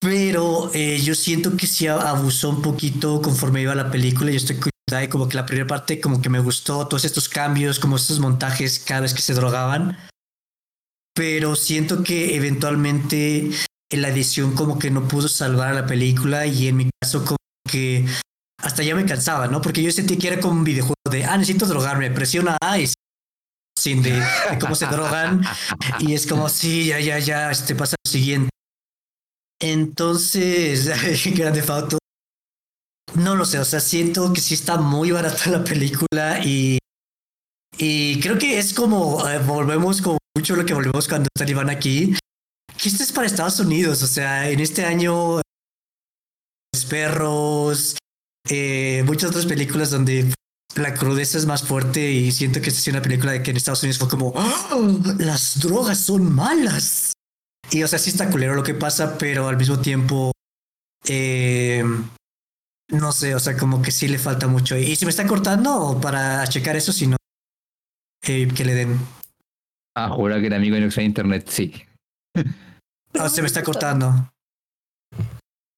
Pero 0.00 0.70
eh, 0.72 1.00
yo 1.02 1.14
siento 1.14 1.56
que 1.56 1.66
sí 1.66 1.86
abusó 1.86 2.50
un 2.50 2.62
poquito 2.62 3.20
conforme 3.20 3.62
iba 3.62 3.74
la 3.74 3.90
película. 3.90 4.30
Yo 4.30 4.36
estoy 4.36 4.56
y 5.02 5.08
como 5.08 5.28
que 5.28 5.36
la 5.36 5.44
primera 5.44 5.66
parte 5.66 6.00
como 6.00 6.22
que 6.22 6.28
me 6.28 6.38
gustó 6.38 6.86
todos 6.86 7.04
estos 7.04 7.28
cambios, 7.28 7.80
como 7.80 7.96
estos 7.96 8.20
montajes 8.20 8.78
cada 8.78 9.00
vez 9.00 9.14
que 9.14 9.22
se 9.22 9.34
drogaban. 9.34 9.98
Pero 11.12 11.56
siento 11.56 12.04
que 12.04 12.36
eventualmente 12.36 13.50
la 13.90 14.08
edición 14.08 14.54
como 14.54 14.78
que 14.78 14.90
no 14.90 15.06
pudo 15.06 15.28
salvar 15.28 15.68
a 15.68 15.74
la 15.74 15.86
película 15.86 16.46
y 16.46 16.68
en 16.68 16.76
mi 16.76 16.90
caso 17.00 17.24
como 17.24 17.36
que 17.70 18.06
hasta 18.58 18.82
ya 18.82 18.94
me 18.94 19.06
cansaba, 19.06 19.46
¿no? 19.46 19.60
Porque 19.60 19.82
yo 19.82 19.92
sentí 19.92 20.16
que 20.16 20.28
era 20.28 20.40
como 20.40 20.54
un 20.54 20.64
videojuego 20.64 20.94
de, 21.10 21.24
ah, 21.24 21.36
necesito 21.36 21.66
drogarme, 21.66 22.10
presiona 22.10 22.56
A 22.60 22.78
y 22.78 22.88
sin 23.78 24.02
de, 24.02 24.12
de 24.12 24.58
cómo 24.60 24.74
se 24.74 24.86
drogan 24.86 25.42
y 26.00 26.14
es 26.14 26.26
como, 26.26 26.48
sí, 26.48 26.86
ya, 26.86 26.98
ya, 26.98 27.18
ya, 27.18 27.50
este 27.50 27.74
pasa 27.74 27.96
lo 28.04 28.10
siguiente. 28.10 28.50
Entonces, 29.60 30.90
Grande 31.36 31.62
Auto, 31.68 31.98
no 33.14 33.36
lo 33.36 33.44
sé, 33.44 33.58
o 33.58 33.64
sea, 33.64 33.80
siento 33.80 34.32
que 34.32 34.40
sí 34.40 34.54
está 34.54 34.78
muy 34.78 35.10
barata 35.10 35.50
la 35.50 35.64
película 35.64 36.40
y, 36.44 36.78
y 37.78 38.20
creo 38.20 38.38
que 38.38 38.58
es 38.58 38.74
como, 38.74 39.26
eh, 39.28 39.38
volvemos 39.38 40.02
como 40.02 40.18
mucho 40.36 40.56
lo 40.56 40.66
que 40.66 40.74
volvemos 40.74 41.08
cuando 41.08 41.28
está 41.34 41.50
Iván 41.50 41.70
aquí, 41.70 42.14
que 42.80 42.88
esto 42.88 43.02
es 43.02 43.12
para 43.12 43.26
Estados 43.26 43.58
Unidos, 43.60 44.02
o 44.02 44.06
sea, 44.06 44.48
en 44.50 44.60
este 44.60 44.84
año, 44.84 45.40
perros, 46.90 47.96
eh, 48.48 49.02
muchas 49.06 49.30
otras 49.30 49.46
películas 49.46 49.90
donde 49.90 50.32
la 50.76 50.94
crudeza 50.94 51.38
es 51.38 51.46
más 51.46 51.62
fuerte 51.62 52.12
y 52.12 52.30
siento 52.32 52.60
que 52.60 52.68
esta 52.68 52.80
es 52.80 52.88
una 52.88 53.02
película 53.02 53.32
de 53.32 53.42
que 53.42 53.50
en 53.50 53.56
Estados 53.56 53.82
Unidos 53.82 53.98
fue 53.98 54.08
como, 54.08 54.32
"¡Ah! 54.36 54.76
las 55.18 55.58
drogas 55.60 55.98
son 55.98 56.32
malas. 56.34 57.12
Y 57.70 57.82
o 57.82 57.88
sea, 57.88 57.98
sí 57.98 58.10
está 58.10 58.30
culero 58.30 58.54
lo 58.54 58.62
que 58.62 58.74
pasa, 58.74 59.18
pero 59.18 59.48
al 59.48 59.56
mismo 59.56 59.80
tiempo, 59.80 60.32
eh, 61.08 61.82
no 62.92 63.12
sé, 63.12 63.34
o 63.34 63.40
sea, 63.40 63.56
como 63.56 63.82
que 63.82 63.90
sí 63.90 64.06
le 64.06 64.18
falta 64.18 64.46
mucho. 64.46 64.76
¿Y 64.76 64.94
si 64.94 65.04
me 65.04 65.10
está 65.10 65.26
cortando 65.26 65.98
para 66.00 66.46
checar 66.46 66.76
eso, 66.76 66.92
si 66.92 67.08
no, 67.08 67.16
eh, 68.22 68.46
que 68.54 68.64
le 68.64 68.74
den? 68.74 68.98
Ah, 69.96 70.10
jura 70.10 70.38
que 70.40 70.46
era 70.46 70.56
amigo 70.56 70.76
en 70.76 70.88
de 70.88 71.02
internet, 71.02 71.48
sí. 71.48 71.72
Ah, 73.18 73.28
se 73.28 73.40
me 73.42 73.46
está 73.46 73.62
cortando. 73.62 74.12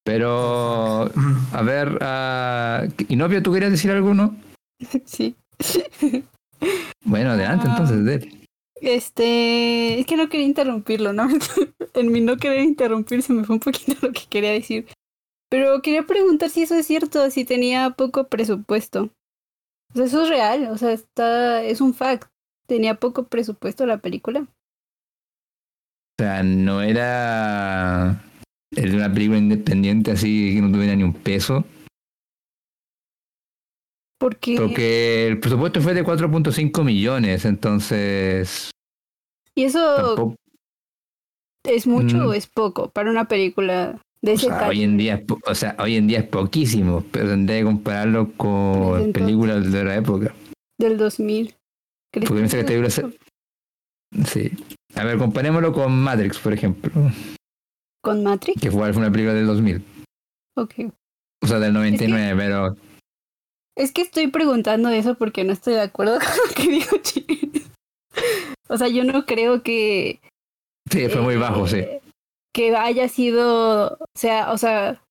Pero, 0.03 1.09
a 1.53 1.61
ver, 1.61 1.97
ah, 2.01 2.83
Inopio, 3.09 3.43
¿tú 3.43 3.53
querías 3.53 3.71
decir 3.71 3.91
algo, 3.91 4.13
no? 4.13 4.35
Sí. 5.05 5.35
Bueno, 7.03 7.31
adelante 7.31 7.65
Ah. 7.67 7.71
entonces, 7.71 8.05
dele. 8.05 8.39
Este, 8.81 9.99
es 9.99 10.05
que 10.05 10.15
no 10.15 10.29
quería 10.29 10.45
interrumpirlo, 10.47 11.11
¿no? 11.13 11.27
en 11.93 12.11
mi 12.11 12.21
no 12.21 12.37
querer 12.37 12.61
interrumpir 12.63 13.21
se 13.23 13.33
me 13.33 13.43
fue 13.43 13.55
un 13.55 13.59
poquito 13.59 13.93
lo 14.07 14.13
que 14.13 14.21
quería 14.29 14.51
decir. 14.51 14.87
Pero 15.49 15.81
quería 15.81 16.03
preguntar 16.03 16.49
si 16.49 16.61
eso 16.63 16.75
es 16.75 16.85
cierto, 16.87 17.29
si 17.31 17.43
tenía 17.43 17.91
poco 17.91 18.27
presupuesto. 18.27 19.09
O 19.93 19.95
sea, 19.95 20.05
eso 20.05 20.23
es 20.23 20.29
real, 20.29 20.69
o 20.71 20.77
sea, 20.77 20.91
está, 20.91 21.63
es 21.63 21.81
un 21.81 21.93
fact. 21.93 22.29
Tenía 22.67 22.95
poco 22.95 23.27
presupuesto 23.27 23.85
la 23.85 23.97
película. 23.97 24.47
O 26.19 26.21
sea, 26.21 26.43
no 26.43 26.81
era 26.81 28.21
era 28.75 28.93
una 28.93 29.13
película 29.13 29.37
independiente 29.39 30.11
así 30.11 30.53
que 30.53 30.61
no 30.61 30.69
tuviera 30.69 30.93
ni 30.93 31.03
un 31.03 31.13
peso. 31.13 31.63
Porque, 34.19 34.57
Porque 34.57 35.27
el 35.27 35.39
presupuesto 35.39 35.79
fue 35.81 35.93
de 35.93 36.03
4.5 36.03 36.83
millones, 36.83 37.45
entonces 37.45 38.69
y 39.55 39.63
eso 39.63 39.95
tampoco. 39.95 40.35
es 41.65 41.87
mucho 41.87 42.17
Mm. 42.17 42.27
o 42.27 42.33
es 42.33 42.47
poco 42.47 42.89
para 42.89 43.09
una 43.11 43.29
película 43.29 43.97
De 44.21 44.31
O 44.31 44.35
ese 44.35 44.47
sea, 44.47 44.67
hoy 44.67 44.83
en 44.83 44.97
día, 44.97 45.23
o 45.47 45.55
sea, 45.55 45.77
hoy 45.79 45.95
en 45.95 46.07
día 46.07 46.19
es 46.19 46.27
poquísimo, 46.27 47.05
pero 47.13 47.29
tendría 47.29 47.59
que 47.59 47.63
compararlo 47.63 48.33
con 48.35 48.97
entonces. 49.05 49.13
películas 49.13 49.71
de 49.71 49.83
la 49.85 49.95
época. 49.95 50.35
del 50.77 50.97
2000. 50.97 51.55
¿Crees 52.13 52.27
Porque 52.27 52.41
piensa 52.41 52.57
que 52.57 52.73
esta 52.73 52.91
película 52.91 53.15
Sí. 54.25 54.51
A 54.95 55.03
ver, 55.03 55.17
comparémoslo 55.17 55.71
con 55.71 56.01
Matrix, 56.01 56.39
por 56.39 56.53
ejemplo, 56.53 56.91
¿Con 58.01 58.23
Matrix? 58.23 58.61
que 58.61 58.71
fue 58.71 58.89
una 58.91 59.11
película 59.11 59.33
del 59.33 59.47
2000, 59.47 59.83
Ok. 60.57 60.73
o 61.43 61.47
sea, 61.47 61.59
del 61.59 61.73
99, 61.73 62.35
pero 62.37 62.75
Es 63.77 63.91
que 63.91 64.01
estoy 64.01 64.27
preguntando 64.27 64.89
eso 64.89 65.15
porque 65.15 65.43
no 65.43 65.53
estoy 65.53 65.73
de 65.75 65.81
acuerdo 65.81 66.17
con 66.19 66.27
lo 66.47 66.55
que 66.55 66.69
dijo 66.69 66.97
Chile. 67.01 67.61
O 68.67 68.77
sea, 68.77 68.87
yo 68.87 69.03
no 69.03 69.25
creo 69.25 69.63
que... 69.63 70.19
sí, 70.91 71.07
fue 71.09 71.21
muy 71.21 71.35
eh, 71.35 71.37
bajo, 71.37 71.67
sí. 71.67 71.85
Que 72.53 72.75
haya 72.75 73.07
sido, 73.07 73.93
o 73.93 74.17
sea, 74.17 74.51
o 74.51 74.57
sea, 74.57 75.01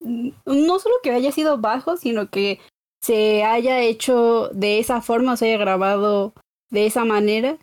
no 0.00 0.78
solo 0.78 0.94
que 1.02 1.10
haya 1.10 1.32
sido 1.32 1.58
bajo, 1.58 1.96
sino 1.96 2.30
que 2.30 2.60
se 3.02 3.44
haya 3.44 3.80
hecho 3.82 4.48
de 4.52 4.78
esa 4.78 5.02
forma, 5.02 5.32
o 5.32 5.36
se 5.36 5.46
haya 5.46 5.58
grabado 5.58 6.32
de 6.70 6.86
esa 6.86 7.04
manera, 7.04 7.58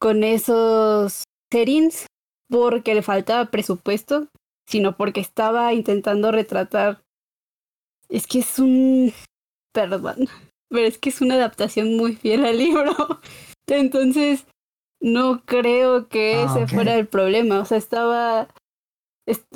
con 0.00 0.24
esos 0.24 1.24
settings, 1.52 2.06
porque 2.48 2.94
le 2.94 3.02
faltaba 3.02 3.50
presupuesto, 3.50 4.28
sino 4.68 4.96
porque 4.96 5.20
estaba 5.20 5.72
intentando 5.74 6.32
retratar. 6.32 7.02
Es 8.08 8.26
que 8.26 8.40
es 8.40 8.58
un. 8.58 9.12
Perdón, 9.72 10.28
pero 10.68 10.86
es 10.86 10.98
que 10.98 11.10
es 11.10 11.20
una 11.20 11.34
adaptación 11.34 11.96
muy 11.96 12.16
fiel 12.16 12.44
al 12.44 12.58
libro. 12.58 12.92
Entonces, 13.68 14.46
no 15.00 15.42
creo 15.44 16.08
que 16.08 16.34
Ah, 16.34 16.46
ese 16.56 16.66
fuera 16.74 16.96
el 16.96 17.06
problema. 17.06 17.60
O 17.60 17.64
sea, 17.64 17.78
estaba. 17.78 18.48
est- 19.26 19.46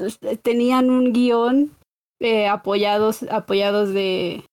tenían 0.42 0.90
un 0.90 1.12
guion 1.12 1.72
eh, 2.20 2.46
apoyados, 2.46 3.22
apoyados 3.24 3.92
de 3.92 4.44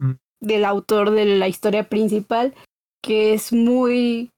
Mm. 0.00 0.12
del 0.40 0.64
autor 0.64 1.10
de 1.12 1.24
la 1.24 1.48
historia 1.48 1.88
principal, 1.88 2.54
que 3.02 3.32
es 3.34 3.52
muy, 3.52 4.30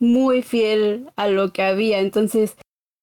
muy 0.00 0.42
fiel 0.42 1.10
a 1.16 1.28
lo 1.28 1.52
que 1.52 1.62
había. 1.62 2.00
Entonces, 2.00 2.56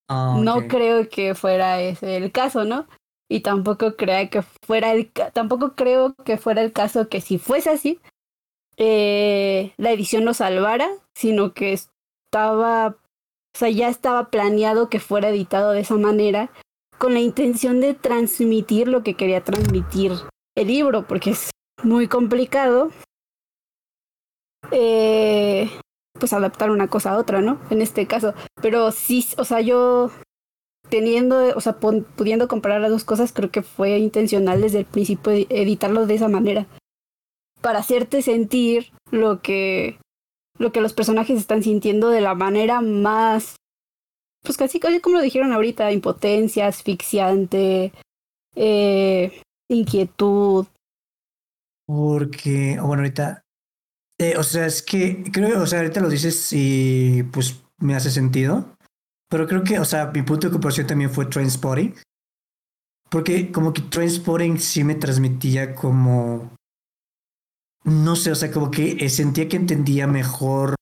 Ah, 0.10 0.38
no 0.42 0.68
creo 0.68 1.10
que 1.10 1.36
fuera 1.36 1.82
ese 1.82 2.16
el 2.16 2.32
caso, 2.32 2.64
¿no? 2.64 2.88
Y 3.30 3.42
tampoco 3.42 3.98
crea 3.98 4.30
que 4.30 4.42
fuera 4.42 4.94
el 4.94 5.12
tampoco 5.12 5.76
creo 5.76 6.16
que 6.24 6.38
fuera 6.38 6.62
el 6.62 6.72
caso 6.72 7.10
que 7.10 7.20
si 7.20 7.38
fuese 7.38 7.70
así, 7.70 8.00
eh, 8.78 9.74
la 9.78 9.92
edición 9.92 10.24
lo 10.24 10.34
salvara, 10.34 10.90
sino 11.14 11.54
que 11.54 11.74
estaba, 11.74 12.88
o 12.88 13.58
sea, 13.58 13.70
ya 13.70 13.90
estaba 13.90 14.30
planeado 14.30 14.90
que 14.90 15.02
fuera 15.02 15.30
editado 15.30 15.72
de 15.72 15.82
esa 15.82 15.96
manera, 15.96 16.52
con 16.98 17.14
la 17.14 17.20
intención 17.20 17.82
de 17.82 17.94
transmitir 17.94 18.88
lo 18.88 19.04
que 19.04 19.16
quería 19.16 19.44
transmitir 19.44 20.14
el 20.56 20.68
libro, 20.68 21.06
porque 21.06 21.32
es 21.32 21.50
muy 21.84 22.08
complicado. 22.08 22.92
Eh, 24.72 25.70
pues 26.17 26.34
adaptar 26.34 26.69
una 26.71 26.88
cosa 26.88 27.12
a 27.12 27.17
otra, 27.17 27.41
¿no? 27.41 27.60
En 27.69 27.82
este 27.82 28.08
caso. 28.08 28.34
Pero 28.62 28.91
sí, 28.91 29.25
o 29.38 29.45
sea, 29.45 29.62
yo 29.62 30.12
teniendo, 30.89 31.56
o 31.56 31.62
sea, 31.62 31.73
pudiendo 31.80 32.47
comparar 32.47 32.82
las 32.82 32.91
dos 32.91 33.03
cosas, 33.03 33.34
creo 33.34 33.51
que 33.51 33.62
fue 33.62 33.97
intencional 33.97 34.62
desde 34.62 34.80
el 34.80 34.86
principio 34.86 35.34
edi- 35.34 35.47
editarlo 35.49 36.06
de 36.06 36.15
esa 36.15 36.27
manera. 36.30 36.65
Para 37.62 37.80
hacerte 37.80 38.21
sentir 38.21 38.91
lo 39.12 39.41
que, 39.41 39.99
lo 40.58 40.71
que 40.71 40.82
los 40.82 40.93
personajes 40.93 41.38
están 41.38 41.63
sintiendo 41.63 42.10
de 42.10 42.21
la 42.21 42.36
manera 42.36 42.82
más, 42.82 43.56
pues 44.43 44.58
casi, 44.58 44.80
casi 44.80 44.99
como 45.01 45.17
lo 45.17 45.23
dijeron 45.23 45.51
ahorita, 45.51 45.91
impotencia, 45.91 46.67
asfixiante, 46.67 47.91
eh, 48.56 49.41
inquietud. 49.69 50.67
Porque, 51.86 52.77
bueno, 52.82 53.01
ahorita, 53.01 53.41
eh, 54.19 54.36
o 54.38 54.43
sea, 54.43 54.65
es 54.65 54.82
que 54.82 55.23
creo, 55.32 55.62
o 55.62 55.67
sea, 55.67 55.80
ahorita 55.80 55.99
lo 55.99 56.10
dices 56.10 56.51
y 56.51 57.23
pues 57.32 57.62
me 57.80 57.95
hace 57.95 58.10
sentido, 58.10 58.75
pero 59.30 59.47
creo 59.47 59.63
que, 59.63 59.80
o 59.80 59.86
sea, 59.86 60.08
mi 60.08 60.23
punto 60.23 60.47
de 60.47 60.53
comparación 60.53 60.88
también 60.88 61.12
fue 61.12 61.25
Trainspotting, 61.25 61.95
porque 63.10 63.51
como 63.51 63.73
que 63.73 63.82
Trainspotting 63.84 64.60
sí 64.60 64.84
me 64.84 64.95
transmitía 64.95 65.75
como, 65.75 66.51
no 67.84 68.15
sé, 68.15 68.32
o 68.32 68.36
sea, 68.36 68.51
como 68.51 68.71
que 68.71 68.97
eh, 68.99 69.10
sentía 69.10 69.47
que 69.47 69.58
entendía 69.58 70.08
mejor, 70.08 70.75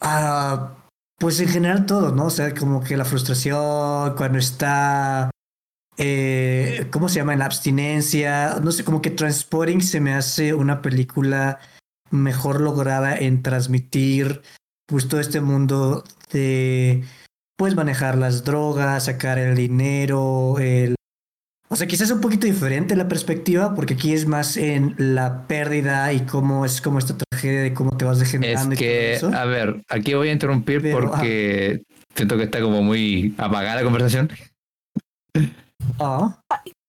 ah, 0.00 0.76
pues 1.18 1.38
en 1.40 1.48
general 1.48 1.86
todo, 1.86 2.12
¿no? 2.12 2.26
O 2.26 2.30
sea, 2.30 2.52
como 2.52 2.82
que 2.82 2.96
la 2.96 3.04
frustración 3.04 4.16
cuando 4.16 4.38
está 4.38 5.30
eh, 5.98 6.88
¿cómo 6.90 7.08
se 7.08 7.16
llama? 7.16 7.32
En 7.34 7.40
la 7.40 7.46
abstinencia. 7.46 8.58
No 8.62 8.72
sé, 8.72 8.84
como 8.84 9.02
que 9.02 9.10
Transporting 9.10 9.80
se 9.80 10.00
me 10.00 10.14
hace 10.14 10.54
una 10.54 10.82
película 10.82 11.60
mejor 12.12 12.60
lograda 12.60 13.16
en 13.16 13.42
transmitir 13.42 14.42
pues 14.86 15.08
todo 15.08 15.20
este 15.20 15.40
mundo 15.40 16.04
de 16.32 17.02
pues 17.56 17.74
manejar 17.74 18.16
las 18.16 18.44
drogas, 18.44 19.06
sacar 19.06 19.38
el 19.38 19.56
dinero, 19.56 20.58
el 20.58 20.94
o 21.68 21.76
sea, 21.76 21.86
quizás 21.86 22.08
es 22.10 22.14
un 22.14 22.20
poquito 22.20 22.46
diferente 22.46 22.94
la 22.96 23.08
perspectiva, 23.08 23.74
porque 23.74 23.94
aquí 23.94 24.12
es 24.12 24.26
más 24.26 24.58
en 24.58 24.94
la 24.98 25.46
pérdida 25.46 26.12
y 26.12 26.20
cómo 26.20 26.66
es 26.66 26.82
como 26.82 26.98
esta 26.98 27.16
tragedia 27.16 27.62
de 27.62 27.72
cómo 27.72 27.96
te 27.96 28.04
vas 28.04 28.18
Es 28.20 28.24
degenerando 28.24 28.74
y 28.74 28.76
que, 28.76 29.16
todo 29.18 29.30
eso. 29.30 29.38
a 29.38 29.46
ver, 29.46 29.82
aquí 29.88 30.12
voy 30.12 30.28
a 30.28 30.32
interrumpir 30.32 30.82
Pero, 30.82 31.00
porque 31.10 31.82
siento 32.14 32.36
que 32.36 32.44
está 32.44 32.60
como 32.60 32.82
muy 32.82 33.34
apagada 33.38 33.76
la 33.76 33.84
conversación, 33.84 34.30
Ah, 35.98 36.38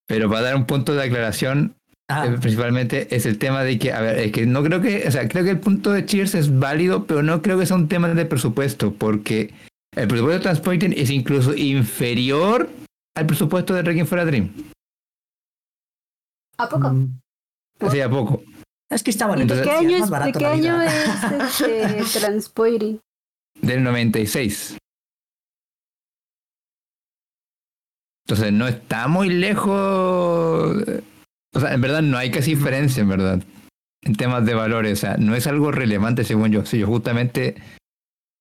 pero 0.05 0.29
para 0.29 0.41
dar 0.41 0.55
un 0.57 0.65
punto 0.65 0.93
de 0.93 1.03
aclaración, 1.03 1.75
ah, 2.09 2.27
eh, 2.27 2.37
principalmente 2.39 3.13
es 3.15 3.25
el 3.25 3.37
tema 3.37 3.63
de 3.63 3.77
que, 3.79 3.91
a 3.91 4.01
ver, 4.01 4.19
es 4.19 4.31
que 4.31 4.45
no 4.45 4.63
creo 4.63 4.81
que, 4.81 5.07
o 5.07 5.11
sea, 5.11 5.27
creo 5.27 5.43
que 5.43 5.51
el 5.51 5.59
punto 5.59 5.91
de 5.91 6.05
Cheers 6.05 6.35
es 6.35 6.59
válido, 6.59 7.05
pero 7.05 7.23
no 7.23 7.41
creo 7.41 7.57
que 7.57 7.65
sea 7.65 7.77
un 7.77 7.87
tema 7.87 8.07
de 8.09 8.25
presupuesto, 8.25 8.93
porque 8.93 9.53
el 9.95 10.07
presupuesto 10.07 10.39
de 10.39 10.43
Transporting 10.43 10.93
es 10.95 11.09
incluso 11.09 11.55
inferior 11.55 12.69
al 13.15 13.25
presupuesto 13.25 13.73
de 13.73 13.83
Requiem 13.83 14.07
for 14.07 14.19
a 14.19 14.25
Dream. 14.25 14.51
¿A 16.57 16.69
poco? 16.69 16.89
mm. 16.89 17.19
¿Por? 17.79 17.89
Así 17.89 18.01
a 18.01 18.09
poco. 18.09 18.43
Es 18.89 19.03
que 19.03 19.11
está 19.11 19.25
¿Y 19.25 19.29
bonito. 19.29 19.55
de 19.55 19.63
qué 19.63 19.69
sí, 19.69 19.75
año, 19.85 19.97
más 19.97 20.03
es, 20.03 20.09
barato 20.09 20.31
de 20.31 20.39
qué 20.39 20.45
año 20.45 20.81
es 20.81 21.61
este 21.61 22.19
Transporting? 22.19 22.99
Del 23.61 23.83
96. 23.83 24.77
Entonces 28.27 28.53
no 28.53 28.67
está 28.67 29.07
muy 29.07 29.29
lejos. 29.29 30.83
O 31.53 31.59
sea, 31.59 31.73
en 31.73 31.81
verdad 31.81 32.01
no 32.01 32.17
hay 32.17 32.31
casi 32.31 32.55
diferencia, 32.55 33.01
en 33.01 33.09
verdad. 33.09 33.43
En 34.01 34.15
temas 34.15 34.45
de 34.45 34.53
valores. 34.53 34.93
O 34.93 35.01
sea, 35.01 35.17
no 35.17 35.35
es 35.35 35.47
algo 35.47 35.71
relevante 35.71 36.23
según 36.23 36.51
yo. 36.51 36.65
Sí, 36.65 36.79
yo 36.79 36.87
justamente. 36.87 37.55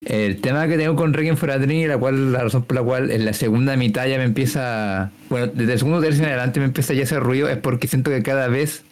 El 0.05 0.41
tema 0.41 0.67
que 0.67 0.77
tengo 0.77 0.97
con 0.97 1.13
Requiem 1.13 1.37
for 1.37 1.53
a 1.53 1.59
Dream, 1.59 1.89
la 1.89 1.97
cual, 1.97 2.33
la 2.33 2.43
razón 2.43 2.65
por 2.65 2.77
la 2.77 2.83
cual 2.83 3.13
en 3.13 3.25
la 3.25 3.33
segunda 3.33 3.77
mitad 3.77 4.07
ya 4.09 4.19
me 4.19 4.25
empieza. 4.25 5.13
Bueno, 5.29 5.47
desde 5.47 5.75
el 5.75 5.79
segundo 5.79 6.01
tercio 6.01 6.25
en 6.25 6.31
adelante 6.31 6.59
me 6.59 6.67
empieza 6.67 6.93
ya 6.93 7.05
ese 7.05 7.21
ruido, 7.21 7.49
es 7.49 7.59
porque 7.59 7.87
siento 7.87 8.11
que 8.11 8.23
cada 8.23 8.49
vez 8.49 8.85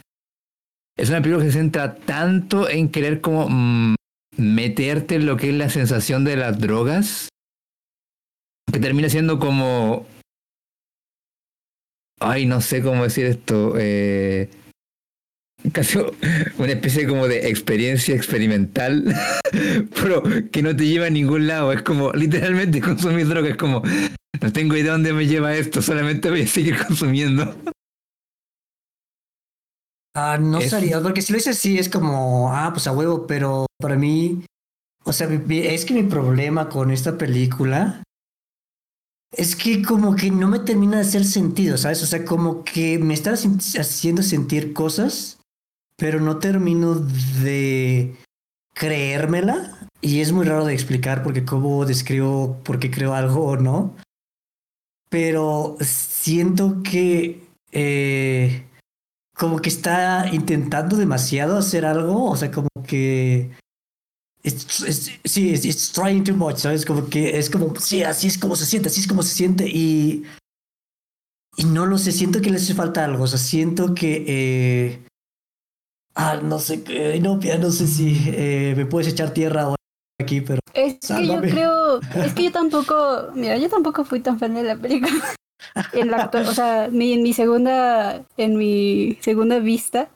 es 1.00 1.08
una 1.08 1.22
película 1.22 1.44
que 1.44 1.50
se 1.50 1.58
centra 1.58 1.94
tanto 1.94 2.68
en 2.68 2.90
querer 2.90 3.22
como 3.22 3.48
mm, 3.48 3.94
meterte 4.36 5.14
en 5.14 5.24
lo 5.24 5.38
que 5.38 5.48
es 5.48 5.54
la 5.54 5.70
sensación 5.70 6.24
de 6.24 6.36
las 6.36 6.58
drogas, 6.60 7.28
que 8.70 8.80
termina 8.80 9.08
siendo 9.08 9.38
como... 9.38 10.06
Ay, 12.20 12.46
no 12.46 12.60
sé 12.60 12.82
cómo 12.82 13.02
decir 13.04 13.26
esto. 13.26 13.74
Eh, 13.78 14.48
casi 15.72 15.98
una 16.58 16.72
especie 16.72 17.06
como 17.06 17.26
de 17.28 17.48
experiencia 17.48 18.14
experimental, 18.14 19.04
pero 20.02 20.22
que 20.50 20.62
no 20.62 20.74
te 20.76 20.86
lleva 20.86 21.06
a 21.06 21.10
ningún 21.10 21.46
lado. 21.46 21.72
Es 21.72 21.82
como 21.82 22.12
literalmente 22.12 22.80
consumir 22.82 23.26
droga. 23.28 23.48
Es 23.48 23.56
como, 23.56 23.82
no 24.40 24.52
tengo 24.52 24.76
idea 24.76 24.92
dónde 24.92 25.12
me 25.12 25.26
lleva 25.26 25.54
esto, 25.54 25.80
solamente 25.82 26.30
voy 26.30 26.42
a 26.42 26.46
seguir 26.46 26.76
consumiendo. 26.86 27.54
Ah, 30.14 30.38
no 30.40 30.58
Es- 30.58 30.70
sería, 30.70 31.00
porque 31.00 31.22
si 31.22 31.32
lo 31.32 31.38
dices 31.38 31.56
así 31.56 31.78
es 31.78 31.88
como, 31.88 32.52
ah, 32.52 32.70
pues 32.72 32.86
a 32.86 32.92
huevo, 32.92 33.26
pero 33.26 33.66
para 33.78 33.96
mí, 33.96 34.44
o 35.04 35.12
sea, 35.12 35.28
es 35.28 35.84
que 35.84 35.94
mi 35.94 36.02
problema 36.02 36.68
con 36.68 36.90
esta 36.90 37.16
película 37.16 38.02
es 39.32 39.56
que 39.56 39.82
como 39.82 40.16
que 40.16 40.30
no 40.30 40.48
me 40.48 40.58
termina 40.58 40.96
de 40.96 41.02
hacer 41.02 41.24
sentido, 41.24 41.78
¿sabes? 41.78 42.02
O 42.02 42.06
sea, 42.06 42.24
como 42.24 42.64
que 42.64 42.98
me 42.98 43.14
está 43.14 43.32
haciendo 43.32 44.22
sentir 44.22 44.72
cosas, 44.72 45.38
pero 45.96 46.20
no 46.20 46.38
termino 46.38 46.94
de 46.94 48.16
creérmela 48.74 49.78
y 50.00 50.20
es 50.20 50.32
muy 50.32 50.46
raro 50.46 50.64
de 50.64 50.74
explicar 50.74 51.22
porque 51.22 51.44
cómo 51.44 51.84
describo 51.84 52.58
por 52.64 52.78
qué 52.78 52.90
creo 52.90 53.14
algo 53.14 53.44
o 53.44 53.56
no, 53.56 53.96
pero 55.08 55.76
siento 55.80 56.82
que... 56.82 57.46
Eh, 57.72 58.66
como 59.40 59.60
que 59.60 59.70
está 59.70 60.28
intentando 60.32 60.98
demasiado 60.98 61.56
hacer 61.56 61.86
algo, 61.86 62.30
o 62.30 62.36
sea, 62.36 62.50
como 62.50 62.68
que 62.86 63.50
it's- 64.42 64.80
it's- 64.80 65.20
sí, 65.24 65.50
it's, 65.50 65.64
it's 65.64 65.92
trying 65.92 66.24
too 66.24 66.34
much, 66.34 66.58
¿sabes? 66.58 66.84
Como 66.84 67.08
que 67.08 67.38
es 67.38 67.50
como, 67.50 67.74
sí, 67.76 68.02
así 68.02 68.26
es 68.28 68.38
como 68.38 68.56
se 68.56 68.66
siente, 68.66 68.88
así 68.88 69.00
es 69.00 69.06
como 69.06 69.22
se 69.22 69.34
siente 69.34 69.66
y 69.68 70.24
y 71.56 71.64
no 71.64 71.84
lo 71.84 71.98
sé, 71.98 72.12
siento 72.12 72.40
que 72.40 72.48
le 72.50 72.56
hace 72.56 72.74
falta 72.74 73.04
algo, 73.04 73.24
o 73.24 73.26
sea, 73.26 73.38
siento 73.38 73.94
que... 73.94 74.24
Eh, 74.26 75.06
ah, 76.14 76.40
no 76.42 76.58
sé, 76.58 76.82
no, 77.20 77.36
no 77.36 77.70
sé 77.70 77.86
si 77.86 78.16
eh, 78.28 78.74
me 78.76 78.86
puedes 78.86 79.12
echar 79.12 79.34
tierra 79.34 79.62
ahora 79.62 79.76
aquí, 80.22 80.40
pero... 80.40 80.60
Es 80.72 80.98
que 81.06 81.26
yo 81.26 81.40
creo, 81.40 82.00
es 82.24 82.32
que 82.34 82.44
yo 82.44 82.52
tampoco, 82.52 83.30
mira, 83.34 83.58
yo 83.58 83.68
tampoco 83.68 84.04
fui 84.04 84.20
tan 84.20 84.38
fan 84.38 84.54
de 84.54 84.62
la 84.62 84.76
película. 84.76 85.12
En 85.92 86.10
la 86.10 86.30
o 86.32 86.54
sea, 86.54 86.88
mi, 86.90 87.12
en 87.12 87.22
mi 87.22 87.34
segunda, 87.34 88.24
en 88.38 88.56
mi 88.56 89.18
segunda 89.20 89.58
vista, 89.58 90.08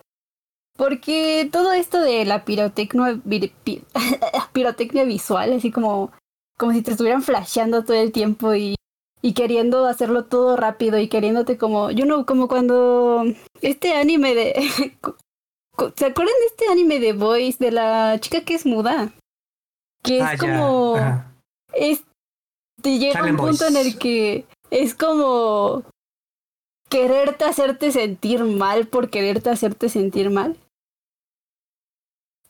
porque 0.76 1.48
todo 1.52 1.72
esto 1.72 2.00
de 2.00 2.24
la 2.24 2.44
pirotecnia, 2.44 3.20
pirotecnia 4.52 5.04
visual, 5.04 5.52
así 5.52 5.70
como, 5.70 6.12
como 6.58 6.72
si 6.72 6.82
te 6.82 6.90
estuvieran 6.90 7.22
flasheando 7.22 7.84
todo 7.84 7.96
el 7.96 8.12
tiempo 8.12 8.54
y, 8.54 8.74
y 9.22 9.34
queriendo 9.34 9.86
hacerlo 9.86 10.24
todo 10.24 10.56
rápido 10.56 10.98
y 10.98 11.08
queriéndote 11.08 11.56
como, 11.56 11.90
yo 11.90 12.06
no, 12.06 12.26
como 12.26 12.48
cuando 12.48 13.24
este 13.62 13.94
anime 13.94 14.34
de, 14.34 14.54
¿se 15.96 16.06
acuerdan 16.06 16.34
de 16.40 16.46
este 16.46 16.68
anime 16.70 16.98
de 16.98 17.12
Boys 17.12 17.58
de 17.58 17.70
la 17.70 18.18
chica 18.20 18.42
que 18.42 18.54
es 18.54 18.66
muda? 18.66 19.12
Que 20.02 20.18
es 20.18 20.24
ah, 20.24 20.36
como, 20.38 20.96
es, 21.72 22.04
te 22.82 22.98
llega 22.98 23.22
un 23.22 23.36
punto 23.36 23.66
en 23.66 23.76
el 23.76 23.98
que 23.98 24.44
es 24.70 24.94
como 24.94 25.84
quererte 26.90 27.44
hacerte 27.44 27.92
sentir 27.92 28.44
mal 28.44 28.86
por 28.86 29.08
quererte 29.08 29.50
hacerte 29.50 29.88
sentir 29.88 30.30
mal. 30.30 30.58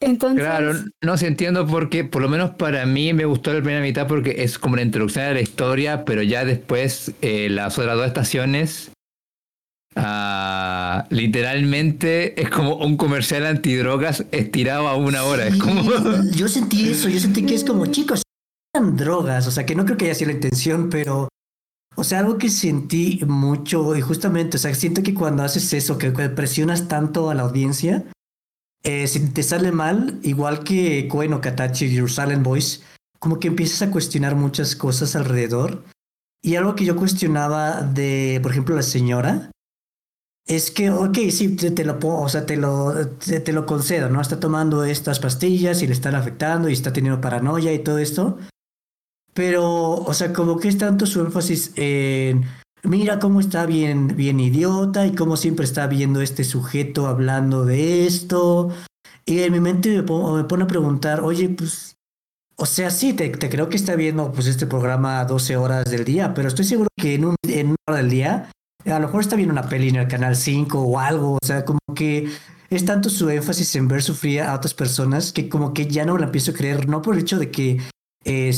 Entonces... 0.05 0.45
Claro, 0.45 0.75
no 1.03 1.17
sé, 1.17 1.27
entiendo 1.27 1.67
por 1.67 1.89
qué, 1.89 2.05
por 2.05 2.23
lo 2.23 2.29
menos 2.29 2.51
para 2.51 2.85
mí 2.87 3.13
me 3.13 3.25
gustó 3.25 3.53
la 3.53 3.61
primera 3.61 3.81
mitad 3.81 4.07
porque 4.07 4.43
es 4.43 4.59
como 4.59 4.75
una 4.75 4.83
introducción 4.83 5.25
a 5.25 5.35
la 5.35 5.41
historia, 5.41 6.05
pero 6.05 6.23
ya 6.23 6.45
después 6.45 7.13
eh, 7.23 7.49
las 7.51 7.79
otras 7.79 7.97
dos 7.97 8.07
estaciones 8.07 8.91
ah, 9.97 11.07
literalmente 11.11 12.41
es 12.41 12.51
como 12.51 12.77
un 12.77 12.97
comercial 12.97 13.47
antidrogas 13.47 14.25
estirado 14.31 14.89
a 14.89 14.97
una 14.97 15.25
hora. 15.25 15.47
es 15.47 15.57
como... 15.57 15.83
Yo 16.35 16.49
sentí 16.49 16.91
eso, 16.91 17.09
yo 17.09 17.19
sentí 17.19 17.45
que 17.47 17.55
es 17.55 17.65
como 17.65 17.87
chicos, 17.87 18.23
drogas, 18.93 19.47
o 19.47 19.51
sea 19.51 19.65
que 19.65 19.75
no 19.75 19.85
creo 19.85 19.97
que 19.97 20.07
haya 20.07 20.15
sido 20.15 20.31
la 20.31 20.37
intención, 20.37 20.91
pero 20.91 21.29
o 21.97 22.03
sea, 22.03 22.19
algo 22.19 22.39
que 22.39 22.49
sentí 22.49 23.21
mucho 23.27 23.95
y 23.95 24.01
justamente, 24.01 24.57
o 24.57 24.61
sea, 24.61 24.75
siento 24.75 25.03
que 25.03 25.15
cuando 25.15 25.45
haces 25.45 25.73
eso, 25.73 25.97
que 25.97 26.11
presionas 26.11 26.89
tanto 26.89 27.31
a 27.31 27.35
la 27.35 27.43
audiencia, 27.43 28.05
eh, 28.85 29.07
si 29.07 29.21
te 29.31 29.43
sale 29.43 29.73
mal, 29.73 30.21
igual 30.23 30.63
que 30.63 31.09
Koen 31.09 31.33
o 31.33 31.41
Katachi 31.41 31.87
y 31.87 31.95
Jerusalem 31.95 32.43
Boys, 32.43 32.83
como 33.19 33.41
que 33.41 33.49
empiezas 33.49 33.81
a 33.81 33.91
cuestionar 33.91 34.37
muchas 34.37 34.77
cosas 34.77 35.17
alrededor. 35.17 35.83
Y 36.43 36.57
algo 36.57 36.75
que 36.75 36.85
yo 36.85 36.95
cuestionaba 36.95 37.81
de, 37.81 38.39
por 38.43 38.53
ejemplo, 38.53 38.77
la 38.77 38.83
señora, 38.83 39.51
es 40.47 40.71
que, 40.71 40.91
ok, 40.91 41.17
sí, 41.31 41.57
te, 41.57 41.85
lo 41.85 41.99
o 42.03 42.29
sea, 42.29 42.45
te 42.45 42.59
lo, 42.59 43.09
te, 43.17 43.53
lo 43.55 43.65
concedo, 43.65 44.11
¿no? 44.11 44.21
Está 44.21 44.39
tomando 44.39 44.85
estas 44.85 45.19
pastillas 45.19 45.81
y 45.81 45.87
le 45.87 45.95
están 45.95 46.15
afectando 46.15 46.69
y 46.69 46.75
está 46.75 46.93
teniendo 46.93 47.23
paranoia 47.23 47.73
y 47.73 47.79
todo 47.79 47.99
esto. 47.99 48.39
Pero, 49.33 49.95
o 49.95 50.13
sea, 50.13 50.35
como 50.35 50.59
que 50.59 50.69
es 50.69 50.77
tanto 50.77 51.07
su 51.07 51.23
énfasis 51.23 51.73
en, 51.77 52.45
mira 52.85 53.19
cómo 53.19 53.41
está 53.41 53.67
bien, 53.67 54.15
bien 54.17 54.41
idiota 54.41 55.07
y 55.07 55.15
cómo 55.15 55.37
siempre 55.37 55.65
está 55.65 55.87
viendo 55.87 56.21
este 56.21 56.45
sujeto 56.45 57.07
hablando 57.07 57.65
de 57.65 58.07
esto. 58.07 58.71
Y 59.27 59.41
en 59.41 59.53
mi 59.53 59.61
mente 59.61 59.91
me, 59.91 60.03
pone 60.03 60.65
a 60.65 60.67
preguntar, 60.67 61.21
oye, 61.21 61.49
pues, 61.49 61.97
o 62.57 62.67
sea, 62.67 62.91
sí, 62.91 63.15
te, 63.15 63.33
creo 63.33 63.69
que 63.69 63.77
está 63.77 63.97
viendo 63.97 64.31
pues 64.33 64.47
este 64.47 64.67
programa 64.67 65.25
12 65.25 65.57
horas 65.57 65.85
del 65.87 66.05
día, 66.05 66.35
pero 66.35 66.49
estoy 66.49 66.65
seguro 66.65 66.89
que 66.97 67.15
en, 67.15 67.25
un, 67.25 67.37
una 67.43 67.77
hora 67.89 67.99
del 67.99 68.11
día, 68.11 68.51
a 68.85 68.99
lo 68.99 69.07
mejor 69.07 69.23
está 69.23 69.37
viendo 69.37 69.53
una 69.53 69.69
peli 69.69 69.89
en 69.89 69.97
el 69.97 70.09
canal 70.09 70.37
5 70.37 70.79
o 70.79 70.99
algo, 70.99 71.39
o 71.43 71.47
sea, 71.47 71.65
como 71.65 71.81
que 71.95 72.29
es 72.71 72.85
tanto 72.85 73.09
su 73.09 73.29
énfasis 73.31 73.75
en 73.77 73.89
ver 73.89 74.03
sufrir 74.03 74.43
a 74.43 74.55
otras 74.55 74.75
personas 74.75 75.33
que 75.33 75.49
como 75.49 75.73
que 75.73 75.87
ya 75.87 76.05
no 76.05 76.19
la 76.19 76.27
empiezo 76.27 76.51
a 76.51 76.55
creer, 76.55 76.89
no 76.89 77.03
por 77.03 77.15
el 77.15 77.21
hecho 77.21 77.39
de 77.39 77.51
que 77.51 77.81
eh, 78.25 78.53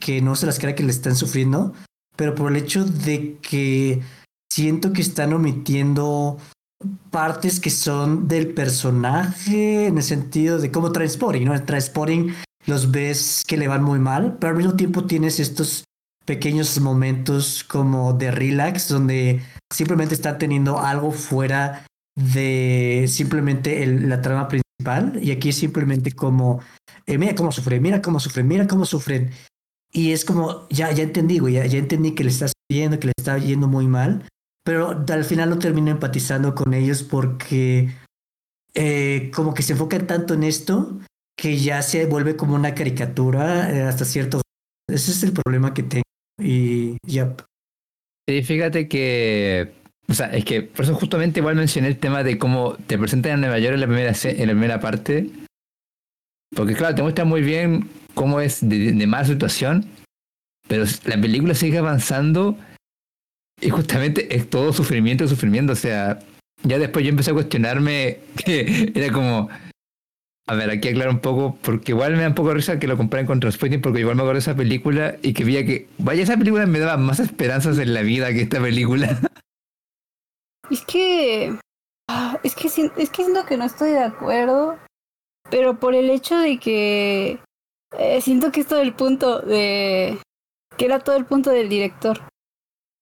que 0.00 0.22
no 0.22 0.34
se 0.34 0.46
las 0.46 0.58
crea 0.58 0.74
que 0.74 0.82
le 0.82 0.90
están 0.90 1.14
sufriendo, 1.14 1.74
pero 2.16 2.34
por 2.34 2.50
el 2.50 2.56
hecho 2.58 2.84
de 2.84 3.38
que 3.40 4.02
siento 4.50 4.92
que 4.92 5.02
están 5.02 5.32
omitiendo 5.32 6.38
partes 7.10 7.60
que 7.60 7.70
son 7.70 8.28
del 8.28 8.52
personaje 8.52 9.86
en 9.86 9.96
el 9.96 10.02
sentido 10.02 10.58
de 10.58 10.70
como 10.70 10.92
Transporting, 10.92 11.44
¿no? 11.44 11.54
El 11.54 11.64
Transporting 11.64 12.34
los 12.66 12.90
ves 12.90 13.44
que 13.46 13.56
le 13.56 13.68
van 13.68 13.82
muy 13.82 13.98
mal, 13.98 14.36
pero 14.38 14.52
al 14.52 14.56
mismo 14.56 14.74
tiempo 14.74 15.04
tienes 15.04 15.40
estos 15.40 15.84
pequeños 16.24 16.80
momentos 16.80 17.64
como 17.64 18.14
de 18.14 18.30
relax 18.30 18.88
donde 18.88 19.42
simplemente 19.72 20.14
está 20.14 20.38
teniendo 20.38 20.78
algo 20.78 21.12
fuera 21.12 21.86
de 22.16 23.06
simplemente 23.08 23.86
la 23.86 24.22
trama 24.22 24.48
principal 24.48 25.18
y 25.20 25.30
aquí 25.32 25.52
simplemente 25.52 26.12
como 26.12 26.60
eh, 27.06 27.18
mira 27.18 27.34
cómo 27.34 27.52
sufren, 27.52 27.82
mira 27.82 28.00
cómo 28.00 28.20
sufren, 28.20 28.48
mira 28.48 28.66
cómo 28.66 28.86
sufren. 28.86 29.30
Y 29.94 30.12
es 30.12 30.24
como, 30.24 30.66
ya, 30.70 30.90
ya 30.92 31.04
entendí, 31.04 31.38
güey, 31.38 31.54
ya, 31.54 31.78
entendí 31.78 32.14
que 32.14 32.24
le 32.24 32.30
está 32.30 32.46
yendo, 32.68 32.98
que 32.98 33.06
le 33.06 33.12
está 33.16 33.38
yendo 33.38 33.68
muy 33.68 33.86
mal, 33.86 34.28
pero 34.64 35.04
al 35.08 35.24
final 35.24 35.50
no 35.50 35.58
termino 35.58 35.90
empatizando 35.90 36.54
con 36.54 36.74
ellos 36.74 37.04
porque 37.04 37.94
eh, 38.74 39.30
como 39.32 39.54
que 39.54 39.62
se 39.62 39.74
enfocan 39.74 40.06
tanto 40.06 40.34
en 40.34 40.42
esto 40.42 40.98
que 41.36 41.58
ya 41.58 41.80
se 41.82 42.06
vuelve 42.06 42.34
como 42.34 42.56
una 42.56 42.74
caricatura 42.74 43.70
eh, 43.72 43.82
hasta 43.82 44.04
cierto. 44.04 44.40
Ese 44.88 45.12
es 45.12 45.22
el 45.22 45.32
problema 45.32 45.72
que 45.72 45.84
tengo. 45.84 46.04
Y 46.42 46.96
ya. 47.06 47.36
Sí, 48.28 48.42
fíjate 48.42 48.88
que 48.88 49.74
o 50.08 50.14
sea, 50.14 50.26
es 50.26 50.44
que 50.44 50.62
por 50.62 50.84
eso 50.84 50.94
justamente 50.94 51.40
igual 51.40 51.56
mencioné 51.56 51.88
el 51.88 51.98
tema 51.98 52.22
de 52.22 52.36
cómo 52.36 52.76
te 52.86 52.98
presentan 52.98 53.32
a 53.32 53.36
Nueva 53.36 53.58
York 53.58 53.74
en 53.74 53.80
la 53.80 53.86
primera, 53.86 54.12
en 54.24 54.46
la 54.46 54.52
primera 54.52 54.80
parte 54.80 55.30
porque 56.54 56.74
claro, 56.74 56.94
te 56.94 57.02
muestra 57.02 57.24
muy 57.24 57.42
bien 57.42 57.88
cómo 58.14 58.40
es 58.40 58.66
de, 58.66 58.92
de 58.92 59.06
mala 59.06 59.24
situación, 59.24 59.86
pero 60.68 60.84
la 61.04 61.20
película 61.20 61.54
sigue 61.54 61.78
avanzando 61.78 62.56
y 63.60 63.70
justamente 63.70 64.34
es 64.34 64.48
todo 64.48 64.72
sufrimiento, 64.72 65.28
sufrimiento. 65.28 65.72
O 65.72 65.76
sea, 65.76 66.18
ya 66.62 66.78
después 66.78 67.04
yo 67.04 67.10
empecé 67.10 67.30
a 67.30 67.34
cuestionarme 67.34 68.20
que 68.44 68.92
era 68.94 69.12
como, 69.12 69.48
a 70.46 70.54
ver, 70.54 70.70
aquí 70.70 70.88
aclaro 70.88 71.10
un 71.10 71.20
poco, 71.20 71.58
porque 71.62 71.92
igual 71.92 72.12
me 72.16 72.22
da 72.22 72.28
un 72.28 72.34
poco 72.34 72.54
risa 72.54 72.78
que 72.78 72.86
lo 72.86 72.96
comparen 72.96 73.26
con 73.26 73.40
Transporting, 73.40 73.80
porque 73.80 74.00
igual 74.00 74.16
me 74.16 74.22
acuerdo 74.22 74.34
de 74.34 74.40
esa 74.40 74.56
película 74.56 75.16
y 75.22 75.32
que 75.32 75.44
veía 75.44 75.64
que, 75.64 75.88
vaya, 75.98 76.22
esa 76.22 76.36
película 76.36 76.66
me 76.66 76.78
daba 76.78 76.96
más 76.96 77.20
esperanzas 77.20 77.78
en 77.78 77.94
la 77.94 78.02
vida 78.02 78.32
que 78.32 78.42
esta 78.42 78.60
película. 78.60 79.18
Es 80.70 80.82
que, 80.86 81.54
ah, 82.08 82.40
es 82.42 82.54
que, 82.54 82.68
es 82.68 83.10
que 83.10 83.22
siento 83.22 83.44
que 83.44 83.58
no 83.58 83.66
estoy 83.66 83.90
de 83.90 84.02
acuerdo, 84.02 84.78
pero 85.50 85.78
por 85.78 85.94
el 85.94 86.08
hecho 86.08 86.38
de 86.38 86.58
que 86.58 87.38
eh, 87.98 88.20
siento 88.20 88.52
que 88.52 88.60
es 88.60 88.66
todo 88.66 88.80
el 88.80 88.92
punto 88.92 89.40
de 89.40 90.18
que 90.76 90.84
era 90.84 90.98
todo 90.98 91.16
el 91.16 91.24
punto 91.24 91.50
del 91.50 91.68
director. 91.68 92.20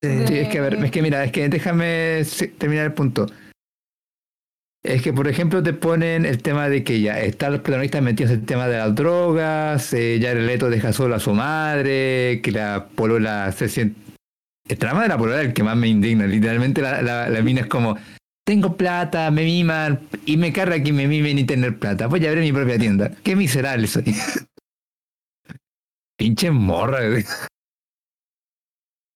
Sí, 0.02 0.08
es 0.10 0.48
que 0.48 0.58
a 0.58 0.62
ver, 0.62 0.74
es 0.74 0.90
que 0.90 1.02
mira, 1.02 1.24
es 1.24 1.32
que 1.32 1.48
déjame 1.48 2.22
terminar 2.58 2.86
el 2.86 2.92
punto. 2.92 3.26
Es 4.84 5.00
que, 5.00 5.12
por 5.12 5.28
ejemplo, 5.28 5.62
te 5.62 5.72
ponen 5.72 6.26
el 6.26 6.42
tema 6.42 6.68
de 6.68 6.82
que 6.82 7.00
ya 7.00 7.20
están 7.20 7.52
los 7.52 7.60
protagonistas 7.60 8.02
metidos 8.02 8.32
en 8.32 8.40
el 8.40 8.46
tema 8.46 8.66
de 8.66 8.78
las 8.78 8.92
drogas, 8.96 9.92
eh, 9.92 10.18
ya 10.18 10.32
el 10.32 10.44
Leto 10.44 10.70
deja 10.70 10.92
solo 10.92 11.14
a 11.14 11.20
su 11.20 11.32
madre, 11.34 12.40
que 12.42 12.50
la 12.50 12.88
polola 12.96 13.52
se 13.52 13.68
siente... 13.68 14.00
El 14.68 14.78
trama 14.78 15.02
de 15.02 15.08
la 15.08 15.18
polola 15.18 15.40
es 15.40 15.48
el 15.48 15.54
que 15.54 15.62
más 15.62 15.76
me 15.76 15.86
indigna. 15.86 16.26
Literalmente 16.26 16.82
la, 16.82 17.00
la, 17.00 17.28
la 17.28 17.42
mina 17.42 17.60
es 17.60 17.66
como, 17.68 17.96
tengo 18.44 18.76
plata, 18.76 19.30
me 19.30 19.44
miman 19.44 20.00
y 20.26 20.36
me 20.36 20.52
carga 20.52 20.82
que 20.82 20.92
me 20.92 21.06
mimen 21.06 21.38
y 21.38 21.44
tener 21.44 21.78
plata. 21.78 22.08
Voy 22.08 22.24
a 22.26 22.30
abrir 22.30 22.42
mi 22.42 22.52
propia 22.52 22.78
tienda. 22.78 23.12
Qué 23.22 23.36
miserable 23.36 23.86
soy. 23.86 24.04
Pinche 26.22 26.52
morra. 26.52 27.00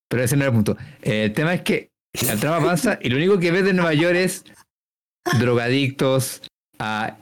Pero 0.09 0.23
ese 0.25 0.35
no 0.35 0.43
era 0.43 0.51
el 0.51 0.57
punto. 0.57 0.77
el 1.03 1.33
tema 1.33 1.55
es 1.55 1.63
que 1.63 1.91
la 2.27 2.35
trama 2.35 2.57
avanza 2.57 2.99
y 3.01 3.11
lo 3.11 3.17
único 3.17 3.39
que 3.39 3.53
ves 3.53 3.65
de 3.65 3.75
Nueva 3.75 3.95
York 3.95 4.17
es 4.17 4.45
drogadictos, 5.39 6.43
a 6.81 7.17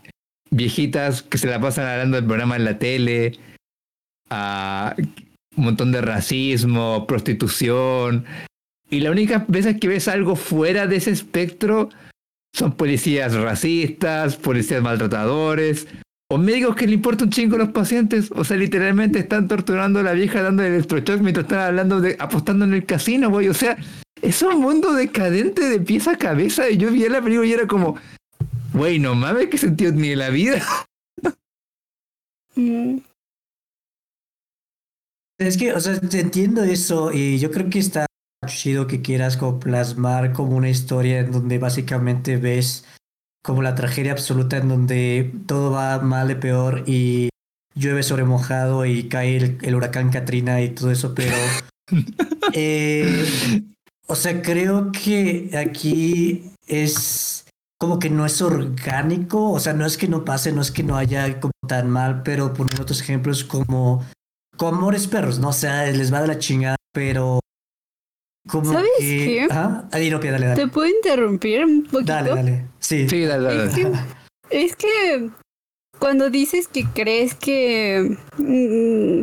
viejitas 0.50 1.22
que 1.22 1.36
se 1.36 1.48
la 1.48 1.60
pasan 1.60 1.86
hablando 1.86 2.16
del 2.16 2.24
programa 2.24 2.56
en 2.56 2.64
la 2.64 2.78
tele, 2.78 3.38
a 4.30 4.96
un 5.54 5.64
montón 5.64 5.92
de 5.92 6.00
racismo, 6.00 7.06
prostitución, 7.06 8.24
y 8.88 9.00
la 9.00 9.10
única 9.10 9.44
vez 9.48 9.66
que 9.78 9.88
ves 9.88 10.08
algo 10.08 10.34
fuera 10.34 10.86
de 10.86 10.96
ese 10.96 11.10
espectro 11.10 11.90
son 12.54 12.74
policías 12.74 13.34
racistas, 13.34 14.36
policías 14.36 14.80
maltratadores, 14.80 15.88
o 16.30 16.38
médicos 16.38 16.74
que 16.76 16.86
le 16.86 16.94
importa 16.94 17.24
un 17.24 17.30
chingo 17.30 17.56
a 17.56 17.60
los 17.60 17.70
pacientes. 17.70 18.30
O 18.32 18.44
sea, 18.44 18.56
literalmente 18.56 19.18
están 19.18 19.48
torturando 19.48 20.00
a 20.00 20.02
la 20.02 20.12
vieja 20.12 20.42
dando 20.42 20.62
el 20.62 20.74
electroshock 20.74 21.20
mientras 21.20 21.44
están 21.44 21.60
hablando 21.60 22.00
de 22.00 22.16
apostando 22.18 22.64
en 22.64 22.74
el 22.74 22.86
casino, 22.86 23.30
güey. 23.30 23.48
O 23.48 23.54
sea, 23.54 23.76
es 24.22 24.42
un 24.42 24.60
mundo 24.60 24.94
decadente 24.94 25.68
de 25.68 25.80
pieza 25.80 26.12
a 26.12 26.18
cabeza. 26.18 26.68
Y 26.70 26.76
yo 26.76 26.90
vi 26.90 27.08
la 27.08 27.22
película 27.22 27.46
y 27.46 27.52
era 27.52 27.66
como, 27.66 27.96
güey, 28.72 28.98
no 28.98 29.14
mames, 29.14 29.48
qué 29.48 29.58
sentido 29.58 29.92
ni 29.92 30.14
la 30.14 30.30
vida. 30.30 30.62
Mm. 32.56 32.98
Es 35.38 35.56
que, 35.56 35.72
o 35.72 35.80
sea, 35.80 35.94
entiendo 36.12 36.62
eso 36.62 37.12
y 37.12 37.38
yo 37.38 37.50
creo 37.50 37.68
que 37.68 37.80
está 37.80 38.06
chido 38.46 38.86
que 38.86 39.02
quieras 39.02 39.36
como 39.36 39.58
plasmar 39.58 40.32
como 40.32 40.56
una 40.56 40.70
historia 40.70 41.20
en 41.20 41.32
donde 41.32 41.58
básicamente 41.58 42.36
ves 42.36 42.84
como 43.44 43.60
la 43.60 43.74
tragedia 43.74 44.12
absoluta 44.12 44.56
en 44.56 44.68
donde 44.68 45.32
todo 45.46 45.70
va 45.70 45.98
mal 46.00 46.28
de 46.28 46.36
peor 46.36 46.82
y 46.86 47.28
llueve 47.74 48.02
sobre 48.02 48.24
mojado 48.24 48.86
y 48.86 49.08
cae 49.08 49.58
el, 49.60 49.74
huracán 49.74 50.10
Katrina 50.10 50.62
y 50.62 50.70
todo 50.70 50.90
eso, 50.90 51.14
pero... 51.14 51.36
eh, 52.54 53.62
o 54.06 54.14
sea, 54.14 54.40
creo 54.40 54.90
que 54.92 55.50
aquí 55.58 56.52
es 56.66 57.44
como 57.78 57.98
que 57.98 58.08
no 58.08 58.24
es 58.24 58.40
orgánico, 58.40 59.50
o 59.50 59.60
sea, 59.60 59.74
no 59.74 59.84
es 59.84 59.98
que 59.98 60.08
no 60.08 60.24
pase, 60.24 60.50
no 60.52 60.62
es 60.62 60.70
que 60.70 60.82
no 60.82 60.96
haya 60.96 61.38
como 61.38 61.52
tan 61.68 61.90
mal, 61.90 62.22
pero 62.22 62.54
poner 62.54 62.80
otros 62.80 63.02
ejemplos 63.02 63.44
como, 63.44 64.02
como 64.56 64.78
Amores 64.78 65.06
Perros, 65.06 65.38
¿no? 65.38 65.48
O 65.48 65.52
sea, 65.52 65.84
les 65.90 66.12
va 66.12 66.22
de 66.22 66.28
la 66.28 66.38
chingada, 66.38 66.76
pero 66.92 67.40
como 68.48 68.72
¿Sabes 68.72 68.90
que... 68.98 69.06
qué? 69.06 69.48
¿Ah? 69.50 69.84
Ahí 69.92 70.10
no, 70.10 70.18
dale, 70.18 70.46
dale. 70.46 70.54
¿Te 70.54 70.68
puedo 70.68 70.88
interrumpir 70.88 71.64
un 71.64 71.84
poquito? 71.84 72.12
Dale, 72.12 72.30
dale. 72.30 72.66
Sí. 72.78 73.08
Sí, 73.08 73.24
dale, 73.24 73.44
dale. 73.44 73.64
Es 73.64 73.74
que, 73.74 73.92
es 74.50 74.76
que 74.76 75.30
cuando 75.98 76.30
dices 76.30 76.68
que 76.68 76.84
crees 76.94 77.34
que 77.34 78.16
mm, 78.36 79.22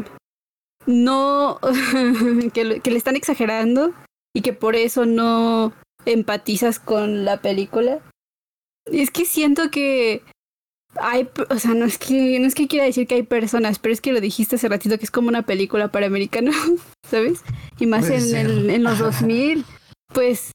no, 0.87 1.59
que 2.53 2.63
le 2.63 2.97
están 2.97 3.15
exagerando 3.15 3.93
y 4.33 4.41
que 4.41 4.53
por 4.53 4.75
eso 4.75 5.05
no 5.05 5.73
empatizas 6.05 6.79
con 6.79 7.25
la 7.25 7.41
película, 7.41 7.99
es 8.85 9.11
que 9.11 9.25
siento 9.25 9.69
que 9.69 10.23
hay, 10.99 11.27
o 11.49 11.57
sea, 11.59 11.73
no 11.73 11.85
es 11.85 11.97
que, 11.97 12.37
no 12.39 12.47
es 12.47 12.55
que 12.55 12.67
quiera 12.67 12.85
decir 12.85 13.07
que 13.07 13.15
hay 13.15 13.23
personas, 13.23 13.79
pero 13.79 13.93
es 13.93 14.01
que 14.01 14.11
lo 14.13 14.21
dijiste 14.21 14.55
hace 14.57 14.67
ratito 14.69 14.97
que 14.97 15.05
es 15.05 15.11
como 15.11 15.29
una 15.29 15.43
película 15.43 15.89
para 15.91 16.07
americanos, 16.07 16.55
¿sabes? 17.09 17.41
Y 17.79 17.85
más 17.85 18.09
en, 18.09 18.35
el- 18.35 18.69
en 18.69 18.83
los 18.83 18.99
2000, 18.99 19.63
pues 20.13 20.51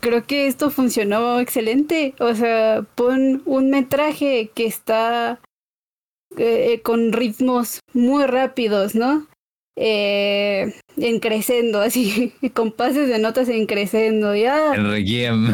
creo 0.00 0.24
que 0.24 0.46
esto 0.46 0.70
funcionó 0.70 1.40
excelente. 1.40 2.14
O 2.20 2.34
sea, 2.34 2.84
pon 2.94 3.42
un 3.44 3.70
metraje 3.70 4.50
que 4.54 4.66
está 4.66 5.40
eh, 6.36 6.80
con 6.82 7.12
ritmos 7.12 7.80
muy 7.92 8.24
rápidos, 8.24 8.94
¿no? 8.94 9.26
Eh, 9.78 10.72
en 10.96 11.20
crescendo, 11.20 11.80
así, 11.82 12.32
con 12.54 12.72
pases 12.72 13.08
de 13.08 13.18
notas 13.18 13.48
en 13.48 13.66
crescendo, 13.66 14.34
ya. 14.34 14.74
El 14.74 14.90
Requiem. 14.90 15.52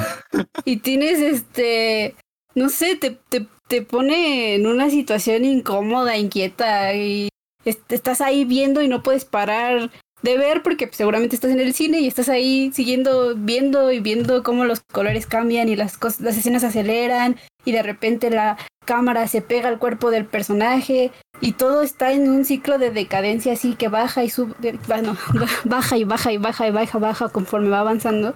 Y 0.64 0.76
tienes 0.76 1.18
este, 1.18 2.14
no 2.54 2.68
sé, 2.68 2.96
te, 2.96 3.18
te, 3.28 3.46
te 3.72 3.80
pone 3.80 4.54
en 4.54 4.66
una 4.66 4.90
situación 4.90 5.46
incómoda, 5.46 6.18
inquieta 6.18 6.92
y 6.94 7.30
est- 7.64 7.90
estás 7.90 8.20
ahí 8.20 8.44
viendo 8.44 8.82
y 8.82 8.88
no 8.88 9.02
puedes 9.02 9.24
parar 9.24 9.90
de 10.20 10.36
ver 10.36 10.62
porque 10.62 10.86
pues, 10.86 10.98
seguramente 10.98 11.34
estás 11.36 11.52
en 11.52 11.58
el 11.60 11.72
cine 11.72 12.00
y 12.00 12.06
estás 12.06 12.28
ahí 12.28 12.70
siguiendo 12.74 13.34
viendo 13.34 13.90
y 13.90 14.00
viendo 14.00 14.42
cómo 14.42 14.66
los 14.66 14.80
colores 14.92 15.24
cambian 15.26 15.70
y 15.70 15.76
las 15.76 15.96
cosas, 15.96 16.20
las 16.20 16.36
escenas 16.36 16.64
aceleran 16.64 17.36
y 17.64 17.72
de 17.72 17.82
repente 17.82 18.28
la 18.28 18.58
cámara 18.84 19.26
se 19.26 19.40
pega 19.40 19.70
al 19.70 19.78
cuerpo 19.78 20.10
del 20.10 20.26
personaje 20.26 21.10
y 21.40 21.52
todo 21.52 21.80
está 21.80 22.12
en 22.12 22.28
un 22.28 22.44
ciclo 22.44 22.76
de 22.76 22.90
decadencia 22.90 23.54
así 23.54 23.74
que 23.74 23.88
baja 23.88 24.22
y 24.22 24.28
sube, 24.28 24.54
bueno, 24.86 25.16
baja 25.64 25.96
y 25.96 26.04
baja 26.04 26.30
y 26.30 26.36
baja 26.36 26.68
y 26.68 26.72
baja, 26.72 26.98
baja 26.98 27.28
conforme 27.30 27.70
va 27.70 27.80
avanzando. 27.80 28.34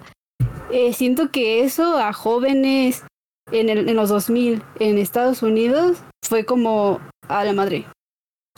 Eh, 0.71 0.93
siento 0.93 1.29
que 1.29 1.63
eso 1.63 1.99
a 1.99 2.11
jóvenes 2.11 3.03
en, 3.51 3.69
el, 3.69 3.89
en 3.89 3.95
los 3.95 4.09
2000 4.09 4.61
en 4.79 4.97
Estados 4.97 5.43
Unidos 5.43 5.97
fue 6.23 6.45
como 6.45 6.99
a 7.27 7.43
la 7.43 7.53
madre. 7.53 7.85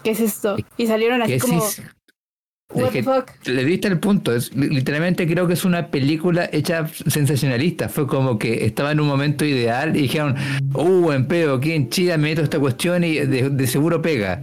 ¿Qué 0.04 0.12
es 0.12 0.20
esto? 0.20 0.56
Y 0.78 0.88
salieron 0.88 1.22
así 1.22 1.40
como, 1.40 1.62
what 2.74 2.88
es 2.88 2.92
the 2.94 3.04
fuck. 3.04 3.30
le 3.48 3.66
diste 3.66 3.88
el 3.90 4.00
punto. 4.00 4.34
Es, 4.34 4.56
li- 4.56 4.70
literalmente 4.70 5.28
creo 5.28 5.46
que 5.48 5.54
es 5.54 5.66
una 5.66 5.88
película 5.88 6.50
hecha 6.52 6.88
sensacionalista. 7.08 7.90
Fue 7.90 8.08
como 8.08 8.40
que 8.40 8.66
estaba 8.66 8.92
en 8.92 9.00
un 9.02 9.08
momento 9.08 9.44
ideal 9.44 9.96
y 9.98 10.04
dijeron, 10.04 10.36
uh, 10.74 11.12
en 11.12 11.28
pedo, 11.28 11.56
aquí 11.56 11.74
en 11.74 11.90
Chile 11.90 12.18
me 12.18 12.30
meto 12.30 12.42
esta 12.42 12.60
cuestión 12.60 13.04
y 13.04 13.16
de, 13.16 13.50
de 13.50 13.68
seguro 13.68 14.02
pega. 14.02 14.42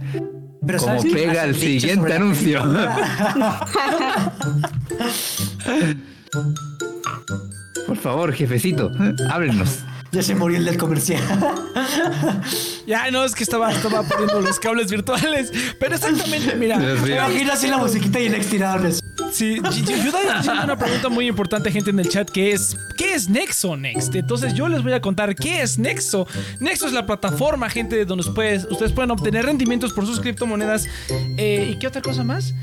Pero 0.65 0.79
Como 0.79 0.97
¿sabes 0.99 1.05
qué 1.05 1.11
pega 1.13 1.43
el 1.45 1.55
siguiente 1.55 2.13
anuncio. 2.13 2.61
Por 7.87 7.97
favor, 7.97 8.33
jefecito, 8.33 8.91
háblenos. 9.29 9.83
Ya 10.11 10.23
se 10.23 10.35
murió 10.35 10.57
el 10.57 10.65
del 10.65 10.77
comercial. 10.77 11.23
Ya, 12.87 13.11
no, 13.11 13.25
es 13.25 13.35
que 13.35 13.43
estaba, 13.43 13.69
estaba 13.69 14.01
poniendo 14.03 14.39
los 14.39 14.59
cables 14.59 14.89
virtuales. 14.89 15.51
Pero 15.77 15.95
exactamente, 15.95 16.55
mira. 16.55 16.77
Me 17.03 17.15
imagino 17.15 17.51
así 17.51 17.67
la 17.67 17.79
musiquita 17.79 18.17
y 18.17 18.27
el 18.27 18.35
extirables. 18.35 19.01
Sí, 19.33 19.57
yo, 19.57 20.11
haciendo 20.33 20.63
una 20.63 20.77
pregunta 20.77 21.09
muy 21.09 21.27
importante, 21.27 21.69
gente, 21.69 21.89
en 21.89 21.99
el 21.99 22.07
chat, 22.07 22.29
que 22.29 22.53
es, 22.53 22.77
¿qué 22.95 23.13
es 23.13 23.27
Nexo 23.27 23.75
Next? 23.75 24.15
Entonces 24.15 24.53
yo 24.53 24.69
les 24.69 24.83
voy 24.83 24.93
a 24.93 25.01
contar 25.01 25.35
qué 25.35 25.61
es 25.61 25.77
Nexo. 25.77 26.27
Nexo 26.61 26.87
es 26.87 26.93
la 26.93 27.05
plataforma, 27.05 27.69
gente, 27.69 28.05
donde 28.05 28.27
ustedes, 28.27 28.65
ustedes 28.71 28.93
pueden 28.93 29.11
obtener 29.11 29.45
rendimientos 29.45 29.91
por 29.91 30.05
sus 30.05 30.21
criptomonedas. 30.21 30.87
Eh, 31.35 31.71
¿Y 31.73 31.79
qué 31.79 31.87
otra 31.87 32.01
cosa 32.01 32.23
más? 32.23 32.53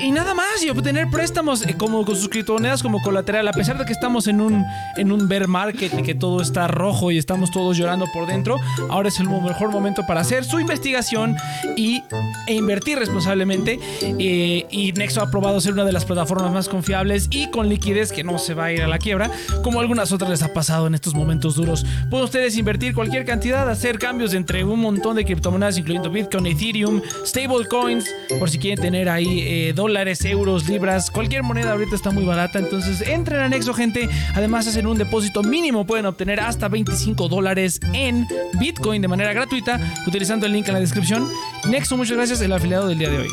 Y, 0.00 0.10
nada 0.10 0.34
más, 0.34 0.62
y 0.64 0.70
obtener 0.70 1.08
préstamos 1.10 1.64
eh, 1.64 1.76
como 1.76 2.04
con 2.04 2.16
sus 2.16 2.28
criptomonedas 2.28 2.82
como 2.82 3.00
colateral, 3.00 3.46
a 3.46 3.52
pesar 3.52 3.78
de 3.78 3.84
que 3.84 3.92
estamos 3.92 4.26
en 4.26 4.40
un, 4.40 4.64
en 4.96 5.12
un 5.12 5.28
bear 5.28 5.46
market 5.46 5.96
y 5.96 6.02
que 6.02 6.14
todo 6.14 6.42
está 6.42 6.66
rojo 6.66 7.12
y 7.12 7.18
estamos 7.18 7.52
todos 7.52 7.76
llorando 7.76 8.06
por 8.12 8.26
dentro, 8.26 8.58
ahora 8.88 9.08
es 9.08 9.20
el 9.20 9.28
mejor 9.28 9.70
momento 9.70 10.04
para 10.06 10.22
hacer 10.22 10.44
su 10.44 10.58
investigación 10.58 11.36
y, 11.76 12.02
e 12.48 12.54
invertir 12.54 12.98
responsablemente. 12.98 13.78
Eh, 14.02 14.66
y 14.70 14.92
Nexo 14.92 15.22
ha 15.22 15.30
probado 15.30 15.60
ser 15.60 15.74
una 15.74 15.84
de 15.84 15.92
las 15.92 16.04
plataformas 16.04 16.52
más 16.52 16.68
confiables 16.68 17.28
y 17.30 17.48
con 17.50 17.68
liquidez 17.68 18.10
que 18.10 18.24
no 18.24 18.38
se 18.38 18.54
va 18.54 18.66
a 18.66 18.72
ir 18.72 18.82
a 18.82 18.88
la 18.88 18.98
quiebra, 18.98 19.30
como 19.62 19.80
algunas 19.80 20.10
otras 20.10 20.30
les 20.30 20.42
ha 20.42 20.52
pasado 20.52 20.88
en 20.88 20.94
estos 20.94 21.14
momentos 21.14 21.54
duros. 21.54 21.86
Pueden 22.10 22.24
ustedes 22.24 22.56
invertir 22.56 22.92
cualquier 22.92 23.24
cantidad, 23.24 23.68
hacer 23.70 24.00
cambios 24.00 24.34
entre 24.34 24.64
un 24.64 24.80
montón 24.80 25.14
de 25.14 25.24
criptomonedas, 25.24 25.78
incluyendo 25.78 26.10
Bitcoin, 26.10 26.46
Ethereum, 26.46 27.00
stablecoins, 27.24 28.04
por 28.40 28.50
si 28.50 28.58
quieren 28.58 28.80
tener 28.80 29.08
ahí 29.08 29.40
eh, 29.40 29.59
dólares, 29.74 30.24
euros, 30.24 30.68
libras, 30.68 31.10
cualquier 31.10 31.42
moneda 31.42 31.72
ahorita 31.72 31.94
está 31.94 32.10
muy 32.10 32.24
barata. 32.24 32.58
Entonces 32.58 33.02
entren 33.02 33.40
a 33.40 33.48
Nexo, 33.48 33.74
gente. 33.74 34.08
Además, 34.34 34.66
hacen 34.66 34.86
un 34.86 34.98
depósito 34.98 35.42
mínimo, 35.42 35.86
pueden 35.86 36.06
obtener 36.06 36.40
hasta 36.40 36.68
25 36.68 37.28
dólares 37.28 37.80
en 37.92 38.26
Bitcoin 38.58 39.02
de 39.02 39.08
manera 39.08 39.32
gratuita 39.32 39.80
utilizando 40.06 40.46
el 40.46 40.52
link 40.52 40.68
en 40.68 40.74
la 40.74 40.80
descripción. 40.80 41.28
Nexo, 41.68 41.96
muchas 41.96 42.16
gracias, 42.16 42.40
el 42.40 42.52
afiliado 42.52 42.88
del 42.88 42.98
día 42.98 43.10
de 43.10 43.18
hoy. 43.18 43.28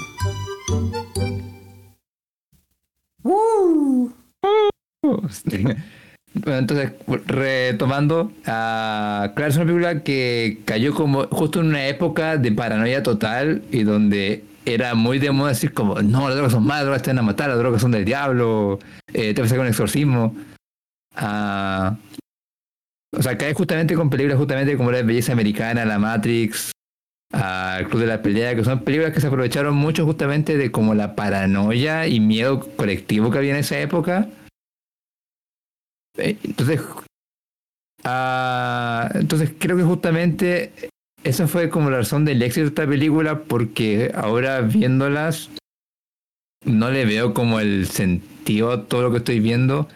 Bueno, 6.44 6.60
entonces, 6.60 6.92
retomando, 7.26 8.32
ah, 8.46 9.32
claro, 9.36 9.50
es 9.50 9.56
una 9.56 9.66
película 9.66 10.04
que 10.04 10.60
cayó 10.66 10.94
como 10.94 11.24
justo 11.28 11.62
en 11.62 11.68
una 11.68 11.88
época 11.88 12.38
de 12.38 12.52
paranoia 12.52 13.02
total 13.02 13.64
y 13.72 13.84
donde 13.84 14.44
era 14.68 14.96
muy 14.96 15.18
de 15.18 15.32
moda 15.32 15.50
decir 15.50 15.74
como, 15.74 16.02
no, 16.02 16.28
las 16.28 16.36
drogas 16.36 16.52
son 16.52 16.66
malas, 16.66 16.82
las 16.82 16.86
drogas 16.86 17.02
te 17.04 17.10
van 17.12 17.20
a 17.20 17.22
matar, 17.22 17.50
las 17.50 17.58
drogas 17.58 17.82
son 17.82 17.92
del 17.92 18.04
diablo, 18.04 18.80
eh, 19.14 19.34
te 19.34 19.42
vas 19.42 19.50
a 19.50 19.54
hacer 19.54 19.60
un 19.62 19.68
exorcismo. 19.68 20.36
Ah, 21.16 21.98
o 23.16 23.22
sea, 23.22 23.38
cae 23.38 23.54
justamente 23.54 23.96
con 23.96 24.10
películas 24.10 24.38
justamente 24.38 24.76
como 24.76 24.92
la 24.92 25.02
Belleza 25.04 25.32
Americana, 25.32 25.86
La 25.86 25.98
Matrix, 25.98 26.72
ah, 27.34 27.78
El 27.80 27.88
Club 27.88 28.02
de 28.02 28.08
la 28.08 28.22
Pelea, 28.22 28.56
que 28.56 28.64
son 28.66 28.84
películas 28.84 29.14
que 29.14 29.22
se 29.22 29.28
aprovecharon 29.28 29.74
mucho 29.74 30.06
justamente 30.06 30.58
de 30.58 30.70
como 30.70 30.94
la 30.94 31.16
paranoia 31.16 32.06
y 32.08 32.20
miedo 32.20 32.60
colectivo 32.76 33.32
que 33.32 33.38
había 33.38 33.54
en 33.54 33.62
esa 33.62 33.80
época. 33.80 34.28
Eh, 36.18 36.38
Entonces, 36.44 36.82
ah, 38.04 39.10
entonces 39.14 39.54
creo 39.58 39.78
que 39.78 39.84
justamente 39.84 40.74
esa 41.24 41.48
fue 41.48 41.70
como 41.70 41.90
la 41.90 41.98
razón 41.98 42.26
del 42.26 42.42
éxito 42.42 42.62
de 42.64 42.68
esta 42.70 42.88
película, 42.88 43.40
porque 43.44 44.12
ahora 44.16 44.62
viéndolas 44.62 45.50
no 46.66 46.90
le 46.92 47.06
veo 47.06 47.34
como 47.34 47.60
el 47.60 47.88
sentido 47.88 48.72
a 48.72 48.86
todo 48.86 49.04
lo 49.04 49.12
que 49.12 49.18
estoy 49.18 49.40
viendo. 49.40 49.88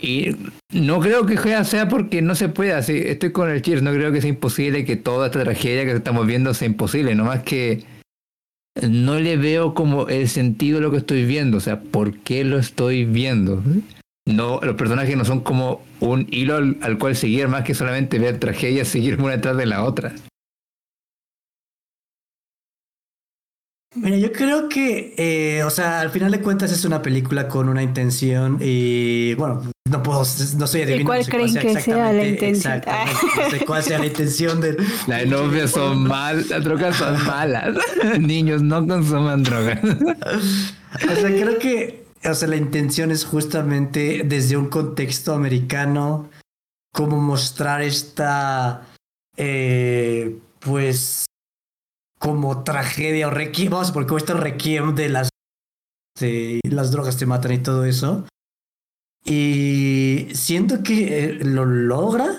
Y 0.00 0.30
no 0.72 1.00
creo 1.00 1.26
que 1.26 1.36
sea- 1.64 1.88
porque 1.88 2.22
no 2.22 2.34
se 2.34 2.48
pueda. 2.48 2.80
estoy 2.80 3.30
con 3.32 3.50
el 3.50 3.62
Cheers, 3.62 3.82
no 3.82 3.92
creo 3.92 4.10
que 4.12 4.20
sea 4.20 4.30
imposible 4.30 4.84
que 4.84 4.96
toda 4.96 5.26
esta 5.26 5.42
tragedia 5.42 5.84
que 5.84 5.92
estamos 5.92 6.26
viendo 6.26 6.54
sea 6.54 6.66
imposible. 6.66 7.14
Nomás 7.14 7.42
que 7.42 7.84
no 8.88 9.20
le 9.20 9.36
veo 9.36 9.74
como 9.74 10.08
el 10.08 10.28
sentido 10.28 10.78
de 10.78 10.82
lo 10.82 10.90
que 10.90 10.96
estoy 10.98 11.24
viendo. 11.24 11.58
O 11.58 11.60
sea, 11.60 11.80
¿por 11.80 12.16
qué 12.18 12.42
lo 12.44 12.58
estoy 12.58 13.04
viendo? 13.04 13.62
No, 14.26 14.60
los 14.62 14.76
personajes 14.76 15.16
no 15.16 15.24
son 15.24 15.40
como 15.40 15.82
un 16.00 16.26
hilo 16.30 16.56
al, 16.56 16.78
al 16.80 16.98
cual 16.98 17.14
seguir 17.14 17.48
más 17.48 17.64
que 17.64 17.74
solamente 17.74 18.18
ver 18.18 18.38
tragedias, 18.38 18.88
seguir 18.88 19.20
una 19.20 19.32
detrás 19.32 19.56
de 19.56 19.66
la 19.66 19.84
otra. 19.84 20.14
Mira, 23.94 24.16
yo 24.16 24.32
creo 24.32 24.68
que, 24.68 25.14
eh, 25.18 25.62
o 25.64 25.70
sea, 25.70 26.00
al 26.00 26.10
final 26.10 26.30
de 26.32 26.40
cuentas 26.40 26.72
es 26.72 26.84
una 26.86 27.02
película 27.02 27.46
con 27.48 27.68
una 27.68 27.82
intención 27.82 28.58
y, 28.60 29.34
bueno, 29.34 29.70
no 29.90 30.02
puedo, 30.02 30.20
no 30.20 30.66
soy 30.66 30.82
adivino. 30.82 31.04
cuál 31.04 31.18
no 31.18 31.24
sé 31.24 31.30
creen 31.30 31.54
que 31.54 31.80
sea 31.80 32.12
la 32.12 32.22
exactamente- 32.22 32.28
intención? 32.28 32.72
exactamente, 32.74 33.20
no 33.36 33.50
sé 33.50 33.64
cuál 33.66 33.82
sea 33.82 33.98
la 33.98 34.06
intención 34.06 34.60
del... 34.62 34.76
Las 35.06 35.26
novias 35.26 35.70
son 35.72 36.04
malas, 36.04 36.48
las 36.48 36.64
drogas 36.64 36.96
son 36.96 37.26
malas. 37.26 37.76
Niños, 38.18 38.62
no 38.62 38.86
consuman 38.86 39.42
drogas. 39.42 39.78
O 39.84 41.14
sea, 41.14 41.28
creo 41.30 41.58
que 41.58 42.02
o 42.24 42.34
sea, 42.34 42.48
la 42.48 42.56
intención 42.56 43.10
es 43.10 43.24
justamente 43.24 44.22
desde 44.24 44.56
un 44.56 44.68
contexto 44.68 45.34
americano, 45.34 46.30
cómo 46.94 47.16
mostrar 47.16 47.82
esta, 47.82 48.86
eh, 49.36 50.36
pues, 50.60 51.26
como 52.22 52.62
tragedia 52.62 53.26
o 53.26 53.30
requiem, 53.30 53.72
vamos, 53.72 53.90
porque 53.90 54.14
este 54.14 54.32
requiem 54.32 54.94
de 54.94 55.08
las, 55.08 55.28
de 56.20 56.60
las 56.70 56.92
drogas 56.92 57.16
te 57.16 57.26
matan 57.26 57.52
y 57.52 57.58
todo 57.58 57.84
eso. 57.84 58.24
Y 59.24 60.28
siento 60.32 60.84
que 60.84 61.24
eh, 61.24 61.44
lo 61.44 61.64
logra, 61.64 62.38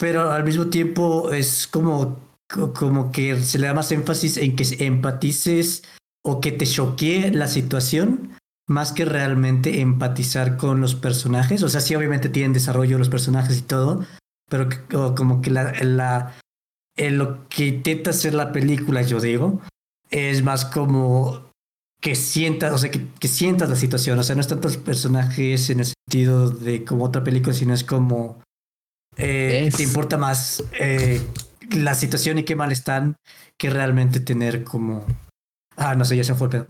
pero 0.00 0.32
al 0.32 0.42
mismo 0.42 0.66
tiempo 0.66 1.30
es 1.30 1.68
como, 1.68 2.18
como 2.48 3.12
que 3.12 3.40
se 3.40 3.60
le 3.60 3.68
da 3.68 3.74
más 3.74 3.92
énfasis 3.92 4.36
en 4.36 4.56
que 4.56 4.64
empatices 4.80 5.84
o 6.24 6.40
que 6.40 6.50
te 6.50 6.66
choquee 6.66 7.30
la 7.30 7.46
situación 7.46 8.36
más 8.68 8.90
que 8.90 9.04
realmente 9.04 9.80
empatizar 9.80 10.56
con 10.56 10.80
los 10.80 10.96
personajes. 10.96 11.62
O 11.62 11.68
sea, 11.68 11.80
sí, 11.80 11.94
obviamente 11.94 12.28
tienen 12.28 12.52
desarrollo 12.52 12.98
los 12.98 13.10
personajes 13.10 13.58
y 13.58 13.62
todo, 13.62 14.04
pero 14.50 14.68
como 15.14 15.40
que 15.40 15.50
la, 15.50 16.34
en 16.96 17.18
lo 17.18 17.48
que 17.48 17.66
intenta 17.66 18.10
hacer 18.10 18.34
la 18.34 18.52
película, 18.52 19.02
yo 19.02 19.20
digo, 19.20 19.60
es 20.10 20.42
más 20.42 20.64
como 20.64 21.50
que 22.00 22.14
sientas, 22.14 22.72
o 22.72 22.78
sea, 22.78 22.90
que, 22.90 23.06
que, 23.18 23.28
sientas 23.28 23.68
la 23.70 23.76
situación. 23.76 24.18
O 24.18 24.22
sea, 24.22 24.34
no 24.34 24.40
es 24.40 24.48
tanto 24.48 24.68
los 24.68 24.76
personajes 24.76 25.70
en 25.70 25.80
el 25.80 25.86
sentido 25.86 26.50
de 26.50 26.84
como 26.84 27.04
otra 27.04 27.22
película, 27.22 27.54
sino 27.54 27.72
es 27.72 27.84
como 27.84 28.42
eh, 29.16 29.70
te 29.76 29.82
importa 29.82 30.16
más 30.16 30.64
eh, 30.78 31.20
la 31.70 31.94
situación 31.94 32.38
y 32.38 32.44
qué 32.44 32.56
mal 32.56 32.72
están 32.72 33.16
que 33.58 33.70
realmente 33.70 34.20
tener 34.20 34.64
como 34.64 35.04
Ah, 35.84 35.96
no 35.96 36.04
sé, 36.04 36.16
ya 36.16 36.22
se 36.22 36.34
fue 36.34 36.46
el 36.46 36.50
pedo. 36.50 36.66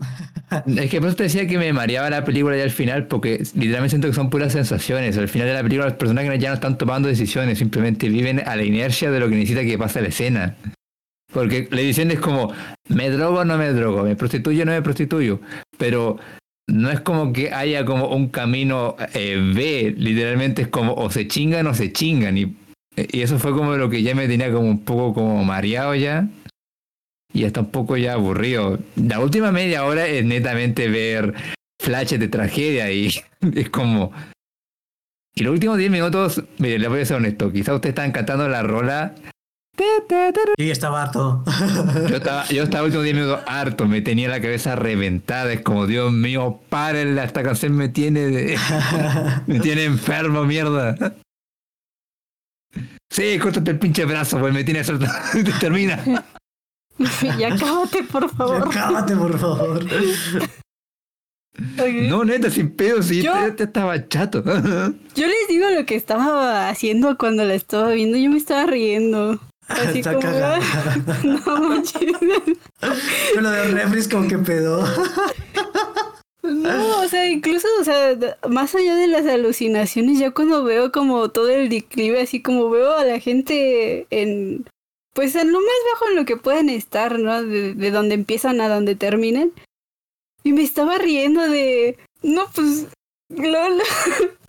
es 0.81 0.89
que 0.89 0.99
por 0.99 1.13
te 1.13 1.23
decía 1.23 1.45
que 1.47 1.59
me 1.59 1.71
mareaba 1.71 2.09
la 2.09 2.25
película 2.25 2.57
ya 2.57 2.63
al 2.63 2.71
final, 2.71 3.05
porque 3.05 3.43
literalmente 3.53 3.89
siento 3.89 4.07
que 4.07 4.13
son 4.15 4.31
puras 4.31 4.53
sensaciones. 4.53 5.17
Al 5.17 5.27
final 5.27 5.47
de 5.47 5.53
la 5.53 5.61
película, 5.61 5.85
los 5.85 5.97
personajes 5.97 6.39
ya 6.39 6.49
no 6.49 6.55
están 6.55 6.77
tomando 6.79 7.07
decisiones, 7.07 7.59
simplemente 7.59 8.09
viven 8.09 8.41
a 8.45 8.55
la 8.55 8.63
inercia 8.63 9.11
de 9.11 9.19
lo 9.19 9.29
que 9.29 9.35
necesita 9.35 9.61
que 9.61 9.77
pase 9.77 10.01
la 10.01 10.07
escena. 10.07 10.55
Porque 11.31 11.67
la 11.69 11.81
edición 11.81 12.09
es 12.09 12.19
como, 12.19 12.53
me 12.89 13.09
drogo 13.11 13.39
o 13.39 13.45
no 13.45 13.57
me 13.57 13.71
drogo, 13.71 14.03
me 14.03 14.15
prostituyo 14.15 14.63
o 14.63 14.65
no 14.65 14.71
me 14.71 14.81
prostituyo. 14.81 15.39
Pero 15.77 16.17
no 16.67 16.89
es 16.89 16.99
como 17.01 17.33
que 17.33 17.53
haya 17.53 17.85
como 17.85 18.07
un 18.07 18.29
camino 18.29 18.95
eh, 19.13 19.51
B, 19.53 19.93
literalmente 19.95 20.63
es 20.63 20.67
como 20.69 20.93
o 20.93 21.11
se 21.11 21.27
chingan 21.27 21.67
o 21.67 21.75
se 21.75 21.91
chingan. 21.91 22.35
Y, 22.37 22.55
y 22.95 23.21
eso 23.21 23.37
fue 23.37 23.51
como 23.51 23.75
lo 23.75 23.91
que 23.91 24.01
ya 24.01 24.15
me 24.15 24.27
tenía 24.27 24.51
como 24.51 24.67
un 24.67 24.83
poco 24.83 25.13
como 25.13 25.43
mareado 25.43 25.93
ya 25.93 26.27
y 27.33 27.43
está 27.43 27.61
un 27.61 27.71
poco 27.71 27.97
ya 27.97 28.13
aburrido. 28.13 28.79
La 28.95 29.19
última 29.19 29.51
media 29.51 29.85
hora 29.85 30.07
es 30.07 30.23
netamente 30.23 30.87
ver 30.87 31.33
flashes 31.81 32.19
de 32.19 32.27
tragedia 32.27 32.91
y 32.91 33.07
es 33.55 33.69
como... 33.69 34.11
Y 35.35 35.41
los 35.41 35.53
últimos 35.53 35.79
10 35.79 35.89
minutos, 35.89 36.43
mire, 36.59 36.77
les 36.77 36.89
voy 36.89 37.01
a 37.01 37.05
ser 37.05 37.17
honesto, 37.17 37.51
quizás 37.51 37.73
ustedes 37.73 37.93
están 37.93 38.11
cantando 38.11 38.47
la 38.47 38.61
rola. 38.61 39.15
Y 40.57 40.69
estaba 40.69 41.01
harto. 41.01 41.43
Yo 42.07 42.17
estaba, 42.17 42.45
yo 42.45 42.61
estaba 42.61 42.83
últimos 42.83 43.03
10 43.05 43.15
minutos 43.15 43.39
harto, 43.47 43.87
me 43.87 44.01
tenía 44.01 44.29
la 44.29 44.39
cabeza 44.39 44.75
reventada, 44.75 45.51
es 45.51 45.61
como, 45.61 45.87
Dios 45.87 46.11
mío, 46.11 46.61
párenla, 46.69 47.23
esta 47.23 47.41
canción 47.41 47.75
me 47.75 47.89
tiene 47.89 48.27
de, 48.27 48.59
me 49.47 49.59
tiene 49.59 49.85
enfermo, 49.85 50.45
mierda. 50.45 51.15
Sí, 53.09 53.39
córtate 53.39 53.71
el 53.71 53.79
pinche 53.79 54.05
brazo, 54.05 54.39
pues 54.39 54.53
me 54.53 54.63
tiene 54.63 54.83
Termina. 55.59 56.03
ya 57.39 57.55
cábate, 57.57 58.03
por 58.03 58.29
favor. 58.29 58.65
Ya 58.65 58.71
cábate, 58.71 59.15
por 59.15 59.37
favor. 59.37 59.85
No, 62.09 62.23
neta, 62.23 62.49
sin 62.49 62.71
pedo, 62.71 63.03
sí, 63.03 63.21
yo, 63.21 63.53
te, 63.55 63.65
estaba 63.65 64.07
chato. 64.07 64.43
yo 65.15 65.27
les 65.27 65.47
digo 65.47 65.69
lo 65.69 65.85
que 65.85 65.95
estaba 65.95 66.69
haciendo 66.69 67.17
cuando 67.17 67.45
la 67.45 67.53
estaba 67.53 67.91
viendo, 67.91 68.17
yo 68.17 68.29
me 68.29 68.37
estaba 68.37 68.65
riendo. 68.65 69.39
Así 69.67 69.99
Está 69.99 70.15
como, 70.15 70.27
no 71.23 71.69
manches. 71.69 72.01
Yo 73.33 73.41
lo 73.41 73.49
de 73.49 73.63
refri 73.69 74.09
como 74.09 74.27
que 74.27 74.37
pedo. 74.39 74.83
No, 76.43 76.99
o 76.99 77.07
sea, 77.07 77.29
incluso, 77.31 77.67
o 77.79 77.83
sea, 77.85 78.17
más 78.49 78.75
allá 78.75 78.95
de 78.95 79.07
las 79.07 79.25
alucinaciones, 79.25 80.19
ya 80.19 80.31
cuando 80.31 80.65
veo 80.65 80.91
como 80.91 81.29
todo 81.29 81.49
el 81.49 81.69
declive, 81.69 82.21
así 82.21 82.41
como 82.41 82.69
veo 82.69 82.91
a 82.91 83.05
la 83.05 83.19
gente 83.19 84.05
en 84.09 84.65
pues 85.13 85.35
en 85.35 85.51
lo 85.51 85.59
más 85.59 85.69
bajo 85.93 86.09
en 86.09 86.15
lo 86.15 86.25
que 86.25 86.37
pueden 86.37 86.69
estar, 86.69 87.19
¿no? 87.19 87.43
De, 87.43 87.73
de 87.73 87.91
donde 87.91 88.15
empiezan 88.15 88.61
a 88.61 88.69
donde 88.69 88.95
terminen. 88.95 89.53
Y 90.43 90.53
me 90.53 90.63
estaba 90.63 90.97
riendo 90.97 91.41
de, 91.47 91.97
no, 92.21 92.45
pues, 92.53 92.87
lol. 93.29 93.81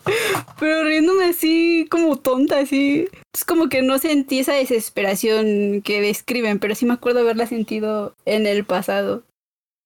Pero 0.59 0.85
riéndome 0.85 1.27
así 1.27 1.87
como 1.91 2.17
tonta, 2.17 2.59
así. 2.59 3.09
Es 3.33 3.45
como 3.45 3.69
que 3.69 3.83
no 3.83 3.99
sentí 3.99 4.41
esa 4.41 4.55
desesperación 4.55 5.83
que 5.83 6.01
describen, 6.01 6.59
pero 6.59 6.75
sí 6.75 6.87
me 6.87 6.95
acuerdo 6.95 7.21
haberla 7.21 7.47
sentido 7.47 8.15
en 8.25 8.47
el 8.47 8.65
pasado. 8.65 9.23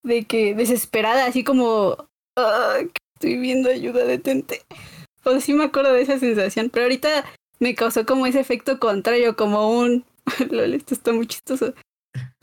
De 0.03 0.24
que 0.24 0.55
desesperada, 0.55 1.26
así 1.26 1.45
como, 1.45 2.09
estoy 3.14 3.37
viendo 3.39 3.70
ayuda, 3.70 4.05
detente. 4.05 4.62
O 5.24 5.41
sí 5.41 5.53
me 5.53 5.64
acuerdo 5.64 5.93
de 5.93 6.03
esa 6.03 6.18
sensación, 6.18 6.70
pero 6.70 6.85
ahorita 6.85 7.24
me 7.59 7.74
causó 7.74 8.07
como 8.07 8.26
ese 8.26 8.41
efecto 8.41 8.79
contrario, 8.79 9.37
como 9.37 9.70
un, 9.70 10.05
Lol, 10.51 10.74
esto 10.74 10.95
está 10.95 11.12
muy 11.12 11.26
chistoso. 11.26 11.74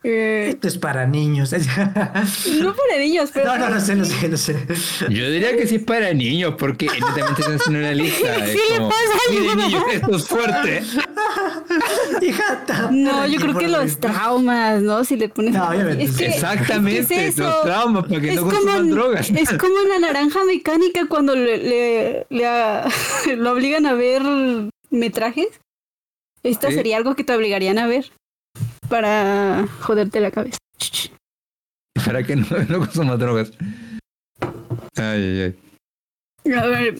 Eh, 0.03 0.49
esto 0.53 0.67
es 0.67 0.77
para 0.77 1.07
niños. 1.07 1.51
no 2.61 2.75
para 2.75 2.99
niños, 2.99 3.31
pero. 3.33 3.45
No, 3.47 3.57
no, 3.57 3.69
no 3.71 3.81
sé, 3.81 3.95
no 3.95 4.05
sé, 4.05 4.29
no 4.29 4.37
sé. 4.37 4.55
Yo 5.09 5.29
diría 5.31 5.57
que 5.57 5.65
sí 5.67 5.77
es 5.77 5.83
para 5.83 6.13
niños, 6.13 6.53
porque 6.59 6.85
evidentemente 6.85 7.41
están 7.41 7.55
haciendo 7.55 7.79
una 7.79 7.91
lista. 7.93 8.35
Sí, 8.45 8.59
le 8.71 8.77
pasa 8.79 9.55
niños, 9.65 9.83
esto 9.91 10.15
es 10.15 10.27
fuerte. 10.27 10.83
Hija, 12.21 12.89
No, 12.91 13.25
yo 13.27 13.39
creo 13.39 13.57
que 13.57 13.67
los 13.67 13.99
traumas, 13.99 14.81
¿no? 14.81 15.03
Si 15.03 15.15
le 15.17 15.29
pones. 15.29 15.53
No, 15.53 15.67
obviamente. 15.69 16.03
Es 16.03 16.17
que, 16.17 16.25
Exactamente, 16.27 17.27
es 17.27 17.33
eso. 17.33 17.43
los 17.43 17.61
traumas 17.63 18.05
para 18.07 18.21
que 18.21 18.29
Es 18.29 18.35
no 18.35 18.41
como 18.43 18.53
consuman 18.53 18.77
en- 18.81 18.91
drogas. 18.91 19.29
Es 19.31 19.53
como 19.53 19.79
en 19.81 19.89
la 19.89 19.99
naranja 19.99 20.39
mecánica 20.45 21.05
cuando 21.07 21.35
le, 21.35 21.57
le, 21.57 22.27
le 22.29 22.45
a- 22.45 22.87
lo 23.37 23.51
obligan 23.51 23.85
a 23.87 23.93
ver 23.93 24.21
metrajes. 24.91 25.47
Esta 26.45 26.69
Sí. 26.69 26.75
sería 26.75 26.97
algo 26.97 27.15
que 27.15 27.23
te 27.23 27.35
obligarían 27.35 27.77
a 27.79 27.87
ver 27.87 28.11
para 28.87 29.65
joderte 29.81 30.19
la 30.19 30.29
cabeza. 30.31 30.57
Para 32.05 32.23
que 32.23 32.35
no, 32.35 32.45
no 32.69 32.79
consuman 32.79 33.17
drogas. 33.19 33.51
Ay, 34.95 35.21
ay, 35.23 35.41
ay. 35.41 36.53
A 36.53 36.65
ver. 36.67 36.95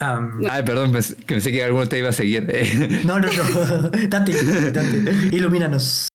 Am, 0.00 0.40
Ay, 0.48 0.62
perdón, 0.64 0.92
pensé, 0.92 1.16
que 1.16 1.24
pensé 1.34 1.50
que 1.52 1.64
alguno 1.64 1.88
te 1.88 1.98
iba 1.98 2.08
a 2.08 2.12
seguir. 2.12 2.46
Eh, 2.50 3.02
no, 3.04 3.18
no, 3.18 3.28
no. 3.32 3.88
Date, 4.08 4.32
date. 4.72 5.36
Ilumínanos. 5.36 6.08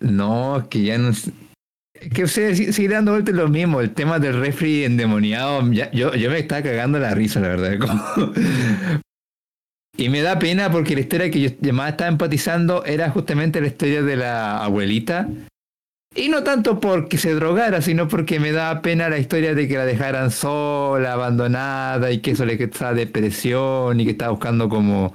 No, 0.00 0.66
que 0.70 0.82
ya 0.84 0.96
no. 0.98 1.10
es- 1.10 1.30
Que 2.14 2.26
se 2.26 2.54
sigue 2.56 2.72
sigue 2.72 2.88
dando 2.88 3.12
vueltas 3.12 3.34
lo 3.34 3.48
mismo. 3.48 3.80
El 3.82 3.92
tema 3.92 4.18
del 4.18 4.38
refri 4.40 4.84
endemoniado. 4.84 5.70
ya- 5.72 5.90
yo, 5.92 6.14
yo 6.14 6.30
me 6.30 6.38
estaba 6.38 6.62
cagando 6.62 6.98
la 6.98 7.14
risa, 7.14 7.40
la 7.40 7.48
verdad. 7.48 7.78
como- 7.78 8.32
Y 9.96 10.08
me 10.08 10.22
da 10.22 10.38
pena 10.38 10.70
porque 10.70 10.94
la 10.94 11.00
historia 11.00 11.30
que 11.30 11.56
yo 11.60 11.72
más 11.72 11.90
estaba 11.90 12.08
empatizando 12.08 12.84
era 12.84 13.10
justamente 13.10 13.60
la 13.60 13.66
historia 13.66 14.02
de 14.02 14.16
la 14.16 14.64
abuelita. 14.64 15.28
Y 16.14 16.28
no 16.28 16.42
tanto 16.42 16.80
porque 16.80 17.18
se 17.18 17.34
drogara, 17.34 17.82
sino 17.82 18.08
porque 18.08 18.40
me 18.40 18.50
da 18.50 18.82
pena 18.82 19.08
la 19.08 19.18
historia 19.18 19.54
de 19.54 19.68
que 19.68 19.76
la 19.76 19.84
dejaran 19.84 20.30
sola, 20.30 21.12
abandonada, 21.12 22.10
y 22.10 22.18
que 22.20 22.32
eso 22.32 22.44
le 22.44 22.58
causaba 22.58 22.94
depresión 22.94 24.00
y 24.00 24.04
que 24.04 24.10
estaba 24.12 24.32
buscando 24.32 24.68
como 24.68 25.14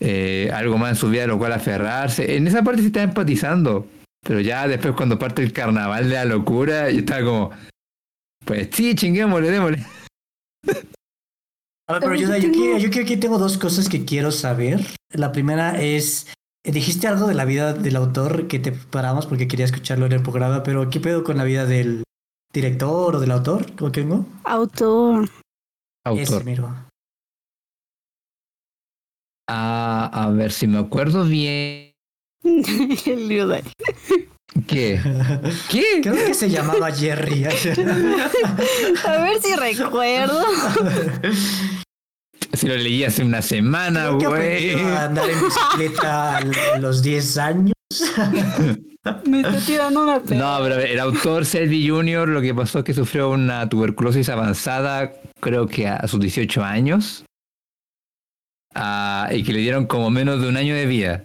eh, 0.00 0.50
algo 0.52 0.78
más 0.78 0.90
en 0.90 0.96
su 0.96 1.10
vida 1.10 1.24
a 1.24 1.26
lo 1.26 1.38
cual 1.38 1.52
aferrarse. 1.52 2.36
En 2.36 2.46
esa 2.46 2.62
parte 2.62 2.80
sí 2.80 2.86
estaba 2.86 3.04
empatizando. 3.04 3.86
Pero 4.24 4.40
ya 4.40 4.68
después 4.68 4.94
cuando 4.94 5.18
parte 5.18 5.42
el 5.42 5.52
carnaval 5.52 6.08
de 6.08 6.14
la 6.14 6.24
locura, 6.24 6.90
yo 6.90 7.00
estaba 7.00 7.24
como, 7.24 7.50
pues 8.44 8.68
sí, 8.72 8.94
chinguémosle, 8.94 9.50
démosle. 9.50 9.84
A 11.88 11.94
ver, 11.94 12.02
pero 12.02 12.14
yo, 12.14 12.28
yo, 12.28 12.48
aquí, 12.48 12.80
yo 12.90 13.02
aquí 13.02 13.16
tengo 13.16 13.38
dos 13.38 13.58
cosas 13.58 13.88
que 13.88 14.04
quiero 14.04 14.30
saber. 14.30 14.80
La 15.10 15.32
primera 15.32 15.80
es, 15.82 16.28
eh, 16.64 16.72
dijiste 16.72 17.08
algo 17.08 17.26
de 17.26 17.34
la 17.34 17.44
vida 17.44 17.72
del 17.74 17.96
autor 17.96 18.46
que 18.48 18.58
te 18.58 18.72
paramos 18.72 19.26
porque 19.26 19.48
quería 19.48 19.64
escucharlo 19.66 20.06
en 20.06 20.12
el 20.12 20.22
programa, 20.22 20.62
pero 20.62 20.88
¿qué 20.90 21.00
pedo 21.00 21.24
con 21.24 21.36
la 21.36 21.44
vida 21.44 21.66
del 21.66 22.04
director 22.52 23.16
o 23.16 23.20
del 23.20 23.30
autor? 23.32 23.74
¿Cómo 23.76 23.90
que 23.92 24.04
no? 24.04 24.26
autor. 24.44 25.28
Ese, 26.04 26.34
Autor. 26.34 26.44
miro. 26.44 26.74
Ah, 29.48 30.10
a 30.12 30.30
ver 30.30 30.52
si 30.52 30.66
me 30.66 30.78
acuerdo 30.78 31.24
bien. 31.24 31.92
El 32.44 33.28
lío 33.28 33.46
de- 33.48 33.62
¿Qué? 34.66 35.00
¿Qué? 35.70 36.00
Creo 36.02 36.14
que 36.14 36.34
se 36.34 36.50
llamaba 36.50 36.90
Jerry. 36.92 37.44
A 39.04 39.16
ver 39.22 39.40
si 39.40 39.54
recuerdo. 39.56 40.44
Si 42.52 42.66
lo 42.68 42.76
leí 42.76 43.02
hace 43.04 43.24
una 43.24 43.40
semana, 43.40 44.08
güey. 44.08 44.74
andar 44.74 45.30
en 45.30 45.40
bicicleta 45.40 46.36
a 46.36 46.78
los 46.78 47.02
10 47.02 47.38
años. 47.38 47.74
Me 49.26 49.40
está 49.40 49.58
tirando 49.58 50.02
una 50.02 50.20
pena. 50.20 50.58
No, 50.58 50.62
pero 50.62 50.78
el 50.80 51.00
autor 51.00 51.46
Selby 51.46 51.88
Jr. 51.88 52.28
lo 52.28 52.40
que 52.40 52.54
pasó 52.54 52.80
es 52.80 52.84
que 52.84 52.94
sufrió 52.94 53.30
una 53.30 53.68
tuberculosis 53.68 54.28
avanzada, 54.28 55.12
creo 55.40 55.66
que 55.66 55.88
a 55.88 56.06
sus 56.06 56.20
18 56.20 56.62
años. 56.62 57.24
Ah, 58.74 59.28
y 59.32 59.42
que 59.42 59.52
le 59.52 59.58
dieron 59.60 59.86
como 59.86 60.10
menos 60.10 60.40
de 60.40 60.48
un 60.48 60.56
año 60.56 60.74
de 60.74 60.86
vida. 60.86 61.24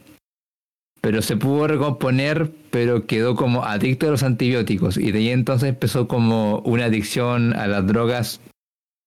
Pero 1.08 1.22
se 1.22 1.38
pudo 1.38 1.68
recomponer, 1.68 2.52
pero 2.70 3.06
quedó 3.06 3.34
como 3.34 3.64
adicto 3.64 4.10
a 4.10 4.12
los 4.12 4.24
antibióticos. 4.24 4.98
Y 4.98 5.14
de 5.14 5.20
ahí 5.20 5.30
entonces 5.30 5.70
empezó 5.70 6.06
como 6.06 6.60
una 6.66 6.84
adicción 6.84 7.54
a 7.54 7.66
las 7.66 7.88
drogas. 7.88 8.42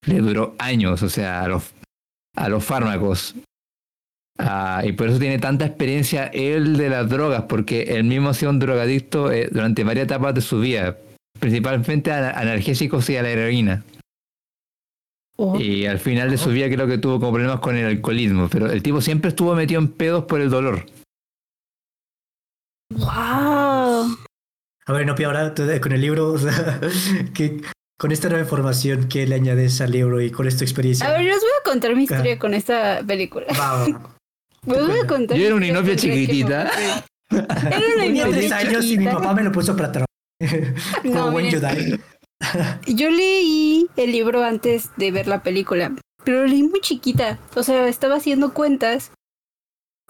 Le 0.07 0.17
duró 0.17 0.55
años, 0.57 1.03
o 1.03 1.09
sea, 1.09 1.43
a 1.43 1.47
los, 1.47 1.71
a 2.35 2.49
los 2.49 2.65
fármacos. 2.65 3.35
Ah, 4.39 4.81
y 4.83 4.93
por 4.93 5.09
eso 5.09 5.19
tiene 5.19 5.37
tanta 5.37 5.67
experiencia 5.67 6.25
él 6.33 6.75
de 6.75 6.89
las 6.89 7.07
drogas, 7.07 7.43
porque 7.43 7.83
él 7.83 8.05
mismo 8.05 8.29
ha 8.29 8.33
sido 8.33 8.49
un 8.49 8.57
drogadicto 8.57 9.31
eh, 9.31 9.49
durante 9.51 9.83
varias 9.83 10.05
etapas 10.05 10.33
de 10.33 10.41
su 10.41 10.59
vida, 10.59 10.97
principalmente 11.39 12.11
a 12.11 12.31
analgésicos 12.31 13.07
y 13.11 13.17
a 13.17 13.21
la 13.21 13.29
heroína. 13.29 13.83
Oh, 15.37 15.59
Y 15.59 15.85
al 15.85 15.99
final 15.99 16.31
de 16.31 16.39
su 16.39 16.49
vida 16.49 16.67
creo 16.67 16.87
que 16.87 16.97
tuvo 16.97 17.19
como 17.19 17.33
problemas 17.33 17.59
con 17.59 17.77
el 17.77 17.85
alcoholismo, 17.85 18.49
pero 18.49 18.71
el 18.71 18.81
tipo 18.81 19.01
siempre 19.01 19.29
estuvo 19.29 19.53
metido 19.53 19.79
en 19.79 19.89
pedos 19.89 20.23
por 20.23 20.41
el 20.41 20.49
dolor. 20.49 20.87
Wow. 22.91 24.17
A 24.85 24.93
ver, 24.93 25.05
no, 25.05 25.15
ahora 25.25 25.53
con 25.81 25.91
el 25.91 26.01
libro, 26.01 26.27
o 26.33 26.37
sea, 26.37 26.79
que, 27.33 27.61
con 27.97 28.11
esta 28.11 28.29
nueva 28.29 28.43
información 28.43 29.07
que 29.07 29.27
le 29.27 29.35
añades 29.35 29.79
al 29.81 29.91
libro 29.91 30.21
y 30.21 30.31
con 30.31 30.47
esta 30.47 30.63
experiencia. 30.63 31.07
A 31.07 31.11
ver, 31.11 31.27
yo 31.27 31.35
os 31.35 31.41
voy 31.41 31.51
a 31.59 31.63
contar 31.63 31.95
mi 31.95 32.03
historia 32.03 32.39
con 32.39 32.53
esta 32.53 33.01
película. 33.05 33.45
Va, 33.59 33.87
va. 33.87 34.15
Os 34.65 34.87
voy 34.87 34.99
a 34.99 35.07
contar. 35.07 35.37
Yo 35.37 35.45
era 35.45 35.55
una 35.55 35.83
que 35.83 35.95
chiquitita. 35.95 36.71
Era 37.31 37.77
una 37.95 38.03
Tenía 38.03 38.25
10 38.25 38.51
años 38.51 38.85
y 38.85 38.97
mi 38.97 39.05
papá 39.05 39.33
me 39.33 39.43
lo 39.43 39.53
puso 39.53 39.73
para 39.73 39.89
trabajar. 39.89 40.75
Como 41.01 41.15
No, 41.15 41.31
buen. 41.31 41.49
Yo 42.87 43.09
leí 43.09 43.87
el 43.95 44.11
libro 44.11 44.43
antes 44.43 44.89
de 44.97 45.11
ver 45.11 45.27
la 45.27 45.41
película, 45.41 45.95
pero 46.25 46.41
lo 46.41 46.47
leí 46.47 46.63
muy 46.63 46.81
chiquita. 46.81 47.39
O 47.55 47.63
sea, 47.63 47.87
estaba 47.87 48.15
haciendo 48.15 48.53
cuentas 48.53 49.11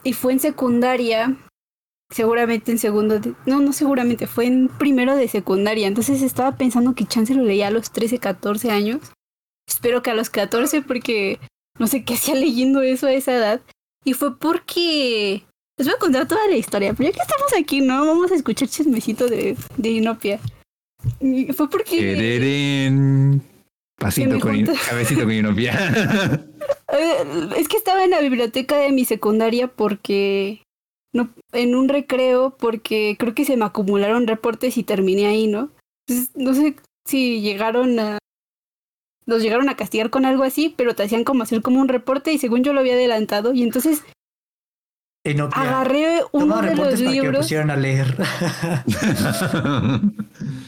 y 0.02 0.14
fue 0.14 0.32
en 0.32 0.40
secundaria, 0.40 1.36
seguramente 2.12 2.70
en 2.72 2.78
segundo, 2.78 3.18
de- 3.18 3.34
no, 3.46 3.60
no 3.60 3.72
seguramente, 3.72 4.26
fue 4.26 4.46
en 4.46 4.68
primero 4.68 5.16
de 5.16 5.28
secundaria. 5.28 5.86
Entonces 5.88 6.22
estaba 6.22 6.56
pensando 6.56 6.94
que 6.94 7.06
chance 7.06 7.34
lo 7.34 7.42
leía 7.42 7.68
a 7.68 7.70
los 7.70 7.90
13, 7.90 8.18
14 8.18 8.70
años. 8.70 9.00
Espero 9.68 10.02
que 10.02 10.10
a 10.10 10.14
los 10.14 10.30
14 10.30 10.82
porque 10.82 11.38
no 11.78 11.86
sé 11.86 12.04
qué 12.04 12.14
hacía 12.14 12.34
leyendo 12.36 12.82
eso 12.82 13.06
a 13.06 13.12
esa 13.12 13.32
edad. 13.34 13.60
Y 14.04 14.14
fue 14.14 14.38
porque... 14.38 15.42
Les 15.78 15.86
voy 15.86 15.94
a 15.96 15.98
contar 15.98 16.28
toda 16.28 16.46
la 16.48 16.56
historia, 16.56 16.92
pero 16.92 17.08
ya 17.08 17.16
que 17.16 17.22
estamos 17.22 17.52
aquí, 17.58 17.80
¿no? 17.80 18.06
Vamos 18.06 18.30
a 18.30 18.34
escuchar 18.34 18.68
chismecito 18.68 19.26
de, 19.26 19.56
de 19.78 19.90
Inopia. 19.90 20.38
Y 21.20 21.52
Fue 21.52 21.68
porque... 21.70 21.98
Tererén. 21.98 23.42
Pasito 23.98 24.38
con 24.40 24.64
cabecito 24.66 25.22
con 25.22 25.32
inopia. 25.32 26.44
Eh, 26.94 27.48
es 27.56 27.68
que 27.68 27.78
estaba 27.78 28.04
en 28.04 28.10
la 28.10 28.20
biblioteca 28.20 28.76
de 28.76 28.92
mi 28.92 29.06
secundaria 29.06 29.66
porque 29.66 30.62
no 31.12 31.30
en 31.52 31.74
un 31.74 31.88
recreo 31.88 32.56
porque 32.58 33.16
creo 33.18 33.34
que 33.34 33.44
se 33.44 33.56
me 33.56 33.64
acumularon 33.64 34.26
reportes 34.26 34.76
y 34.76 34.82
terminé 34.82 35.26
ahí, 35.26 35.46
¿no? 35.46 35.70
Entonces, 36.06 36.34
no 36.36 36.54
sé 36.54 36.76
si 37.06 37.40
llegaron 37.40 37.98
a 37.98 38.18
los 39.24 39.42
llegaron 39.42 39.68
a 39.68 39.76
castigar 39.76 40.10
con 40.10 40.24
algo 40.24 40.42
así, 40.42 40.74
pero 40.76 40.94
te 40.94 41.04
hacían 41.04 41.24
como 41.24 41.42
hacer 41.44 41.62
como 41.62 41.80
un 41.80 41.88
reporte 41.88 42.32
y 42.32 42.38
según 42.38 42.64
yo 42.64 42.72
lo 42.72 42.80
había 42.80 42.94
adelantado 42.94 43.52
y 43.52 43.62
entonces 43.62 44.02
Enopia. 45.24 45.62
agarré 45.62 46.22
uno 46.32 46.46
Tomaba 46.46 46.62
de 46.62 46.68
los 46.68 46.76
reportes 46.76 47.00
para 47.00 47.12
que 47.12 47.16
me 47.18 47.22
libros. 47.22 47.44
pusieran 47.44 47.70
a 47.70 47.76
leer. 47.76 48.16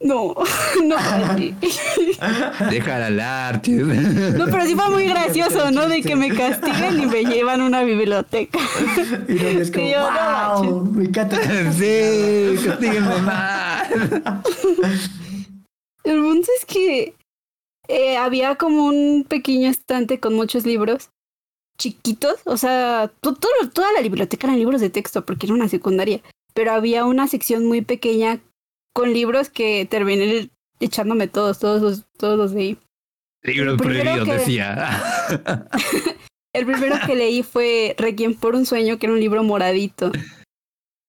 No, 0.00 0.34
no 0.84 0.96
así. 0.96 1.54
Déjala 2.70 3.06
hablar, 3.06 3.62
tío. 3.62 3.86
No, 3.86 4.46
pero 4.46 4.66
sí 4.66 4.74
fue 4.74 4.90
muy 4.90 5.06
gracioso, 5.06 5.70
¿no? 5.70 5.88
De 5.88 6.02
que 6.02 6.16
me 6.16 6.34
castiguen 6.34 7.00
y 7.02 7.06
me 7.06 7.24
llevan 7.24 7.60
a 7.60 7.64
una 7.66 7.82
biblioteca. 7.84 8.58
y 9.28 9.32
no 9.34 9.48
es 9.60 9.70
como, 9.72 9.86
Y 9.86 9.90
yo, 9.92 10.10
no 10.10 10.60
wow, 10.62 10.84
me 10.86 11.04
encanta. 11.04 11.36
Sí, 11.72 12.56
castíguenme 12.66 13.18
más. 13.22 13.88
El 16.04 16.20
punto 16.20 16.48
es 16.58 16.66
que 16.66 17.14
eh, 17.88 18.16
había 18.16 18.56
como 18.56 18.86
un 18.86 19.24
pequeño 19.28 19.70
estante 19.70 20.20
con 20.20 20.34
muchos 20.34 20.66
libros 20.66 21.10
chiquitos, 21.78 22.36
o 22.44 22.56
sea, 22.56 23.10
todo- 23.20 23.36
toda 23.72 23.92
la 23.96 24.02
biblioteca 24.02 24.46
eran 24.46 24.58
libros 24.58 24.80
de 24.80 24.90
texto 24.90 25.24
porque 25.24 25.46
era 25.46 25.54
una 25.54 25.68
secundaria, 25.68 26.20
pero 26.52 26.72
había 26.72 27.04
una 27.04 27.26
sección 27.26 27.64
muy 27.66 27.80
pequeña 27.80 28.40
con 28.94 29.12
libros 29.12 29.50
que 29.50 29.86
terminé 29.90 30.50
echándome 30.80 31.28
todos, 31.28 31.58
todos 31.58 31.82
los, 31.82 32.04
todos 32.16 32.38
los 32.38 32.52
leí. 32.52 32.78
Libros 33.42 33.76
prohibidos, 33.76 34.24
que- 34.24 34.32
decía. 34.34 35.02
El 36.54 36.66
primero 36.66 36.96
que 37.04 37.16
leí 37.16 37.42
fue 37.42 37.96
Requiem 37.98 38.34
por 38.34 38.54
un 38.54 38.64
sueño, 38.64 38.98
que 38.98 39.06
era 39.06 39.12
un 39.12 39.20
libro 39.20 39.42
moradito. 39.42 40.12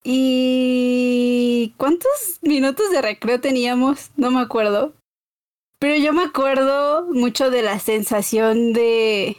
¿Y 0.03 1.73
cuántos 1.77 2.39
minutos 2.41 2.89
de 2.91 3.01
recreo 3.01 3.39
teníamos? 3.39 4.11
No 4.17 4.31
me 4.31 4.39
acuerdo. 4.39 4.93
Pero 5.77 5.95
yo 6.03 6.13
me 6.13 6.23
acuerdo 6.23 7.05
mucho 7.11 7.51
de 7.51 7.61
la 7.61 7.79
sensación 7.79 8.73
de... 8.73 9.37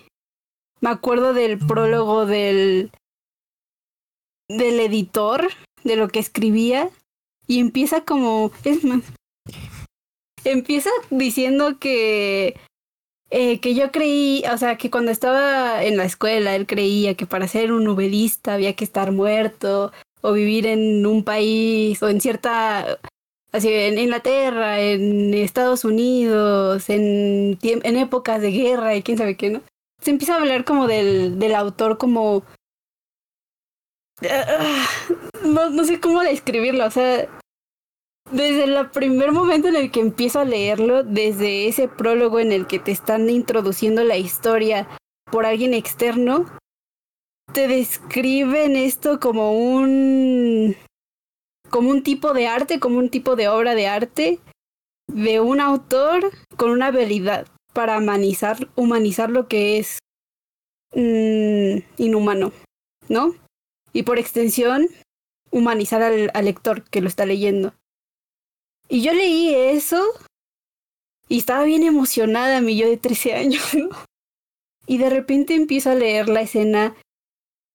Me 0.80 0.90
acuerdo 0.90 1.34
del 1.34 1.59
prólogo 1.59 2.24
del... 2.26 2.90
del 4.49 4.78
editor, 4.80 5.49
de 5.82 5.97
lo 5.97 6.09
que 6.09 6.20
escribía. 6.20 6.90
Y 7.47 7.61
empieza 7.61 8.03
como... 8.03 8.51
Es 8.64 8.84
más... 8.84 9.03
Empieza 10.44 10.90
diciendo 11.11 11.78
que 11.78 12.55
eh, 13.30 13.59
que 13.61 13.74
yo 13.74 13.90
creí, 13.90 14.44
o 14.53 14.57
sea, 14.57 14.76
que 14.78 14.88
cuando 14.88 15.11
estaba 15.11 15.82
en 15.82 15.97
la 15.97 16.05
escuela 16.05 16.55
él 16.55 16.66
creía 16.66 17.16
que 17.16 17.26
para 17.26 17.49
ser 17.49 17.72
un 17.72 17.82
novelista 17.82 18.55
había 18.55 18.76
que 18.76 18.84
estar 18.84 19.11
muerto 19.11 19.90
o 20.20 20.32
vivir 20.32 20.66
en 20.66 21.05
un 21.07 21.24
país 21.24 22.01
o 22.03 22.09
en 22.09 22.20
cierta, 22.20 22.99
así, 23.51 23.68
en 23.72 23.99
Inglaterra, 23.99 24.80
en 24.80 25.34
Estados 25.34 25.84
Unidos, 25.84 26.88
en, 26.88 27.59
en 27.62 27.97
épocas 27.97 28.40
de 28.40 28.53
guerra 28.53 28.94
y 28.94 29.03
quién 29.03 29.18
sabe 29.18 29.36
qué, 29.36 29.51
¿no? 29.51 29.62
Se 30.01 30.11
empieza 30.11 30.34
a 30.34 30.38
hablar 30.38 30.64
como 30.64 30.86
del, 30.86 31.38
del 31.38 31.55
autor 31.57 31.99
como... 31.99 32.44
Ah, 34.22 34.86
No, 35.44 35.70
no 35.70 35.84
sé 35.84 36.01
cómo 36.01 36.20
describirlo, 36.22 36.86
o 36.86 36.90
sea, 36.90 37.28
desde 38.30 38.64
el 38.64 38.90
primer 38.90 39.32
momento 39.32 39.68
en 39.68 39.76
el 39.76 39.90
que 39.90 40.00
empiezo 40.00 40.40
a 40.40 40.44
leerlo, 40.44 41.02
desde 41.02 41.68
ese 41.68 41.88
prólogo 41.88 42.40
en 42.40 42.52
el 42.52 42.66
que 42.66 42.78
te 42.78 42.90
están 42.90 43.30
introduciendo 43.30 44.04
la 44.04 44.16
historia 44.16 44.88
por 45.30 45.46
alguien 45.46 45.74
externo, 45.74 46.46
te 47.52 47.68
describen 47.68 48.76
esto 48.76 49.20
como 49.20 49.52
un 49.52 50.76
como 51.70 51.90
un 51.90 52.02
tipo 52.02 52.32
de 52.32 52.46
arte, 52.46 52.80
como 52.80 52.98
un 52.98 53.10
tipo 53.10 53.36
de 53.36 53.48
obra 53.48 53.74
de 53.74 53.88
arte 53.88 54.40
de 55.08 55.40
un 55.40 55.60
autor 55.60 56.30
con 56.56 56.70
una 56.70 56.86
habilidad 56.86 57.46
para 57.72 57.98
humanizar, 57.98 58.68
humanizar 58.76 59.30
lo 59.30 59.48
que 59.48 59.78
es 59.78 59.98
mm, 60.94 62.02
inhumano, 62.02 62.52
¿no? 63.08 63.34
Y 63.92 64.02
por 64.02 64.18
extensión, 64.18 64.88
humanizar 65.50 66.02
al, 66.02 66.30
al 66.34 66.44
lector 66.44 66.84
que 66.84 67.00
lo 67.00 67.08
está 67.08 67.26
leyendo. 67.26 67.74
Y 68.89 69.03
yo 69.03 69.12
leí 69.12 69.55
eso 69.55 70.03
y 71.28 71.39
estaba 71.39 71.64
bien 71.64 71.82
emocionada, 71.82 72.61
mi 72.61 72.76
yo 72.76 72.89
de 72.89 72.97
13 72.97 73.34
años. 73.34 73.62
Y 74.89 74.99
de 74.99 75.11
repente 75.11 75.57
empiezo 75.57 75.91
a 75.91 75.97
leer 75.97 76.28
la 76.28 76.43
escena. 76.43 76.95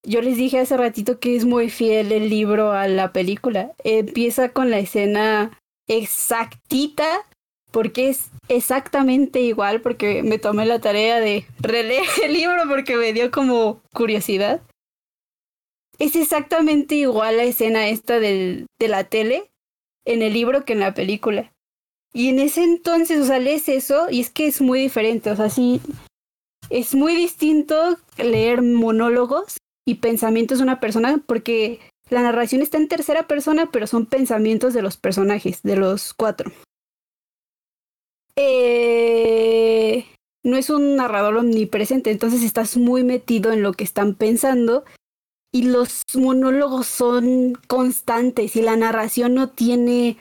Yo 0.02 0.22
les 0.22 0.38
dije 0.38 0.60
hace 0.60 0.78
ratito 0.78 1.20
que 1.20 1.36
es 1.36 1.44
muy 1.44 1.70
fiel 1.70 2.14
el 2.14 2.30
libro 2.30 2.72
a 2.72 2.88
la 2.88 3.12
película. 3.12 3.74
Empieza 3.84 4.54
con 4.54 4.72
la 4.72 4.80
escena 4.80 5.60
exactita, 5.90 7.28
porque 7.70 8.08
es 8.08 8.32
exactamente 8.48 9.42
igual, 9.42 9.82
porque 9.82 10.24
me 10.24 10.40
tomé 10.40 10.66
la 10.66 10.80
tarea 10.80 11.20
de 11.20 11.46
releer 11.60 12.06
el 12.24 12.32
libro 12.32 12.64
porque 12.70 12.96
me 12.96 13.12
dio 13.12 13.30
como 13.30 13.82
curiosidad. 13.94 14.62
Es 16.00 16.16
exactamente 16.16 16.96
igual 16.96 17.36
la 17.36 17.44
escena 17.44 17.90
esta 17.90 18.22
del, 18.22 18.68
de 18.80 18.88
la 18.88 19.04
tele 19.04 19.51
en 20.06 20.22
el 20.22 20.34
libro 20.34 20.66
que 20.66 20.74
en 20.74 20.80
la 20.80 20.94
película. 20.94 21.52
Y 22.14 22.30
en 22.30 22.40
ese 22.40 22.64
entonces, 22.64 23.20
o 23.20 23.26
sea, 23.26 23.40
lees 23.40 23.70
eso 23.70 24.10
y 24.10 24.20
es 24.20 24.30
que 24.30 24.48
es 24.48 24.62
muy 24.62 24.82
diferente, 24.82 25.32
o 25.32 25.36
sea, 25.36 25.50
sí, 25.50 25.80
es 26.70 26.94
muy 26.94 27.16
distinto 27.16 27.98
leer 28.18 28.62
monólogos 28.62 29.58
y 29.86 29.96
pensamientos 29.96 30.58
de 30.58 30.64
una 30.64 30.80
persona 30.80 31.22
porque 31.26 31.80
la 32.10 32.22
narración 32.22 32.62
está 32.62 32.78
en 32.78 32.90
tercera 32.90 33.28
persona, 33.28 33.70
pero 33.72 33.88
son 33.88 34.06
pensamientos 34.06 34.74
de 34.74 34.82
los 34.82 34.98
personajes, 34.98 35.64
de 35.64 35.78
los 35.78 36.14
cuatro. 36.14 36.52
Eh, 38.36 40.06
no 40.44 40.58
es 40.58 40.70
un 40.70 40.96
narrador 40.96 41.38
omnipresente, 41.38 42.12
entonces 42.12 42.44
estás 42.44 42.76
muy 42.76 43.04
metido 43.04 43.52
en 43.52 43.64
lo 43.64 43.74
que 43.74 43.84
están 43.84 44.16
pensando 44.16 44.84
y 45.52 45.64
los 45.64 46.04
monólogos 46.16 46.88
son 46.88 47.54
constantes 47.68 48.56
y 48.56 48.62
la 48.62 48.76
narración 48.76 49.34
no 49.34 49.50
tiene 49.50 50.18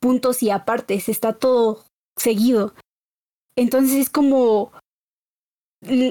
puntos 0.00 0.42
y 0.42 0.50
apartes, 0.50 1.08
está 1.08 1.34
todo 1.34 1.84
seguido. 2.16 2.74
Entonces 3.56 3.96
es 3.96 4.10
como 4.10 4.72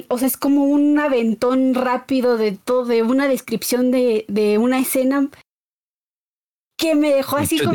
o 0.09 0.17
sea, 0.17 0.28
es 0.28 0.38
como 0.38 0.63
un 0.63 0.97
aventón 0.97 1.76
rápido 1.76 2.38
de 2.38 2.53
todo, 2.53 2.86
de 2.86 3.03
una 3.03 3.28
descripción 3.28 3.91
de, 3.91 4.26
de 4.28 4.57
una 4.57 4.80
escena 4.80 5.30
que 6.78 6.95
me 6.95 7.13
dejó 7.13 7.38
así 7.38 7.59
como. 7.59 7.74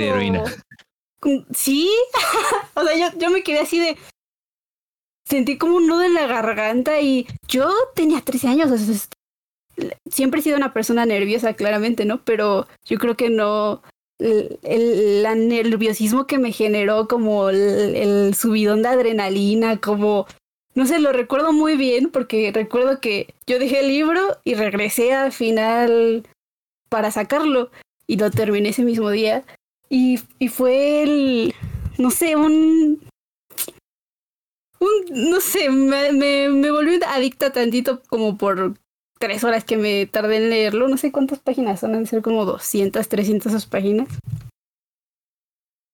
Sí, 1.54 1.90
o 2.74 2.84
sea, 2.84 2.96
yo, 2.96 3.18
yo 3.18 3.30
me 3.30 3.42
quedé 3.42 3.60
así 3.60 3.78
de. 3.78 3.96
Sentí 5.26 5.56
como 5.56 5.76
un 5.76 5.86
nudo 5.86 6.02
en 6.02 6.14
la 6.14 6.26
garganta 6.26 7.00
y 7.00 7.26
yo 7.48 7.72
tenía 7.94 8.20
13 8.20 8.48
años, 8.48 8.70
o 8.70 8.76
sea, 8.76 8.94
siempre 10.10 10.40
he 10.40 10.42
sido 10.42 10.56
una 10.56 10.72
persona 10.72 11.06
nerviosa, 11.06 11.54
claramente, 11.54 12.04
¿no? 12.04 12.22
Pero 12.24 12.66
yo 12.84 12.98
creo 12.98 13.16
que 13.16 13.30
no. 13.30 13.82
El, 14.18 14.58
el, 14.62 15.48
nerviosismo 15.48 16.26
que 16.26 16.38
me 16.38 16.52
generó, 16.52 17.08
como 17.08 17.50
el, 17.50 18.34
subidón 18.34 18.82
de 18.82 18.88
adrenalina, 18.88 19.80
como 19.80 20.26
no 20.74 20.86
sé, 20.86 20.98
lo 20.98 21.12
recuerdo 21.12 21.52
muy 21.52 21.76
bien 21.76 22.10
porque 22.10 22.50
recuerdo 22.52 23.00
que 23.00 23.34
yo 23.46 23.58
dejé 23.58 23.80
el 23.80 23.88
libro 23.88 24.20
y 24.44 24.54
regresé 24.54 25.12
al 25.12 25.32
final 25.32 26.26
para 26.88 27.10
sacarlo 27.10 27.70
y 28.06 28.16
lo 28.16 28.30
terminé 28.30 28.70
ese 28.70 28.84
mismo 28.84 29.10
día. 29.10 29.44
Y, 29.88 30.20
y 30.38 30.48
fue 30.48 31.02
el, 31.02 31.54
no 31.98 32.10
sé, 32.10 32.36
un... 32.36 33.00
un 34.80 34.90
no 35.10 35.40
sé, 35.40 35.70
me, 35.70 36.12
me 36.12 36.70
volví 36.70 37.00
adicta 37.06 37.52
tantito 37.52 38.02
como 38.08 38.36
por 38.36 38.74
tres 39.18 39.44
horas 39.44 39.64
que 39.64 39.76
me 39.76 40.06
tardé 40.06 40.36
en 40.36 40.50
leerlo. 40.50 40.88
No 40.88 40.96
sé 40.96 41.12
cuántas 41.12 41.38
páginas 41.38 41.80
son, 41.80 42.06
ser 42.06 42.22
como 42.22 42.44
200, 42.44 43.08
300 43.08 43.66
páginas. 43.66 44.08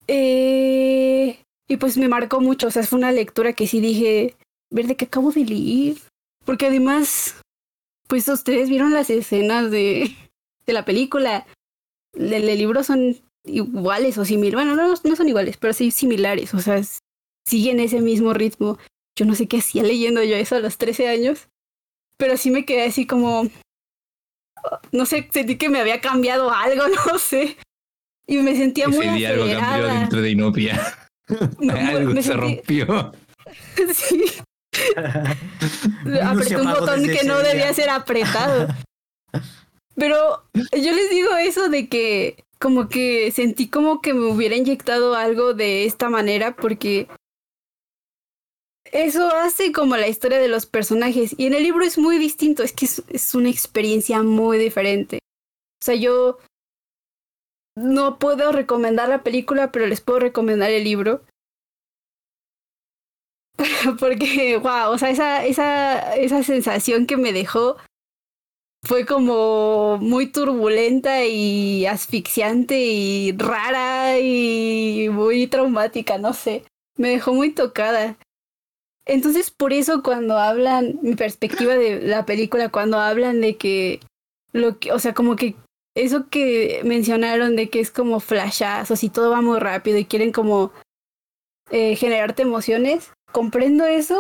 Eh, 0.07 1.43
y 1.69 1.77
pues 1.77 1.97
me 1.97 2.09
marcó 2.09 2.41
mucho, 2.41 2.67
o 2.67 2.71
sea, 2.71 2.83
fue 2.83 2.99
una 2.99 3.13
lectura 3.13 3.53
que 3.53 3.69
sí 3.69 3.81
dije, 3.81 4.37
ver 4.71 4.87
de 4.87 4.97
qué 4.97 5.05
acabo 5.05 5.31
de 5.31 5.45
leer. 5.45 5.97
Porque 6.45 6.67
además, 6.67 7.37
pues 8.09 8.27
ustedes 8.29 8.69
vieron 8.69 8.93
las 8.93 9.11
escenas 9.11 9.71
de, 9.71 10.11
de 10.67 10.73
la 10.73 10.85
película. 10.85 11.47
El, 12.15 12.33
el 12.33 12.59
libro 12.59 12.83
son 12.83 13.17
iguales 13.45 14.19
o 14.19 14.25
similares. 14.25 14.67
Bueno, 14.67 14.77
no, 14.77 14.95
no 15.03 15.17
son 15.17 15.29
iguales, 15.29 15.57
pero 15.57 15.73
sí 15.73 15.91
similares. 15.91 16.55
O 16.55 16.61
sea, 16.61 16.81
siguen 17.47 17.81
ese 17.81 18.01
mismo 18.01 18.33
ritmo. 18.33 18.79
Yo 19.17 19.27
no 19.27 19.35
sé 19.35 19.47
qué 19.47 19.59
hacía 19.59 19.83
leyendo 19.83 20.23
yo 20.23 20.37
eso 20.37 20.57
a 20.57 20.61
los 20.61 20.79
13 20.79 21.09
años. 21.09 21.49
Pero 22.21 22.37
sí 22.37 22.51
me 22.51 22.65
quedé 22.65 22.85
así 22.85 23.07
como. 23.07 23.49
No 24.93 25.07
sé, 25.07 25.27
sentí 25.33 25.57
que 25.57 25.71
me 25.71 25.81
había 25.81 26.01
cambiado 26.01 26.53
algo, 26.53 26.85
no 27.07 27.19
sé. 27.19 27.57
Y 28.27 28.37
me 28.37 28.55
sentía 28.55 28.87
muy 28.87 29.07
acelerada. 29.07 29.43
algo 29.43 29.61
cambió 29.61 29.87
dentro 29.87 30.21
de 30.21 30.31
Inopia. 30.31 30.99
algo 31.71 32.23
se 32.23 32.35
rompió. 32.35 33.13
sí. 33.95 34.25
Apreté 36.23 36.57
un 36.57 36.71
botón 36.71 37.03
que 37.05 37.25
no 37.25 37.39
debía 37.39 37.75
ser 37.75 37.91
apretado. 37.91 38.69
Pero 39.97 40.45
yo 40.53 40.93
les 40.93 41.11
digo 41.11 41.35
eso 41.37 41.69
de 41.69 41.89
que 41.89 42.45
como 42.61 42.89
que 42.89 43.33
sentí 43.33 43.69
como 43.69 44.01
que 44.03 44.15
me 44.15 44.27
hubiera 44.27 44.55
inyectado 44.55 45.15
algo 45.15 45.55
de 45.55 45.87
esta 45.87 46.11
manera 46.11 46.55
porque 46.55 47.09
eso 48.93 49.29
hace 49.35 49.73
como 49.73 49.97
la 49.97 50.09
historia 50.09 50.39
de 50.39 50.49
los 50.49 50.67
personajes 50.67 51.35
y 51.39 51.47
en 51.47 51.55
el 51.55 51.63
libro 51.63 51.85
es 51.85 51.99
muy 51.99 52.19
distinto, 52.19 52.63
es 52.63 52.73
que 52.73 52.87
es, 52.87 53.35
una 53.35 53.49
experiencia 53.49 54.23
muy 54.23 54.59
diferente. 54.59 55.19
O 55.81 55.85
sea, 55.85 55.95
yo 55.95 56.39
no 57.77 58.19
puedo 58.19 58.53
recomendar 58.53 59.09
la 59.09 59.23
película, 59.23 59.73
pero 59.73 59.87
les 59.87 60.01
puedo 60.01 60.21
recomendar 60.21 60.71
el 60.71 60.85
libro 60.85 61.23
porque, 64.01 64.57
wow, 64.57 64.91
o 64.91 64.99
sea, 64.99 65.11
esa, 65.11 65.45
esa, 65.45 66.17
esa 66.17 66.43
sensación 66.43 67.07
que 67.07 67.17
me 67.17 67.33
dejó 67.33 67.77
fue 68.83 69.05
como 69.05 69.99
muy 69.99 70.27
turbulenta 70.27 71.25
y 71.27 71.87
asfixiante 71.87 72.79
y 72.81 73.33
rara 73.33 74.19
y 74.19 75.09
muy 75.11 75.47
traumática, 75.47 76.19
no 76.19 76.33
sé. 76.33 76.65
Me 76.97 77.11
dejó 77.11 77.35
muy 77.35 77.53
tocada. 77.53 78.17
Entonces, 79.11 79.51
por 79.51 79.73
eso 79.73 80.05
cuando 80.05 80.39
hablan, 80.39 81.01
mi 81.03 81.17
perspectiva 81.17 81.75
de 81.75 82.01
la 82.01 82.25
película, 82.25 82.69
cuando 82.69 83.01
hablan 83.01 83.41
de 83.41 83.57
que 83.57 83.99
lo 84.53 84.79
que, 84.79 84.93
o 84.93 85.01
sea, 85.01 85.15
como 85.15 85.35
que 85.35 85.57
eso 85.97 86.29
que 86.31 86.81
mencionaron 86.85 87.57
de 87.57 87.69
que 87.71 87.81
es 87.81 87.91
como 87.91 88.21
flashazos 88.21 89.03
y 89.03 89.09
todo 89.09 89.31
va 89.31 89.43
muy 89.43 89.59
rápido 89.59 89.99
y 89.99 90.05
quieren 90.05 90.31
como 90.31 90.71
eh, 91.73 91.97
generarte 91.97 92.43
emociones, 92.43 93.11
comprendo 93.33 93.85
eso, 93.85 94.17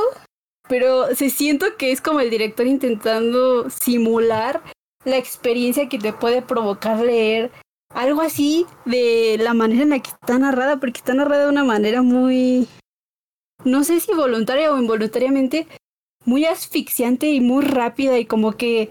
pero 0.68 1.14
se 1.14 1.30
siento 1.30 1.76
que 1.78 1.92
es 1.92 2.00
como 2.00 2.18
el 2.18 2.30
director 2.30 2.66
intentando 2.66 3.70
simular 3.70 4.60
la 5.04 5.18
experiencia 5.18 5.88
que 5.88 6.00
te 6.00 6.12
puede 6.12 6.42
provocar 6.42 6.98
leer 6.98 7.52
algo 7.94 8.22
así 8.22 8.66
de 8.86 9.36
la 9.38 9.54
manera 9.54 9.84
en 9.84 9.90
la 9.90 10.00
que 10.00 10.10
está 10.10 10.36
narrada, 10.36 10.80
porque 10.80 10.98
está 10.98 11.14
narrada 11.14 11.44
de 11.44 11.50
una 11.50 11.64
manera 11.64 12.02
muy, 12.02 12.66
no 13.64 13.84
sé 13.84 14.00
si 14.00 14.12
voluntaria 14.14 14.72
o 14.72 14.78
involuntariamente, 14.78 15.66
muy 16.24 16.44
asfixiante 16.44 17.30
y 17.30 17.40
muy 17.40 17.64
rápida 17.64 18.18
y 18.18 18.26
como 18.26 18.52
que 18.52 18.90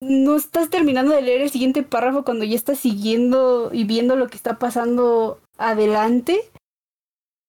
no 0.00 0.36
estás 0.36 0.68
terminando 0.68 1.14
de 1.14 1.22
leer 1.22 1.42
el 1.42 1.50
siguiente 1.50 1.82
párrafo 1.82 2.24
cuando 2.24 2.44
ya 2.44 2.54
estás 2.54 2.78
siguiendo 2.78 3.70
y 3.72 3.84
viendo 3.84 4.16
lo 4.16 4.28
que 4.28 4.36
está 4.36 4.58
pasando 4.58 5.40
adelante. 5.56 6.50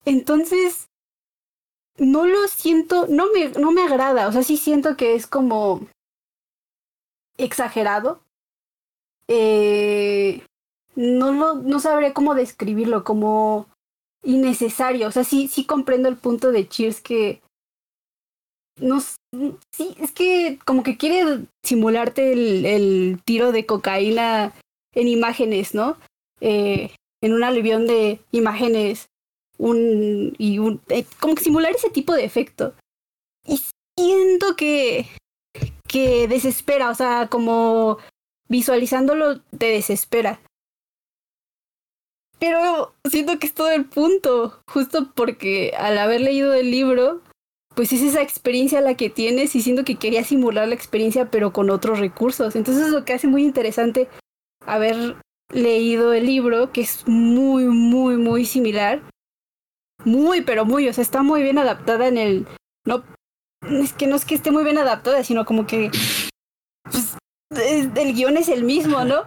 Entonces, 0.05 0.87
no 1.97 2.25
lo 2.25 2.47
siento, 2.47 3.07
no 3.07 3.25
me, 3.33 3.49
no 3.59 3.71
me 3.71 3.83
agrada, 3.83 4.27
o 4.27 4.31
sea, 4.31 4.43
sí 4.43 4.57
siento 4.57 4.95
que 4.95 5.15
es 5.15 5.27
como 5.27 5.87
exagerado. 7.37 8.21
Eh, 9.27 10.41
no 10.95 11.33
lo, 11.33 11.55
no 11.55 11.79
sabré 11.79 12.13
cómo 12.13 12.33
describirlo, 12.33 13.03
como 13.03 13.67
innecesario. 14.27 15.07
O 15.07 15.11
sea, 15.11 15.23
sí, 15.23 15.47
sí 15.47 15.65
comprendo 15.65 16.09
el 16.09 16.17
punto 16.17 16.51
de 16.51 16.67
Cheers 16.67 17.01
que 17.01 17.41
no 18.79 19.01
sí, 19.01 19.95
es 19.99 20.11
que 20.11 20.59
como 20.65 20.83
que 20.83 20.97
quiere 20.97 21.45
simularte 21.63 22.33
el, 22.33 23.19
tiro 23.25 23.51
de 23.51 23.65
cocaína 23.65 24.53
en 24.93 25.07
imágenes, 25.07 25.73
¿no? 25.73 25.97
Eh, 26.41 26.91
en 27.23 27.33
un 27.33 27.43
alivión 27.43 27.87
de 27.87 28.19
imágenes 28.31 29.07
un 29.57 30.35
y 30.37 30.59
un 30.59 30.81
eh, 30.89 31.05
como 31.19 31.33
que 31.33 31.43
simular 31.43 31.71
ese 31.71 31.89
tipo 31.89 32.13
de 32.13 32.25
efecto 32.25 32.75
y 33.43 33.59
siento 33.97 34.55
que 34.55 35.07
que 35.87 36.27
desespera 36.27 36.91
o 36.91 36.95
sea 36.95 37.27
como 37.27 37.97
visualizándolo 38.49 39.41
te 39.57 39.71
desespera 39.71 40.39
pero 42.39 42.93
siento 43.09 43.39
que 43.39 43.47
es 43.47 43.53
todo 43.53 43.71
el 43.71 43.85
punto 43.85 44.61
justo 44.67 45.11
porque 45.15 45.73
al 45.77 45.97
haber 45.97 46.21
leído 46.21 46.53
el 46.53 46.71
libro 46.71 47.21
pues 47.75 47.93
es 47.93 48.01
esa 48.01 48.21
experiencia 48.21 48.81
la 48.81 48.95
que 48.95 49.09
tienes 49.09 49.55
y 49.55 49.61
siento 49.61 49.83
que 49.83 49.95
quería 49.95 50.23
simular 50.23 50.67
la 50.67 50.75
experiencia 50.75 51.29
pero 51.29 51.53
con 51.53 51.69
otros 51.69 51.99
recursos 51.99 52.55
entonces 52.55 52.87
es 52.87 52.91
lo 52.91 53.05
que 53.05 53.13
hace 53.13 53.27
muy 53.27 53.43
interesante 53.43 54.07
haber 54.65 55.15
leído 55.51 56.13
el 56.13 56.25
libro 56.25 56.71
que 56.71 56.81
es 56.81 57.07
muy 57.07 57.65
muy 57.65 58.17
muy 58.17 58.45
similar 58.45 59.01
muy, 60.05 60.41
pero 60.41 60.65
muy, 60.65 60.87
o 60.87 60.93
sea, 60.93 61.01
está 61.01 61.23
muy 61.23 61.43
bien 61.43 61.57
adaptada 61.57 62.07
en 62.07 62.17
el... 62.17 62.47
No, 62.85 63.03
es 63.69 63.93
que 63.93 64.07
no 64.07 64.15
es 64.15 64.25
que 64.25 64.35
esté 64.35 64.51
muy 64.51 64.63
bien 64.63 64.77
adaptada, 64.77 65.23
sino 65.23 65.45
como 65.45 65.65
que... 65.65 65.91
Pues, 66.83 67.17
el 67.49 68.13
guion 68.13 68.37
es 68.37 68.49
el 68.49 68.63
mismo, 68.63 69.03
¿no? 69.03 69.23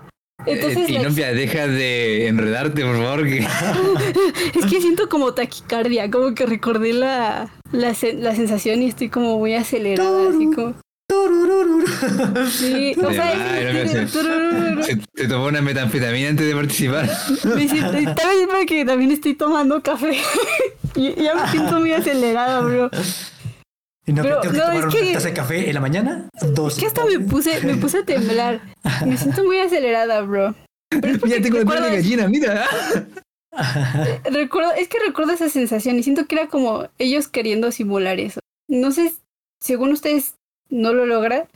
Entonces, 0.46 0.88
y 0.88 0.98
no 0.98 1.10
deja 1.10 1.66
de 1.66 2.28
enredarte, 2.28 2.82
por 2.84 2.96
favor. 2.96 3.24
Que... 3.24 3.38
es 4.58 4.66
que 4.66 4.80
siento 4.80 5.08
como 5.08 5.34
taquicardia, 5.34 6.10
como 6.10 6.34
que 6.34 6.46
recordé 6.46 6.92
la, 6.92 7.50
la, 7.72 7.94
la 8.18 8.34
sensación 8.34 8.82
y 8.82 8.86
estoy 8.86 9.08
como 9.08 9.38
muy 9.38 9.54
acelerada, 9.54 10.30
así 10.30 10.50
como... 10.54 10.74
Sí, 12.50 12.94
o 13.02 13.12
sea, 13.12 14.06
se, 14.82 15.28
tomó 15.28 15.46
una 15.46 15.60
metanfetamina 15.60 16.28
antes 16.28 16.46
de 16.46 16.54
participar. 16.54 17.10
Me 17.56 17.68
siento, 17.68 17.92
porque 18.48 18.84
también 18.84 19.10
estoy 19.10 19.34
tomando 19.34 19.82
café. 19.82 20.16
y 20.94 21.22
ya 21.22 21.34
me 21.34 21.48
siento 21.50 21.80
muy 21.80 21.92
acelerada, 21.92 22.60
bro. 22.60 22.90
¿Y 24.10 24.12
no, 24.12 24.22
Pero, 24.24 24.40
tengo 24.40 24.52
que 24.54 24.58
no, 24.58 24.64
tomar 24.66 24.88
es 24.88 24.94
que, 24.94 25.12
taza 25.12 25.28
de 25.28 25.34
café 25.34 25.68
en 25.68 25.74
la 25.74 25.80
mañana? 25.80 26.28
Dos. 26.52 26.72
Es 26.74 26.80
que 26.80 26.86
hasta 26.86 27.04
me 27.04 27.20
puse, 27.20 27.60
me 27.64 27.76
puse 27.76 27.98
a 27.98 28.04
temblar. 28.04 28.60
Me 29.06 29.16
siento 29.16 29.44
muy 29.44 29.60
acelerada, 29.60 30.20
bro. 30.22 30.52
Pero 31.00 31.14
ya 31.28 31.40
tengo 31.40 31.58
la 31.62 31.80
de 31.86 31.96
gallina, 31.96 32.26
mira. 32.26 32.64
recuerdo, 34.24 34.72
es 34.72 34.88
que 34.88 34.98
recuerdo 35.06 35.32
esa 35.32 35.48
sensación 35.48 35.96
y 35.96 36.02
siento 36.02 36.26
que 36.26 36.34
era 36.34 36.48
como 36.48 36.88
ellos 36.98 37.28
queriendo 37.28 37.70
simular 37.70 38.18
eso. 38.18 38.40
No 38.68 38.90
sé, 38.90 39.12
según 39.60 39.92
ustedes 39.92 40.34
no 40.70 40.92
lo 40.92 41.06
logra, 41.06 41.46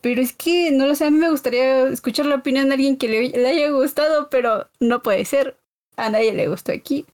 Pero 0.00 0.20
es 0.22 0.32
que, 0.32 0.70
no 0.70 0.86
lo 0.86 0.94
sé, 0.94 1.06
a 1.06 1.10
mí 1.10 1.18
me 1.18 1.30
gustaría 1.30 1.88
escuchar 1.88 2.26
la 2.26 2.36
opinión 2.36 2.68
de 2.68 2.74
alguien 2.74 2.96
que 2.96 3.08
le, 3.08 3.30
le 3.30 3.48
haya 3.48 3.70
gustado, 3.70 4.28
pero 4.30 4.68
no 4.78 5.02
puede 5.02 5.24
ser. 5.24 5.56
A 5.96 6.08
nadie 6.10 6.32
le 6.34 6.46
gustó 6.46 6.70
aquí. 6.70 7.04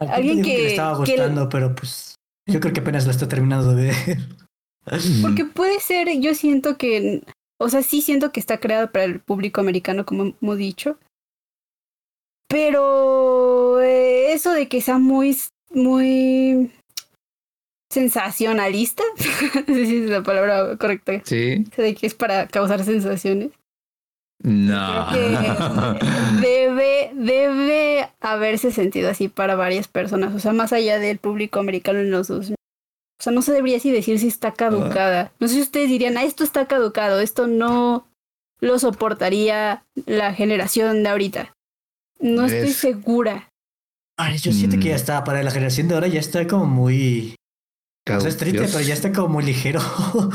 Alguien 0.00 0.38
Alguien 0.38 0.42
que, 0.42 0.50
le 0.58 0.64
que- 0.64 0.70
estaba 0.70 1.04
que- 1.04 1.12
gustando, 1.12 1.48
pero 1.48 1.74
pues 1.76 2.09
yo 2.50 2.60
creo 2.60 2.72
que 2.72 2.80
apenas 2.80 3.06
la 3.06 3.12
está 3.12 3.28
terminando 3.28 3.74
de 3.74 3.86
ver. 3.86 4.18
Porque 5.22 5.44
puede 5.44 5.78
ser, 5.80 6.08
yo 6.20 6.34
siento 6.34 6.76
que, 6.76 7.22
o 7.60 7.68
sea, 7.68 7.82
sí 7.82 8.02
siento 8.02 8.32
que 8.32 8.40
está 8.40 8.58
creado 8.58 8.90
para 8.90 9.04
el 9.04 9.20
público 9.20 9.60
americano, 9.60 10.04
como 10.04 10.34
hemos 10.40 10.56
dicho. 10.58 10.98
Pero 12.48 13.80
eh, 13.80 14.32
eso 14.32 14.52
de 14.52 14.68
que 14.68 14.80
sea 14.80 14.98
muy, 14.98 15.36
muy 15.72 16.70
sensacionalista, 17.92 19.02
no 19.68 19.74
sé 19.74 19.86
si 19.86 19.96
es 20.04 20.10
la 20.10 20.22
palabra 20.22 20.76
correcta, 20.76 21.20
Sí. 21.24 21.64
o 21.70 21.74
sea, 21.74 21.84
de 21.84 21.94
que 21.94 22.06
es 22.06 22.14
para 22.14 22.48
causar 22.48 22.82
sensaciones. 22.84 23.50
No. 24.42 25.06
Creo 25.10 25.98
que 25.98 26.06
debe, 26.40 27.10
debe 27.14 28.08
haberse 28.20 28.72
sentido 28.72 29.10
así 29.10 29.28
para 29.28 29.54
varias 29.54 29.86
personas, 29.88 30.34
o 30.34 30.38
sea, 30.38 30.52
más 30.52 30.72
allá 30.72 30.98
del 30.98 31.18
público 31.18 31.60
americano 31.60 31.98
en 31.98 32.10
los 32.10 32.28
2000. 32.28 32.54
O 32.54 33.22
sea, 33.22 33.32
no 33.34 33.42
se 33.42 33.52
debería 33.52 33.76
así 33.76 33.90
decir 33.90 34.18
si 34.18 34.28
está 34.28 34.52
caducada. 34.52 35.32
No 35.40 35.48
sé 35.48 35.54
si 35.56 35.60
ustedes 35.60 35.88
dirían, 35.90 36.16
ah, 36.16 36.24
esto 36.24 36.42
está 36.42 36.66
caducado, 36.66 37.20
esto 37.20 37.46
no 37.46 38.06
lo 38.60 38.78
soportaría 38.78 39.84
la 40.06 40.32
generación 40.32 41.02
de 41.02 41.08
ahorita. 41.10 41.52
No 42.18 42.46
estoy 42.46 42.70
Es- 42.70 42.76
segura. 42.76 43.48
Ay, 44.18 44.36
yo 44.38 44.52
siento 44.52 44.76
que 44.78 44.84
ya 44.88 44.92
Mm. 44.92 44.96
está, 44.96 45.24
para 45.24 45.42
la 45.42 45.50
generación 45.50 45.88
de 45.88 45.94
ahora 45.94 46.06
ya 46.06 46.20
está 46.20 46.46
como 46.46 46.66
muy... 46.66 47.34
O 48.08 48.20
sea, 48.20 48.28
es 48.28 48.36
triste, 48.38 48.58
Dios. 48.60 48.72
pero 48.72 48.84
ya 48.84 48.94
está 48.94 49.12
como 49.12 49.28
muy 49.28 49.44
ligero. 49.44 49.80
o 50.14 50.30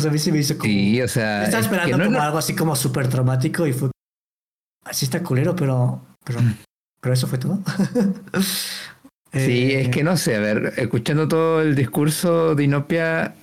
sea, 0.00 0.10
a 0.10 0.12
mí 0.12 0.18
se 0.18 0.30
me 0.32 0.38
hizo 0.38 0.56
como... 0.58 0.70
Sí, 0.72 1.00
o 1.02 1.08
sea. 1.08 1.44
Estaba 1.44 1.60
es 1.62 1.68
que 1.68 1.74
esperando 1.74 1.96
no 1.98 2.02
es 2.04 2.08
como 2.08 2.18
lo- 2.18 2.24
algo 2.24 2.38
así 2.38 2.54
como 2.54 2.76
súper 2.76 3.08
traumático 3.08 3.66
y 3.66 3.72
fue... 3.72 3.90
Así 4.84 5.04
está 5.06 5.22
culero, 5.22 5.56
pero... 5.56 6.02
Pero, 6.24 6.40
Mm. 6.42 6.54
pero 7.00 7.14
eso 7.14 7.26
fue 7.26 7.38
todo. 7.38 7.58
Sí, 9.32 9.72
Eh, 9.72 9.80
es 9.82 9.88
que 9.90 10.02
no 10.02 10.16
sé, 10.16 10.36
a 10.36 10.40
ver, 10.40 10.72
escuchando 10.76 11.28
todo 11.28 11.60
el 11.60 11.74
discurso 11.74 12.54
de 12.54 12.64
Inopia, 12.64 13.34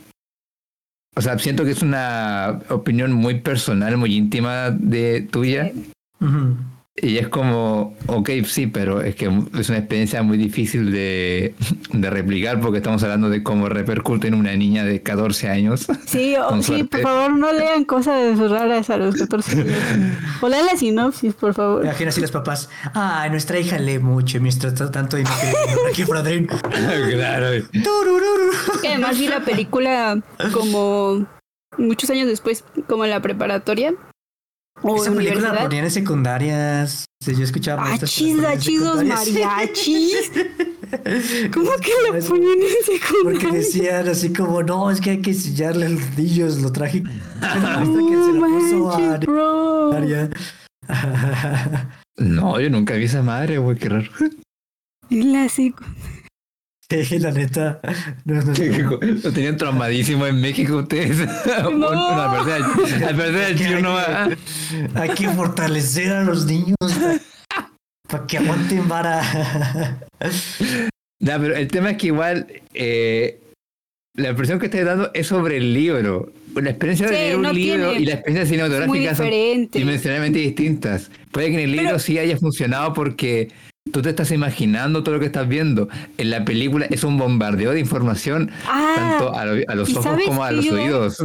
o 1.16 1.22
sea, 1.22 1.38
siento 1.38 1.64
que 1.66 1.72
es 1.72 1.82
una 1.84 2.62
opinión 2.70 3.14
muy 3.14 3.42
personal, 3.42 3.98
muy 3.98 4.16
íntima 4.16 4.72
de 4.72 5.22
tuya. 5.22 5.72
ujú. 6.20 6.56
Y 6.96 7.18
es 7.18 7.28
como, 7.28 7.96
ok, 8.06 8.30
sí, 8.46 8.68
pero 8.68 9.02
es 9.02 9.16
que 9.16 9.26
es 9.58 9.70
una 9.70 9.80
experiencia 9.80 10.22
muy 10.22 10.38
difícil 10.38 10.92
de, 10.92 11.56
de 11.92 12.10
replicar 12.12 12.62
porque 12.62 12.78
estamos 12.78 13.02
hablando 13.02 13.32
de 13.32 13.42
cómo 13.42 13.68
repercute 13.68 14.28
en 14.28 14.36
una 14.36 14.56
niña 14.56 14.84
de 14.84 15.02
14 15.02 15.50
años. 15.50 15.88
Sí, 16.06 16.36
o- 16.40 16.62
sí, 16.62 16.84
por 16.84 17.02
favor, 17.02 17.32
no 17.32 17.52
lean 17.52 17.86
cosas 17.86 18.38
raras 18.38 18.92
a 18.92 18.98
los 18.98 19.16
14 19.16 19.52
años. 19.54 20.18
O 20.42 20.48
lean 20.50 20.68
la 20.68 20.78
sinopsis, 20.78 21.34
por 21.34 21.56
favor. 21.56 21.84
Imagina 21.84 22.10
así 22.10 22.22
los 22.22 22.30
papás. 22.30 22.70
Ay, 22.94 23.32
nuestra 23.32 23.60
hija 23.60 23.80
lee 23.80 23.98
mucho 23.98 24.40
mientras 24.40 24.76
tanto 24.92 25.18
y 25.18 25.24
no 25.24 25.30
aquí 25.90 26.04
claro. 27.14 27.48
Que 28.84 28.88
además 28.90 29.18
vi 29.18 29.28
la 29.30 29.40
película 29.44 30.22
como 30.54 31.26
muchos 31.80 32.08
años 32.12 32.28
después, 32.28 32.64
como 32.88 33.04
en 33.06 33.10
la 33.10 33.20
preparatoria 33.20 33.96
o 34.82 34.96
Esa 34.96 35.12
película 35.12 35.14
la 35.14 35.20
universidad. 35.50 35.62
ponían 35.64 35.86
en 35.86 35.92
secundarias. 35.92 37.06
Sí, 37.24 37.36
yo 37.36 37.44
escuchaba 37.44 37.82
Ah, 37.84 37.86
maestras 37.86 38.12
que 38.12 38.18
chis, 38.18 38.36
la 38.36 38.42
da 38.42 38.50
ponían 38.50 38.54
en 38.58 38.62
chidos 38.62 39.00
secundarias. 39.00 39.34
mariachis. 39.34 40.32
¿Cómo 41.54 41.72
que 41.78 42.18
Eso, 42.18 42.30
ponían 42.30 42.52
en 42.60 42.60
Porque 43.24 43.40
secundaria? 43.40 43.52
decían 43.60 44.08
así 44.10 44.34
como, 44.34 44.62
no, 44.64 44.92
es 44.92 45.00
que 45.02 45.12
hay 45.12 45.22
que 45.22 45.32
enseñarle 45.32 45.86
a 45.86 45.90
los 45.90 46.18
niños 46.18 46.58
lo 46.62 46.72
trágico. 46.72 47.10
La 47.42 47.80
se 47.86 47.92
No 47.92 48.34
la 48.34 48.48
puso 48.48 48.92
a 48.92 49.00
manches, 49.00 49.20
bro. 49.28 49.92
María. 49.94 50.30
No, 52.18 52.60
yo 52.60 52.70
nunca 52.70 52.94
vi 52.96 53.06
esa 53.06 53.24
madre, 53.24 53.58
güey, 53.58 53.78
qué 53.78 53.90
raro. 53.90 54.10
En 55.10 55.34
la 55.34 55.46
secu- 55.46 55.84
Sí, 57.02 57.18
la 57.20 57.32
neta. 57.32 57.80
No, 58.26 58.36
no, 58.36 58.54
no. 58.54 59.00
Lo 59.24 59.32
tenían 59.32 59.58
traumadísimo 59.58 60.28
en 60.28 60.40
México 60.40 60.78
ustedes. 60.78 61.20
Al 61.48 61.80
parecer, 61.80 63.04
al 63.04 63.16
parecer 63.16 63.52
el 63.52 63.58
chino 63.58 63.80
no 63.80 63.94
va. 63.94 64.30
Hay 64.96 65.10
que 65.10 65.30
fortalecer 65.30 66.12
a 66.12 66.24
los 66.24 66.46
niños 66.46 66.76
para 68.08 68.28
que 68.28 68.38
aguanten 68.38 68.88
vara. 68.88 69.22
No, 71.20 71.40
pero 71.40 71.56
el 71.56 71.68
tema 71.68 71.92
es 71.92 71.98
que 71.98 72.08
igual 72.08 72.48
eh, 72.74 73.42
la 74.16 74.30
impresión 74.30 74.60
que 74.60 74.66
estoy 74.66 74.82
dando 74.82 75.10
es 75.14 75.28
sobre 75.28 75.58
el 75.58 75.74
libro. 75.74 76.32
La 76.56 76.70
experiencia 76.70 77.08
de 77.08 77.14
Sí, 77.16 77.20
leer 77.22 77.36
un 77.38 77.42
no 77.44 77.54
libro 77.54 77.94
y 77.94 78.06
la 78.06 78.14
experiencia 78.14 78.46
cinematográfica 78.50 79.16
son 79.16 79.30
dimensionalmente 79.72 80.40
distintas. 80.40 81.10
Puede 81.32 81.48
que 81.50 81.54
en 81.56 81.60
el 81.62 81.72
libro 81.72 81.86
Pero- 81.88 82.00
sí 82.00 82.18
haya 82.20 82.38
funcionado 82.38 82.94
porque 82.94 83.50
tú 83.92 84.02
te 84.02 84.10
estás 84.10 84.32
imaginando 84.32 85.04
todo 85.04 85.16
lo 85.16 85.20
que 85.20 85.26
estás 85.28 85.48
viendo. 85.48 85.90
En 86.18 86.30
la 86.30 86.46
película 86.46 86.86
es 86.90 87.04
un 87.04 87.18
bombardeo 87.18 87.72
de 87.72 87.80
información 87.80 88.52
Ah, 88.68 88.94
tanto 88.96 89.34
a, 89.36 89.46
lo- 89.46 89.64
a 89.68 89.76
los 89.76 89.90
¿y 89.90 89.96
ojos 89.98 90.22
como 90.26 90.44
a 90.44 90.52
los 90.52 90.66
yo- 90.66 90.76
oídos. 90.76 91.18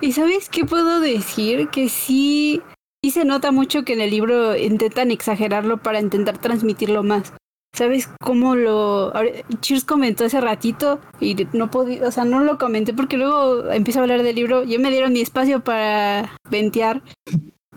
¿Y 0.00 0.12
sabes 0.12 0.48
qué 0.50 0.64
puedo 0.64 1.00
decir? 1.00 1.68
Que 1.68 1.88
sí, 1.88 2.60
sí 3.02 3.10
se 3.10 3.24
nota 3.24 3.52
mucho 3.52 3.84
que 3.84 3.92
en 3.94 4.00
el 4.00 4.10
libro 4.10 4.56
intentan 4.56 5.10
exagerarlo 5.10 5.78
para 5.78 6.00
intentar 6.00 6.36
transmitirlo 6.38 7.02
más. 7.02 7.32
¿Sabes 7.74 8.08
cómo 8.20 8.54
lo... 8.54 9.12
Cheers 9.60 9.84
comentó 9.84 10.24
hace 10.24 10.40
ratito 10.40 11.00
y 11.20 11.34
no 11.52 11.72
podía, 11.72 12.06
o 12.06 12.10
sea, 12.12 12.24
no 12.24 12.38
lo 12.38 12.56
comenté 12.56 12.94
porque 12.94 13.16
luego 13.16 13.68
empiezo 13.72 13.98
a 13.98 14.02
hablar 14.02 14.22
del 14.22 14.36
libro. 14.36 14.62
Ya 14.62 14.78
me 14.78 14.92
dieron 14.92 15.12
mi 15.12 15.20
espacio 15.20 15.64
para 15.64 16.38
ventear 16.48 17.02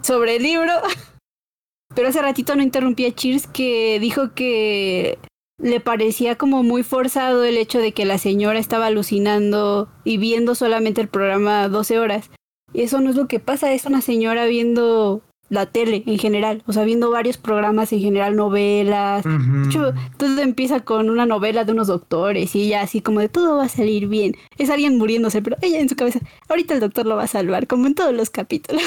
sobre 0.03 0.35
el 0.35 0.43
libro. 0.43 0.71
Pero 1.95 2.09
hace 2.09 2.21
ratito 2.21 2.55
no 2.55 2.61
interrumpí 2.61 3.07
a 3.07 3.15
Cheers 3.15 3.47
que 3.47 3.99
dijo 3.99 4.35
que 4.35 5.17
le 5.59 5.79
parecía 5.79 6.35
como 6.35 6.61
muy 6.61 6.83
forzado 6.83 7.43
el 7.43 7.57
hecho 7.57 7.79
de 7.79 7.91
que 7.91 8.05
la 8.05 8.19
señora 8.19 8.59
estaba 8.59 8.85
alucinando 8.85 9.89
y 10.03 10.17
viendo 10.17 10.53
solamente 10.53 11.01
el 11.01 11.07
programa 11.07 11.69
12 11.69 11.97
horas. 11.97 12.29
Y 12.71 12.83
eso 12.83 13.01
no 13.01 13.09
es 13.09 13.15
lo 13.15 13.27
que 13.27 13.39
pasa, 13.39 13.73
es 13.73 13.85
una 13.85 14.01
señora 14.01 14.45
viendo 14.45 15.23
la 15.49 15.65
tele 15.65 16.03
en 16.05 16.17
general, 16.17 16.63
o 16.65 16.73
sea, 16.73 16.83
viendo 16.83 17.09
varios 17.09 17.37
programas 17.37 17.93
en 17.93 17.99
general, 18.01 18.35
novelas. 18.35 19.23
De 19.23 19.65
hecho, 19.65 19.93
todo 20.17 20.41
empieza 20.41 20.81
con 20.81 21.09
una 21.09 21.25
novela 21.25 21.63
de 21.63 21.71
unos 21.71 21.87
doctores 21.87 22.55
y 22.55 22.63
ella 22.63 22.81
así 22.81 23.01
como 23.01 23.19
de 23.19 23.29
todo 23.29 23.57
va 23.57 23.65
a 23.65 23.69
salir 23.69 24.07
bien. 24.07 24.35
Es 24.57 24.69
alguien 24.69 24.97
muriéndose, 24.97 25.41
pero 25.41 25.55
ella 25.61 25.79
en 25.79 25.89
su 25.89 25.95
cabeza, 25.95 26.19
ahorita 26.49 26.73
el 26.73 26.79
doctor 26.79 27.05
lo 27.05 27.15
va 27.15 27.23
a 27.23 27.27
salvar, 27.27 27.67
como 27.67 27.87
en 27.87 27.95
todos 27.95 28.13
los 28.13 28.29
capítulos. 28.29 28.83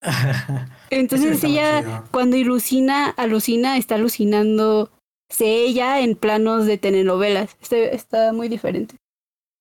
Entonces 0.90 1.42
ella, 1.44 1.82
chido. 1.82 2.04
cuando 2.10 2.36
alucina, 2.36 3.08
alucina, 3.10 3.76
está 3.78 3.94
alucinando 3.94 4.90
ella 5.40 6.00
en 6.00 6.14
planos 6.14 6.66
de 6.66 6.78
telenovelas. 6.78 7.56
Este- 7.60 7.94
está 7.94 8.32
muy 8.32 8.48
diferente. 8.48 8.96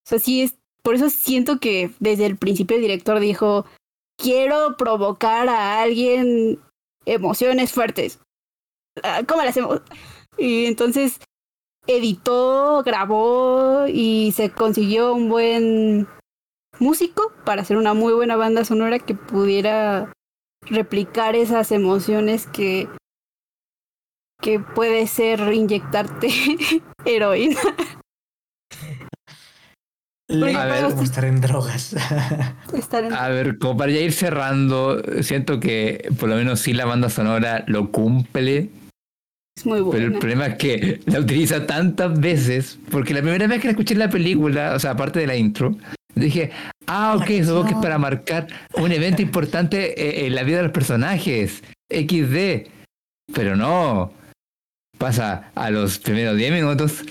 O 0.05 0.09
sea, 0.09 0.19
sí 0.19 0.41
es, 0.41 0.55
por 0.83 0.95
eso 0.95 1.09
siento 1.09 1.59
que 1.59 1.91
desde 1.99 2.25
el 2.25 2.37
principio 2.37 2.75
el 2.75 2.81
director 2.83 3.19
dijo, 3.19 3.65
quiero 4.17 4.77
provocar 4.77 5.49
a 5.49 5.81
alguien 5.81 6.59
emociones 7.05 7.71
fuertes. 7.71 8.19
Ah, 9.03 9.21
¿Cómo 9.27 9.41
las 9.41 9.51
hacemos? 9.51 9.81
Y 10.37 10.65
entonces 10.65 11.19
editó, 11.87 12.83
grabó 12.83 13.85
y 13.87 14.31
se 14.33 14.51
consiguió 14.51 15.13
un 15.13 15.29
buen 15.29 16.07
músico 16.79 17.31
para 17.45 17.61
hacer 17.61 17.77
una 17.77 17.93
muy 17.93 18.13
buena 18.13 18.35
banda 18.35 18.65
sonora 18.65 18.99
que 18.99 19.15
pudiera 19.15 20.11
replicar 20.61 21.35
esas 21.35 21.71
emociones 21.71 22.47
que 22.47 22.87
que 24.41 24.59
puede 24.59 25.07
ser 25.07 25.53
inyectarte 25.53 26.27
heroína. 27.05 27.59
Le 30.33 30.55
A 30.55 30.65
ver. 30.65 30.83
como 30.89 31.03
estar 31.03 31.25
en 31.25 31.39
drogas. 31.41 31.95
Estar 32.73 33.03
en- 33.03 33.13
A 33.13 33.29
ver, 33.29 33.57
como 33.59 33.77
para 33.77 33.91
ya 33.91 33.99
ir 33.99 34.13
cerrando, 34.13 35.01
siento 35.21 35.59
que 35.59 36.09
por 36.19 36.27
lo 36.29 36.35
menos 36.35 36.59
sí 36.59 36.73
la 36.73 36.85
banda 36.85 37.09
sonora 37.09 37.63
lo 37.67 37.91
cumple, 37.91 38.69
es 39.55 39.65
muy 39.65 39.79
pero 39.91 39.97
el 39.97 40.09
buena. 40.09 40.19
problema 40.19 40.45
es 40.47 40.55
que 40.55 40.99
la 41.05 41.19
utiliza 41.19 41.67
tantas 41.67 42.19
veces, 42.19 42.79
porque 42.89 43.13
la 43.13 43.21
primera 43.21 43.45
vez 43.45 43.61
que 43.61 43.67
la 43.67 43.71
escuché 43.71 43.93
en 43.93 43.99
la 43.99 44.09
película, 44.09 44.73
o 44.75 44.79
sea, 44.79 44.91
aparte 44.91 45.19
de 45.19 45.27
la 45.27 45.35
intro, 45.35 45.75
dije, 46.15 46.49
ah, 46.87 47.15
ok, 47.15 47.27
supongo 47.43 47.65
que 47.65 47.73
es 47.75 47.79
para 47.79 47.99
marcar 47.99 48.47
un 48.73 48.91
evento 48.91 49.21
importante 49.21 49.93
eh, 50.23 50.25
en 50.25 50.33
la 50.33 50.41
vida 50.43 50.57
de 50.57 50.63
los 50.63 50.71
personajes, 50.71 51.63
XD, 51.91 52.67
pero 53.35 53.55
no, 53.55 54.11
pasa 54.97 55.51
a 55.53 55.69
los 55.69 55.99
primeros 55.99 56.35
10 56.37 56.51
minutos, 56.53 57.03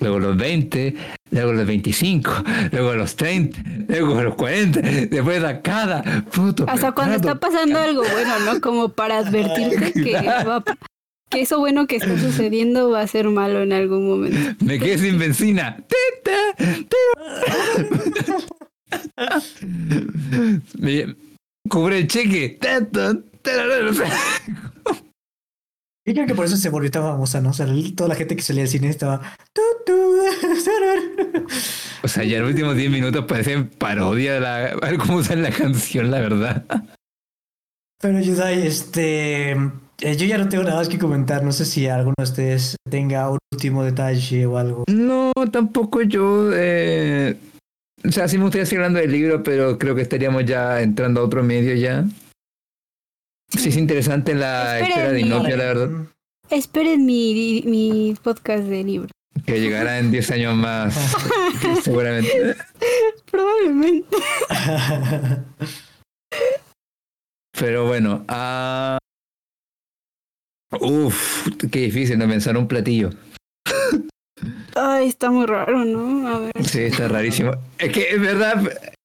luego 0.00 0.18
los 0.18 0.36
20, 0.36 0.94
luego 1.30 1.52
los 1.52 1.66
25, 1.66 2.32
luego 2.72 2.94
los 2.94 3.16
30, 3.16 3.58
luego 3.88 4.22
los 4.22 4.34
40, 4.34 4.80
después 4.80 5.44
a 5.44 5.60
cada 5.62 6.02
puto. 6.32 6.64
Hasta 6.68 6.92
cuando 6.92 7.16
está 7.16 7.38
pasando 7.38 7.78
algo 7.78 8.02
bueno, 8.02 8.52
¿no? 8.52 8.60
Como 8.60 8.88
para 8.90 9.18
advertirte 9.18 9.92
que, 9.92 10.12
va 10.14 10.56
a- 10.56 10.64
que 11.30 11.42
eso 11.42 11.58
bueno 11.58 11.86
que 11.86 11.96
está 11.96 12.18
sucediendo 12.18 12.90
va 12.90 13.00
a 13.00 13.06
ser 13.06 13.28
malo 13.28 13.62
en 13.62 13.72
algún 13.72 14.08
momento. 14.08 14.64
Me 14.64 14.78
quedé 14.78 14.98
sin 14.98 15.18
benzina. 15.18 15.82
Me- 20.78 21.14
Cubre 21.68 21.98
el 22.00 22.06
cheque. 22.08 22.58
Yo 26.06 26.12
creo 26.12 26.26
que 26.26 26.34
por 26.34 26.44
eso 26.44 26.56
se 26.56 26.68
volvió 26.68 26.90
tan 26.90 27.02
famosa, 27.02 27.40
¿no? 27.40 27.50
O 27.50 27.52
sea, 27.54 27.66
toda 27.96 28.08
la 28.10 28.14
gente 28.14 28.36
que 28.36 28.42
salía 28.42 28.62
al 28.62 28.68
cine 28.68 28.88
estaba. 28.90 29.22
O 32.02 32.08
sea, 32.08 32.24
ya 32.24 32.38
los 32.40 32.50
últimos 32.50 32.76
10 32.76 32.90
minutos 32.90 33.24
parecen 33.26 33.68
parodia 33.68 34.34
de 34.34 34.40
la. 34.40 34.64
A 34.66 34.76
ver 34.90 34.98
cómo 34.98 35.16
usan 35.18 35.42
la 35.42 35.50
canción, 35.50 36.10
la 36.10 36.20
verdad. 36.20 36.64
Pero 38.00 38.20
Yudai, 38.20 38.66
este. 38.66 39.52
eh, 39.52 40.16
yo 40.16 40.26
ya 40.26 40.36
no 40.36 40.48
tengo 40.48 40.64
nada 40.64 40.76
más 40.76 40.88
que 40.88 40.98
comentar. 40.98 41.42
No 41.42 41.52
sé 41.52 41.64
si 41.64 41.86
alguno 41.88 42.14
de 42.18 42.24
ustedes 42.24 42.76
tenga 42.90 43.30
un 43.30 43.38
último 43.52 43.82
detalle 43.84 44.44
o 44.46 44.58
algo. 44.58 44.84
No, 44.88 45.32
tampoco 45.50 46.02
yo. 46.02 46.50
eh, 46.52 47.36
O 48.06 48.12
sea, 48.12 48.28
sí 48.28 48.36
me 48.36 48.44
gustaría 48.44 48.66
seguir 48.66 48.80
hablando 48.80 49.00
del 49.00 49.12
libro, 49.12 49.42
pero 49.42 49.78
creo 49.78 49.94
que 49.94 50.02
estaríamos 50.02 50.44
ya 50.44 50.82
entrando 50.82 51.22
a 51.22 51.24
otro 51.24 51.42
medio 51.42 51.74
ya. 51.74 52.04
Sí, 53.58 53.68
es 53.68 53.76
interesante 53.76 54.34
la 54.34 54.78
Esperen, 54.78 54.88
historia 54.88 55.12
de 55.12 55.20
Inopia, 55.20 55.56
la 55.56 55.64
verdad. 55.64 55.90
Esperen 56.50 57.06
mi, 57.06 57.62
mi 57.66 58.14
podcast 58.22 58.64
de 58.64 58.84
libro. 58.84 59.08
Que 59.46 59.60
llegará 59.60 59.98
en 59.98 60.10
10 60.10 60.30
años 60.32 60.54
más, 60.54 60.94
seguramente. 61.82 62.56
Probablemente. 63.30 64.16
Pero 67.58 67.86
bueno, 67.86 68.24
ah. 68.28 68.98
Uf, 70.80 71.48
qué 71.70 71.80
difícil 71.80 72.18
no 72.18 72.28
pensar 72.28 72.56
un 72.56 72.66
platillo. 72.66 73.10
Ay, 74.74 75.08
está 75.08 75.30
muy 75.30 75.46
raro, 75.46 75.84
¿no? 75.84 76.28
A 76.28 76.38
ver. 76.40 76.52
Sí, 76.64 76.80
está 76.80 77.06
rarísimo. 77.06 77.52
Es 77.78 77.92
que 77.92 78.10
es 78.10 78.20
verdad, 78.20 78.60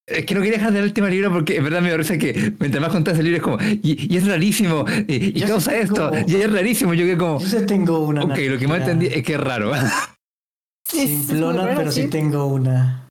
es 0.09 0.25
que 0.25 0.35
no 0.35 0.41
quería 0.41 0.57
dejar 0.57 0.71
de 0.71 0.79
leer 0.79 0.85
el 0.85 0.93
tema 0.93 1.09
libro 1.09 1.31
porque 1.31 1.57
es 1.57 1.63
verdad 1.63 1.81
me 1.81 1.91
parece 1.91 2.17
que 2.17 2.53
mientras 2.59 2.81
más 2.81 2.91
contás 2.91 3.17
el 3.19 3.25
libro 3.25 3.37
es 3.37 3.43
como, 3.43 3.57
y, 3.61 4.13
y 4.13 4.17
es 4.17 4.27
rarísimo, 4.27 4.85
y, 5.07 5.37
y 5.37 5.41
causa 5.41 5.71
sí 5.71 5.77
esto, 5.81 6.11
y 6.27 6.35
es 6.35 6.51
rarísimo. 6.51 6.93
Yo 6.93 7.05
que 7.05 7.17
como, 7.17 7.39
Yo 7.39 7.47
sí 7.47 7.65
tengo 7.65 7.99
una. 7.99 8.23
ok, 8.23 8.37
lo 8.49 8.57
que 8.57 8.67
más 8.67 8.79
entendí 8.79 9.07
es 9.07 9.23
que 9.23 9.33
es 9.33 9.39
raro. 9.39 9.71
Simplona, 10.87 11.63
raro, 11.63 11.77
pero 11.77 11.91
sí 11.91 12.03
sí. 12.03 12.07
tengo 12.07 12.45
una. 12.47 13.07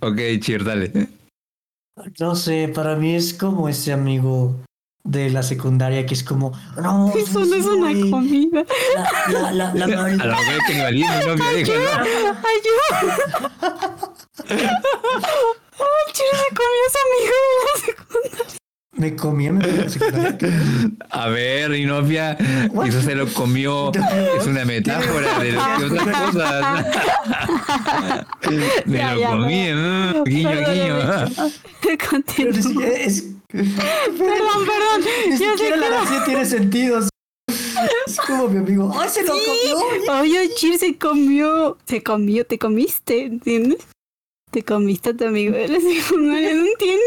ok, 0.00 0.20
cheer, 0.40 0.64
dale. 0.64 0.92
No 2.20 2.36
sé, 2.36 2.70
para 2.72 2.94
mí 2.96 3.14
es 3.16 3.34
como 3.34 3.68
ese 3.68 3.92
amigo 3.92 4.60
de 5.04 5.30
la 5.30 5.42
secundaria 5.42 6.06
que 6.06 6.14
es 6.14 6.22
como. 6.22 6.52
No, 6.80 7.12
Eso 7.16 7.44
no 7.44 7.54
es 7.56 7.64
una 7.64 8.10
comida. 8.10 8.64
La, 9.32 9.52
la, 9.52 9.74
la, 9.74 9.86
la 9.86 10.04
A 10.04 10.08
lo 10.08 10.36
mejor 10.36 10.54
es 10.54 10.62
canibalismo, 10.66 11.14
no 11.26 11.36
me. 11.36 11.44
¡Ayuda! 11.44 12.04
¡Ay, 15.78 16.12
Chile 16.12 16.28
se 16.48 16.54
comió 16.54 16.82
a 16.86 16.90
su 16.92 16.98
amigo 17.06 17.36
de 17.44 17.54
la 17.64 17.86
secundaria! 17.86 18.54
Me 18.96 19.14
comí 19.14 19.46
a 19.46 19.52
mi 19.52 19.62
amigo 19.62 19.76
de 19.78 19.84
la 19.84 19.90
secundaria. 19.90 20.38
A 21.10 21.28
ver, 21.28 21.72
Inopia, 21.74 22.32
eso 22.86 23.00
se 23.02 23.14
lo 23.14 23.26
comió. 23.32 23.92
Es 24.38 24.46
una 24.46 24.64
metáfora 24.64 25.38
de, 25.38 25.52
de 25.52 25.58
otras 25.86 26.32
cosas. 26.32 26.86
Me 28.86 28.98
Ya, 28.98 29.14
lo 29.14 29.20
ya, 29.20 29.30
comí, 29.30 29.68
¿no? 29.72 30.24
guiño, 30.24 30.50
guiño. 30.50 30.96
Pero 31.82 32.08
Continúa. 32.10 32.86
es. 32.88 33.24
Perdón, 33.50 34.66
perdón. 34.66 35.00
Ni 35.30 35.36
sé 35.36 35.50
siquiera 35.50 35.76
la 35.76 35.82
que 35.86 35.90
gracia 35.90 36.24
tiene 36.24 36.44
sentido. 36.44 37.00
Es 38.06 38.16
como 38.26 38.48
mi 38.48 38.58
amigo. 38.58 38.92
¡Ay, 38.98 39.08
se 39.08 39.22
lo 39.22 39.32
comió! 39.32 40.20
Oye, 40.20 40.50
Chir 40.56 40.78
se 40.78 40.98
comió. 40.98 41.78
Se 41.86 42.02
comió, 42.02 42.44
te 42.44 42.58
comiste, 42.58 43.22
¿entiendes? 43.26 43.78
Te 44.50 44.62
comiste 44.62 45.10
a 45.10 45.14
tu 45.16 45.24
amigo 45.26 45.54
de 45.54 45.68
la 45.68 45.78
secundaria, 45.80 46.54
¿no 46.54 46.64
entiendes? 46.64 47.00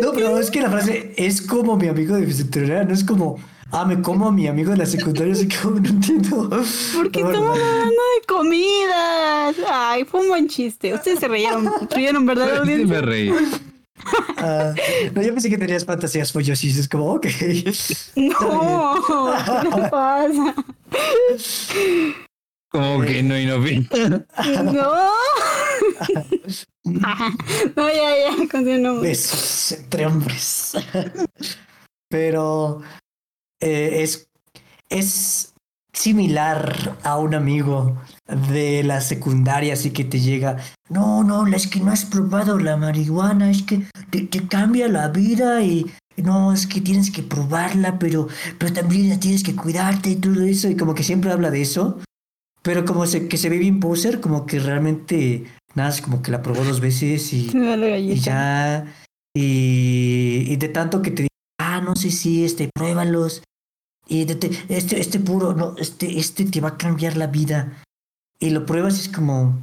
No 0.00 0.06
No, 0.06 0.12
pero 0.12 0.38
es 0.38 0.50
que 0.50 0.60
la 0.60 0.70
frase 0.70 1.14
es 1.16 1.40
como 1.42 1.76
mi 1.76 1.88
amigo 1.88 2.14
de 2.16 2.30
secundaria, 2.32 2.84
no 2.84 2.92
es 2.92 3.04
como. 3.04 3.38
Ah, 3.72 3.84
me 3.84 4.00
como 4.02 4.28
a 4.28 4.32
mi 4.32 4.46
amigo 4.46 4.70
de 4.70 4.76
la 4.76 4.86
secundaria, 4.86 5.32
así 5.32 5.48
que 5.48 5.56
no 5.64 5.76
entiendo. 5.78 6.48
Porque 6.94 7.22
Bueno, 7.22 7.38
estamos 7.38 7.58
hablando 7.58 7.90
de 7.90 8.26
comidas. 8.28 9.56
Ay, 9.68 10.04
fue 10.04 10.20
un 10.20 10.28
buen 10.28 10.48
chiste. 10.48 10.94
Ustedes 10.94 11.18
se 11.18 11.26
reyeron, 11.28 11.70
reyeron, 11.90 12.26
¿verdad, 12.26 12.64
Sí 12.64 12.84
me 12.84 13.00
reí. 13.00 13.32
ah, 14.36 14.74
no, 15.14 15.22
yo 15.22 15.32
pensé 15.32 15.48
que 15.50 15.58
tenías 15.58 15.84
fantasías 15.84 16.30
follosís, 16.30 16.76
es 16.78 16.88
como, 16.88 17.14
ok. 17.14 17.26
No, 18.16 18.94
¿qué 19.62 19.80
le 19.80 19.88
pasa? 19.90 20.54
Como 22.68 23.00
que 23.02 23.22
no, 23.22 23.38
Inopia. 23.38 23.82
No. 24.08 24.22
No, 24.72 24.92
ya, 27.76 27.86
ya, 27.86 28.48
continuamos. 28.50 29.02
Besos 29.02 29.72
entre 29.72 30.06
hombres. 30.06 30.72
Pero 32.08 32.82
eh, 33.60 34.02
es, 34.02 34.28
es 34.88 35.54
similar 35.92 36.98
a 37.02 37.18
un 37.18 37.34
amigo 37.34 37.96
de 38.50 38.82
la 38.84 39.00
secundaria, 39.00 39.72
así 39.72 39.90
que 39.90 40.04
te 40.04 40.20
llega, 40.20 40.58
no, 40.90 41.24
no, 41.24 41.46
es 41.46 41.66
que 41.66 41.80
no 41.80 41.90
has 41.90 42.04
probado 42.04 42.58
la 42.58 42.76
marihuana, 42.76 43.50
es 43.50 43.62
que 43.62 43.86
te, 44.10 44.22
te 44.22 44.46
cambia 44.46 44.88
la 44.88 45.08
vida 45.08 45.62
y 45.62 45.86
no, 46.16 46.52
es 46.52 46.66
que 46.66 46.80
tienes 46.80 47.10
que 47.10 47.22
probarla, 47.22 47.98
pero, 47.98 48.28
pero 48.58 48.72
también 48.72 49.18
tienes 49.18 49.42
que 49.42 49.56
cuidarte 49.56 50.10
y 50.10 50.16
todo 50.16 50.42
eso, 50.42 50.68
y 50.68 50.76
como 50.76 50.94
que 50.94 51.02
siempre 51.02 51.32
habla 51.32 51.50
de 51.50 51.62
eso, 51.62 51.98
pero 52.62 52.84
como 52.84 53.06
se, 53.06 53.28
que 53.28 53.36
se 53.36 53.48
ve 53.48 53.58
bien 53.58 53.80
poser, 53.80 54.20
como 54.20 54.46
que 54.46 54.58
realmente, 54.58 55.44
nada, 55.74 55.94
como 56.02 56.22
que 56.22 56.30
la 56.30 56.42
probó 56.42 56.64
dos 56.64 56.80
veces 56.80 57.32
y... 57.32 57.50
Y 58.14 58.20
ya, 58.20 58.94
y, 59.36 60.44
y 60.48 60.56
de 60.56 60.68
tanto 60.68 61.02
que 61.02 61.10
te 61.10 61.22
digo, 61.22 61.28
ah, 61.60 61.80
no 61.80 61.96
sé 61.96 62.10
si 62.10 62.44
este, 62.44 62.68
pruébalos. 62.74 63.42
Y 64.06 64.24
de 64.26 64.34
te- 64.36 64.50
este, 64.68 65.00
este 65.00 65.18
puro, 65.18 65.54
no, 65.54 65.74
este, 65.78 66.18
este 66.18 66.44
te 66.44 66.60
va 66.60 66.70
a 66.70 66.76
cambiar 66.76 67.16
la 67.16 67.26
vida. 67.26 67.82
Y 68.38 68.50
lo 68.50 68.66
pruebas 68.66 68.98
y 68.98 69.00
es 69.02 69.08
como, 69.08 69.58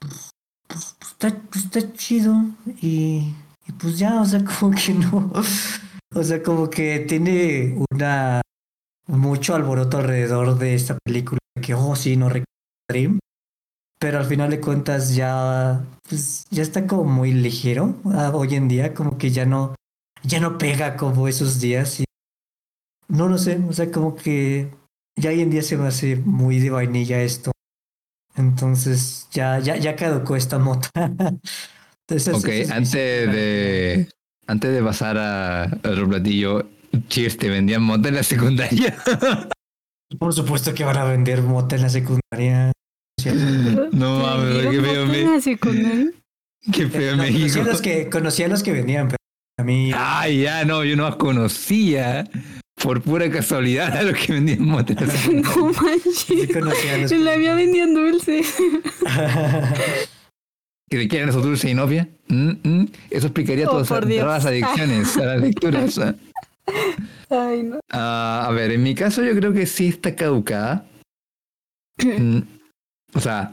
pues, 0.00 0.30
pues, 0.66 0.96
está, 1.00 1.34
pues, 1.50 1.64
está 1.66 1.92
chido. 1.92 2.34
Y, 2.82 3.34
y 3.66 3.72
pues 3.78 3.98
ya, 3.98 4.20
o 4.20 4.24
sea, 4.24 4.42
como 4.60 4.74
que 4.74 4.92
no. 4.94 5.32
O 6.14 6.22
sea, 6.24 6.42
como 6.42 6.68
que 6.68 7.00
tiene 7.00 7.76
una, 7.92 8.40
mucho 9.06 9.54
alboroto 9.54 9.98
alrededor 9.98 10.58
de 10.58 10.74
esta 10.74 10.98
película. 11.04 11.38
Que, 11.62 11.74
oh, 11.74 11.94
sí, 11.96 12.16
no 12.16 12.28
recuerdo 12.28 12.44
Dream. 12.90 13.18
Pero 13.98 14.18
al 14.18 14.24
final 14.24 14.50
de 14.50 14.60
cuentas 14.60 15.14
ya, 15.14 15.84
pues, 16.08 16.46
ya 16.50 16.62
está 16.62 16.86
como 16.86 17.04
muy 17.04 17.32
ligero 17.32 17.96
ah, 18.06 18.30
hoy 18.32 18.54
en 18.54 18.68
día, 18.68 18.94
como 18.94 19.18
que 19.18 19.30
ya 19.30 19.44
no, 19.44 19.74
ya 20.22 20.38
no 20.40 20.56
pega 20.56 20.96
como 20.96 21.26
esos 21.26 21.60
días. 21.60 22.00
Y 22.00 22.04
no 23.08 23.28
lo 23.28 23.38
sé, 23.38 23.58
o 23.68 23.72
sea, 23.72 23.90
como 23.90 24.14
que 24.14 24.70
ya 25.16 25.30
hoy 25.30 25.40
en 25.40 25.50
día 25.50 25.62
se 25.62 25.76
me 25.76 25.88
hace 25.88 26.16
muy 26.16 26.60
de 26.60 26.70
vainilla 26.70 27.20
esto. 27.22 27.50
Entonces 28.36 29.26
ya, 29.32 29.58
ya, 29.58 29.76
ya 29.76 29.96
caducó 29.96 30.36
esta 30.36 30.58
mota. 30.58 30.90
Entonces, 32.06 32.34
Ok, 32.34 32.48
es 32.48 32.70
antes 32.70 32.92
de, 32.92 34.08
antes 34.46 34.72
de 34.72 34.82
pasar 34.82 35.18
a, 35.18 35.64
a 35.64 35.90
otro 35.90 36.08
platillo, 36.08 36.64
Cheers, 37.08 37.36
¿te 37.36 37.48
vendían 37.50 37.82
mota 37.82 38.08
en 38.08 38.14
la 38.14 38.22
secundaria? 38.22 38.96
Por 40.18 40.32
supuesto 40.32 40.72
que 40.72 40.84
van 40.84 40.96
a 40.96 41.04
vender 41.04 41.42
mota 41.42 41.76
en 41.76 41.82
la 41.82 41.90
secundaria. 41.90 42.72
no 43.92 44.18
¿Te 44.18 44.22
mames, 44.22 44.66
qué 44.66 44.80
feo, 44.82 45.40
secundaria? 45.40 46.10
qué 46.72 46.86
feo 46.88 47.16
No, 47.16 47.22
conocía 47.24 47.32
México. 47.32 47.60
a 47.60 47.64
los 47.64 47.82
que, 47.82 48.08
conocía 48.08 48.46
a 48.46 48.48
los 48.48 48.62
que 48.62 48.72
venían, 48.72 49.08
pero 49.08 49.16
a 49.58 49.64
mí... 49.64 49.90
Ay, 49.94 50.42
ya, 50.42 50.64
no, 50.64 50.84
yo 50.84 50.96
no 50.96 51.16
conocía. 51.18 52.28
Por 52.80 53.02
pura 53.02 53.28
casualidad 53.28 53.96
a 53.96 54.02
los 54.04 54.16
que 54.16 54.32
vendían 54.34 54.64
secundaria. 54.64 55.12
No 55.32 55.72
manches. 55.72 57.08
Se 57.08 57.18
la 57.18 57.32
había 57.32 57.54
vendían 57.54 57.92
dulce. 57.92 58.42
¿Que 60.88 61.08
eran 61.16 61.28
esos 61.28 61.42
dulces 61.42 61.70
y 61.70 61.74
novia? 61.74 62.08
Mm, 62.28 62.50
mm. 62.62 62.88
Eso 63.10 63.26
explicaría 63.26 63.66
Oh, 63.68 63.82
todas, 63.82 64.04
las 64.06 64.46
adicciones 64.46 65.16
a 65.16 65.24
las 65.24 65.40
lecturas. 65.40 66.00
Ay, 67.30 67.62
no. 67.62 67.80
Ah, 67.90 68.46
a 68.48 68.52
ver, 68.52 68.70
en 68.70 68.82
mi 68.82 68.94
caso 68.94 69.22
yo 69.22 69.34
creo 69.34 69.52
que 69.52 69.66
sí 69.66 69.88
está 69.88 70.14
caducada. 70.14 70.86
O 73.14 73.20
sea, 73.20 73.52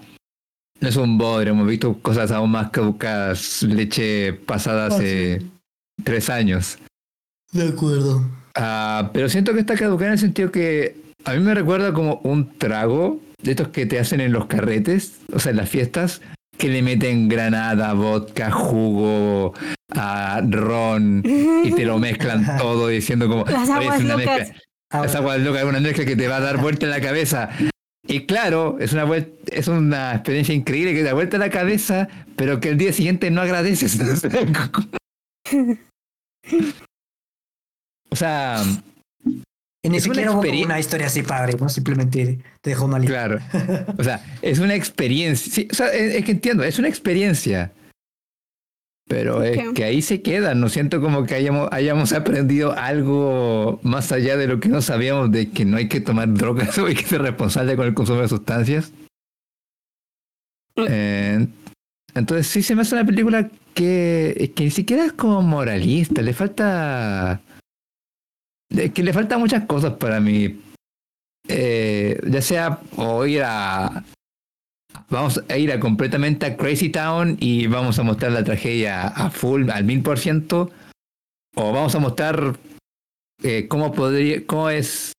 no 0.81 0.89
es 0.89 0.95
un 0.97 1.17
bodre, 1.17 1.51
hemos 1.51 1.67
visto 1.67 1.93
cosas 2.01 2.31
aún 2.31 2.51
más 2.51 2.69
caducadas, 2.69 3.63
leche 3.63 4.33
pasada 4.33 4.87
hace 4.87 5.41
tres 6.03 6.29
años. 6.29 6.77
De 7.51 7.69
acuerdo. 7.69 8.25
Ah, 8.55 9.09
pero 9.13 9.29
siento 9.29 9.53
que 9.53 9.59
está 9.61 9.75
caducada 9.75 10.07
en 10.07 10.13
el 10.13 10.19
sentido 10.19 10.51
que 10.51 10.95
a 11.25 11.33
mí 11.33 11.39
me 11.39 11.53
recuerda 11.55 11.93
como 11.93 12.19
un 12.23 12.57
trago 12.57 13.19
de 13.41 13.51
estos 13.51 13.69
que 13.69 13.85
te 13.85 13.99
hacen 13.99 14.21
en 14.21 14.31
los 14.31 14.45
carretes, 14.47 15.19
o 15.33 15.39
sea, 15.39 15.51
en 15.51 15.57
las 15.57 15.69
fiestas, 15.69 16.21
que 16.57 16.69
le 16.69 16.81
meten 16.81 17.27
granada, 17.29 17.93
vodka, 17.93 18.49
jugo, 18.51 19.53
ah, 19.95 20.41
ron 20.49 21.21
y 21.25 21.71
te 21.71 21.85
lo 21.85 21.97
mezclan 21.99 22.57
todo 22.57 22.87
diciendo 22.89 23.27
como 23.27 23.45
Las 23.45 23.69
"Oye, 23.69 23.85
es 23.85 23.91
aguas 23.91 24.01
una 24.01 24.17
locas. 24.17 24.39
mezcla- 24.39 24.61
Las 25.01 25.15
aguas 25.15 25.39
locas 25.41 25.63
es 25.63 25.67
una 25.69 25.79
mezcla 25.79 26.05
que 26.05 26.15
te 26.15 26.27
va 26.27 26.37
a 26.37 26.41
dar 26.41 26.57
vuelta 26.61 26.85
en 26.85 26.91
la 26.91 27.01
cabeza. 27.01 27.49
Y 28.07 28.25
claro, 28.27 28.77
es 28.79 28.93
una 28.93 29.03
vuelta, 29.03 29.31
es 29.47 29.67
una 29.67 30.13
experiencia 30.13 30.53
increíble 30.53 30.93
que 30.93 31.01
da 31.03 31.13
vuelta 31.13 31.37
a 31.37 31.39
la 31.39 31.49
cabeza, 31.49 32.07
pero 32.35 32.59
que 32.59 32.69
el 32.69 32.77
día 32.77 32.93
siguiente 32.93 33.31
no 33.31 33.41
agradeces. 33.41 33.97
o 38.09 38.15
sea, 38.15 38.61
Y 39.83 39.89
ni 39.89 39.97
Es 39.97 40.05
una 40.05 40.13
siquiera 40.15 40.31
hubo 40.31 40.43
experien- 40.43 40.65
una 40.65 40.79
historia 40.79 41.07
así 41.07 41.21
padre, 41.23 41.55
¿no? 41.59 41.67
Simplemente 41.69 42.39
te 42.61 42.69
dejó 42.69 42.87
mal. 42.87 43.03
claro. 43.05 43.39
O 43.97 44.03
sea, 44.03 44.23
es 44.41 44.59
una 44.59 44.75
experiencia. 44.75 45.51
Sí, 45.51 45.67
o 45.71 45.75
sea, 45.75 45.87
es, 45.93 46.15
es 46.15 46.25
que 46.25 46.31
entiendo, 46.31 46.63
es 46.63 46.77
una 46.79 46.87
experiencia. 46.87 47.71
Pero 49.07 49.43
es 49.43 49.57
Ok. 49.67 49.75
que 49.75 49.83
ahí 49.83 50.01
se 50.01 50.21
queda. 50.21 50.55
No 50.55 50.67
siento 50.69 50.99
como 50.99 51.25
que 51.25 51.35
hayamos, 51.35 51.69
hayamos 51.71 52.11
aprendido 52.13 52.73
algo 52.73 53.79
más 53.83 54.11
allá 54.11 54.35
de 54.35 54.47
lo 54.47 54.59
que 54.59 54.69
no 54.69 54.81
sabíamos 54.81 55.31
de 55.31 55.51
que 55.51 55.63
no 55.63 55.77
hay 55.77 55.87
que 55.87 56.01
tomar 56.01 56.33
drogas 56.33 56.77
o 56.79 56.87
hay 56.87 56.95
que 56.95 57.05
ser 57.05 57.21
responsable 57.21 57.75
con 57.75 57.85
el 57.85 57.93
consumo 57.93 58.21
de 58.21 58.27
sustancias. 58.27 58.91
Mm. 60.75 60.85
Eh, 60.89 61.47
entonces 62.15 62.47
sí 62.47 62.63
se 62.63 62.75
me 62.75 62.81
hace 62.81 62.95
una 62.95 63.05
película 63.05 63.49
que, 63.73 64.51
que 64.55 64.63
ni 64.63 64.71
siquiera 64.71 65.05
es 65.05 65.13
como 65.13 65.41
moralista. 65.41 66.21
Le 66.21 66.33
falta... 66.33 67.41
Es 68.69 68.91
que 68.91 69.03
le 69.03 69.13
faltan 69.13 69.39
muchas 69.39 69.65
cosas 69.65 69.93
para 69.93 70.19
mí. 70.19 70.59
Eh, 71.47 72.19
ya 72.27 72.41
sea 72.41 72.79
o 72.95 73.23
ir 73.27 73.43
a 73.43 74.03
vamos 75.09 75.43
a 75.49 75.57
ir 75.57 75.71
a 75.71 75.79
completamente 75.79 76.45
a 76.45 76.57
Crazy 76.57 76.89
Town 76.89 77.37
y 77.39 77.67
vamos 77.67 77.99
a 77.99 78.03
mostrar 78.03 78.31
la 78.31 78.43
tragedia 78.43 79.07
a 79.07 79.29
full 79.29 79.69
al 79.69 79.83
mil 79.83 80.01
por 80.01 80.19
ciento. 80.19 80.71
O 81.55 81.71
vamos 81.71 81.95
a 81.95 81.99
mostrar 81.99 82.57
eh, 83.43 83.67
cómo 83.67 83.93
podría 83.93 84.45
cómo 84.45 84.69
es 84.69 85.13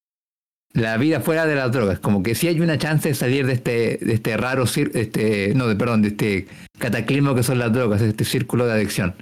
la 0.73 0.97
vida 0.99 1.21
fuera 1.21 1.47
de 1.47 1.55
las 1.55 1.73
drogas. 1.73 1.99
Como 1.99 2.23
que 2.23 2.35
sí 2.35 2.49
hay 2.49 2.61
una 2.61 2.79
chance 2.79 3.09
de 3.09 3.15
salir 3.15 3.47
de 3.47 3.55
este 3.55 3.99
de 4.03 4.15
este 4.15 4.37
raro 4.37 4.65
este 4.65 5.55
no 5.55 5.67
de 5.67 5.77
perdón 5.77 6.03
de 6.03 6.09
este 6.09 6.47
cataclismo 6.79 7.35
que 7.35 7.43
son 7.43 7.59
las 7.59 7.73
drogas 7.73 8.03
este 8.03 8.25
círculo 8.25 8.67
de 8.67 8.75
adicción. 8.75 9.15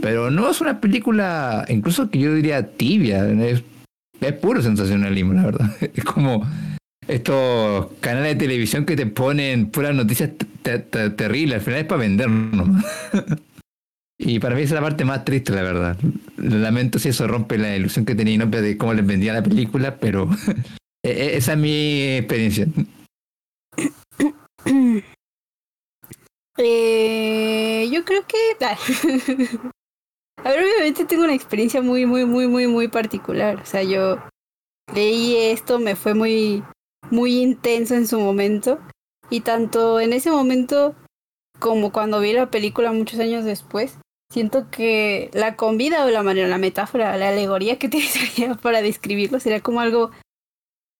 Pero 0.00 0.30
no 0.30 0.50
es 0.50 0.60
una 0.60 0.80
película 0.80 1.64
incluso 1.68 2.10
que 2.10 2.18
yo 2.18 2.34
diría 2.34 2.70
tibia 2.76 3.26
es, 3.28 3.62
es 4.20 4.32
puro 4.34 4.62
sensacionalismo 4.62 5.34
la 5.34 5.44
verdad. 5.44 5.70
Es 5.94 6.04
como 6.04 6.46
estos 7.08 7.86
canales 8.00 8.34
de 8.34 8.44
televisión 8.46 8.84
que 8.84 8.96
te 8.96 9.06
ponen 9.06 9.70
puras 9.70 9.94
noticias 9.94 10.30
te- 10.62 10.78
te- 10.80 11.10
terribles, 11.10 11.56
al 11.56 11.60
final 11.62 11.80
es 11.80 11.86
para 11.86 12.00
vendernos. 12.00 12.84
y 14.18 14.38
para 14.40 14.54
mí 14.56 14.62
esa 14.62 14.74
es 14.74 14.80
la 14.80 14.86
parte 14.88 15.04
más 15.04 15.24
triste, 15.24 15.52
la 15.52 15.62
verdad. 15.62 15.96
Lamento 16.36 16.98
si 16.98 17.10
eso 17.10 17.26
rompe 17.28 17.58
la 17.58 17.76
ilusión 17.76 18.04
que 18.04 18.14
tenía 18.14 18.34
Inopia 18.34 18.60
de 18.60 18.76
cómo 18.76 18.94
les 18.94 19.06
vendía 19.06 19.32
la 19.32 19.42
película, 19.42 19.96
pero 19.98 20.28
e- 21.04 21.10
e- 21.10 21.36
esa 21.36 21.52
es 21.52 21.58
mi 21.58 22.16
experiencia. 22.16 22.66
Eh, 26.58 27.88
yo 27.92 28.04
creo 28.04 28.24
que. 28.26 28.36
A 30.44 30.50
ver, 30.50 30.64
obviamente 30.64 31.04
tengo 31.04 31.24
una 31.24 31.34
experiencia 31.34 31.82
muy, 31.82 32.06
muy, 32.06 32.24
muy, 32.24 32.46
muy, 32.46 32.66
muy 32.66 32.88
particular. 32.88 33.56
O 33.60 33.66
sea, 33.66 33.82
yo 33.82 34.18
leí 34.94 35.36
esto, 35.36 35.78
me 35.78 35.96
fue 35.96 36.14
muy, 36.14 36.62
muy 37.10 37.40
intenso 37.40 37.94
en 37.94 38.06
su 38.06 38.20
momento. 38.20 38.78
Y 39.30 39.40
tanto 39.40 40.00
en 40.00 40.12
ese 40.12 40.30
momento 40.30 40.94
como 41.58 41.92
cuando 41.92 42.20
vi 42.20 42.32
la 42.32 42.50
película 42.50 42.92
muchos 42.92 43.18
años 43.18 43.44
después, 43.44 43.98
siento 44.30 44.70
que 44.70 45.30
la 45.32 45.56
convida 45.56 46.04
o 46.04 46.10
la 46.10 46.22
manera, 46.22 46.48
la 46.48 46.58
metáfora, 46.58 47.16
la 47.16 47.30
alegoría 47.30 47.78
que 47.78 47.86
utilizaría 47.88 48.54
para 48.54 48.82
describirlo 48.82 49.40
sería 49.40 49.60
como 49.60 49.80
algo 49.80 50.10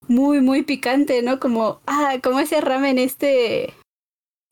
muy, 0.09 0.41
muy 0.41 0.63
picante, 0.63 1.23
¿no? 1.23 1.41
Como, 1.41 1.81
ah, 1.87 2.17
como 2.23 2.41
ese 2.41 2.61
ramen 2.61 2.99
este 2.99 3.75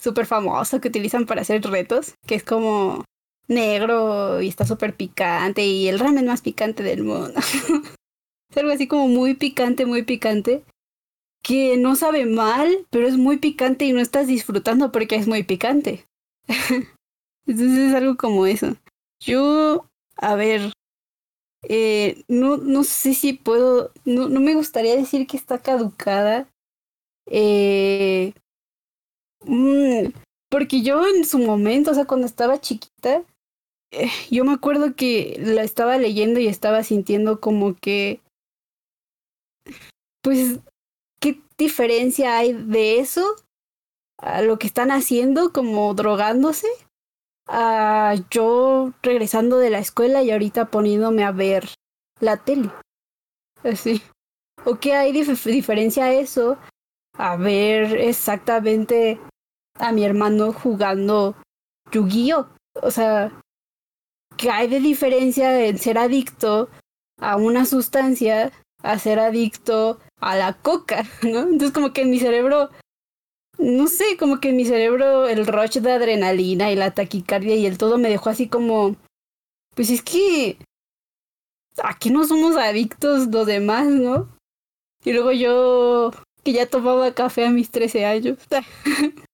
súper 0.00 0.26
famoso 0.26 0.80
que 0.80 0.88
utilizan 0.88 1.26
para 1.26 1.42
hacer 1.42 1.62
retos, 1.62 2.14
que 2.26 2.34
es 2.34 2.44
como 2.44 3.04
negro 3.46 4.42
y 4.42 4.48
está 4.48 4.66
súper 4.66 4.96
picante 4.96 5.64
y 5.64 5.88
el 5.88 5.98
ramen 5.98 6.26
más 6.26 6.42
picante 6.42 6.82
del 6.82 7.04
mundo. 7.04 7.34
es 8.50 8.56
algo 8.56 8.72
así 8.72 8.88
como 8.88 9.08
muy 9.08 9.34
picante, 9.34 9.86
muy 9.86 10.02
picante, 10.02 10.64
que 11.44 11.76
no 11.76 11.94
sabe 11.94 12.26
mal, 12.26 12.86
pero 12.90 13.06
es 13.06 13.16
muy 13.16 13.36
picante 13.38 13.84
y 13.84 13.92
no 13.92 14.00
estás 14.00 14.26
disfrutando 14.26 14.90
porque 14.90 15.14
es 15.14 15.28
muy 15.28 15.44
picante. 15.44 16.06
Entonces 17.46 17.78
es 17.78 17.94
algo 17.94 18.16
como 18.16 18.46
eso. 18.46 18.74
Yo, 19.20 19.86
a 20.16 20.34
ver, 20.34 20.72
eh, 21.68 22.24
no, 22.26 22.56
no 22.56 22.82
sé 22.82 23.14
si 23.14 23.34
puedo, 23.34 23.92
no, 24.04 24.28
no 24.28 24.40
me 24.40 24.54
gustaría 24.54 24.96
decir 24.96 25.28
que 25.28 25.36
está 25.36 25.58
caducada. 25.58 26.48
Eh, 27.26 28.34
Mm, 29.46 30.12
porque 30.50 30.82
yo 30.82 31.06
en 31.06 31.24
su 31.24 31.38
momento, 31.38 31.90
o 31.90 31.94
sea, 31.94 32.06
cuando 32.06 32.26
estaba 32.26 32.60
chiquita, 32.60 33.24
eh, 33.92 34.10
yo 34.30 34.44
me 34.44 34.52
acuerdo 34.52 34.94
que 34.94 35.36
la 35.40 35.62
estaba 35.62 35.98
leyendo 35.98 36.40
y 36.40 36.48
estaba 36.48 36.82
sintiendo 36.82 37.40
como 37.40 37.74
que, 37.74 38.20
pues, 40.22 40.58
¿qué 40.58 40.60
diferencia 41.58 42.38
hay 42.38 42.52
de 42.52 42.98
eso 42.98 43.36
a 44.18 44.42
lo 44.42 44.58
que 44.58 44.66
están 44.66 44.90
haciendo, 44.90 45.52
como 45.52 45.92
drogándose, 45.94 46.68
a 47.48 48.14
yo 48.30 48.92
regresando 49.02 49.58
de 49.58 49.70
la 49.70 49.78
escuela 49.78 50.22
y 50.22 50.30
ahorita 50.30 50.66
poniéndome 50.66 51.24
a 51.24 51.32
ver 51.32 51.68
la 52.20 52.36
tele? 52.36 52.70
Así. 53.62 54.02
¿O 54.64 54.76
qué 54.76 54.94
hay 54.94 55.12
dif- 55.12 55.44
diferencia 55.44 56.04
a 56.04 56.12
eso? 56.12 56.58
A 57.16 57.36
ver 57.36 57.96
exactamente 57.96 59.20
a 59.78 59.92
mi 59.92 60.04
hermano 60.04 60.52
jugando 60.52 61.36
Yu-Gi-Oh! 61.92 62.48
O 62.82 62.90
sea, 62.90 63.30
¿qué 64.36 64.50
hay 64.50 64.68
de 64.68 64.80
diferencia 64.80 65.66
en 65.66 65.78
ser 65.78 65.98
adicto 65.98 66.68
a 67.20 67.36
una 67.36 67.66
sustancia 67.66 68.52
a 68.82 68.98
ser 68.98 69.18
adicto 69.18 70.00
a 70.20 70.36
la 70.36 70.54
coca, 70.54 71.04
¿no? 71.22 71.40
Entonces 71.40 71.72
como 71.72 71.92
que 71.92 72.02
en 72.02 72.10
mi 72.10 72.18
cerebro, 72.18 72.70
no 73.58 73.86
sé, 73.86 74.16
como 74.18 74.40
que 74.40 74.50
en 74.50 74.56
mi 74.56 74.64
cerebro 74.64 75.28
el 75.28 75.46
rush 75.46 75.78
de 75.78 75.92
adrenalina 75.92 76.70
y 76.72 76.76
la 76.76 76.92
taquicardia 76.92 77.56
y 77.56 77.66
el 77.66 77.78
todo 77.78 77.98
me 77.98 78.08
dejó 78.08 78.30
así 78.30 78.48
como, 78.48 78.96
pues 79.74 79.90
es 79.90 80.02
que, 80.02 80.58
¿a 81.82 81.98
qué 81.98 82.10
no 82.10 82.24
somos 82.26 82.56
adictos 82.56 83.28
los 83.28 83.46
demás, 83.46 83.86
no? 83.86 84.28
Y 85.04 85.12
luego 85.12 85.32
yo, 85.32 86.10
que 86.42 86.52
ya 86.52 86.66
tomaba 86.66 87.12
café 87.14 87.46
a 87.46 87.50
mis 87.50 87.70
13 87.70 88.06
años. 88.06 88.38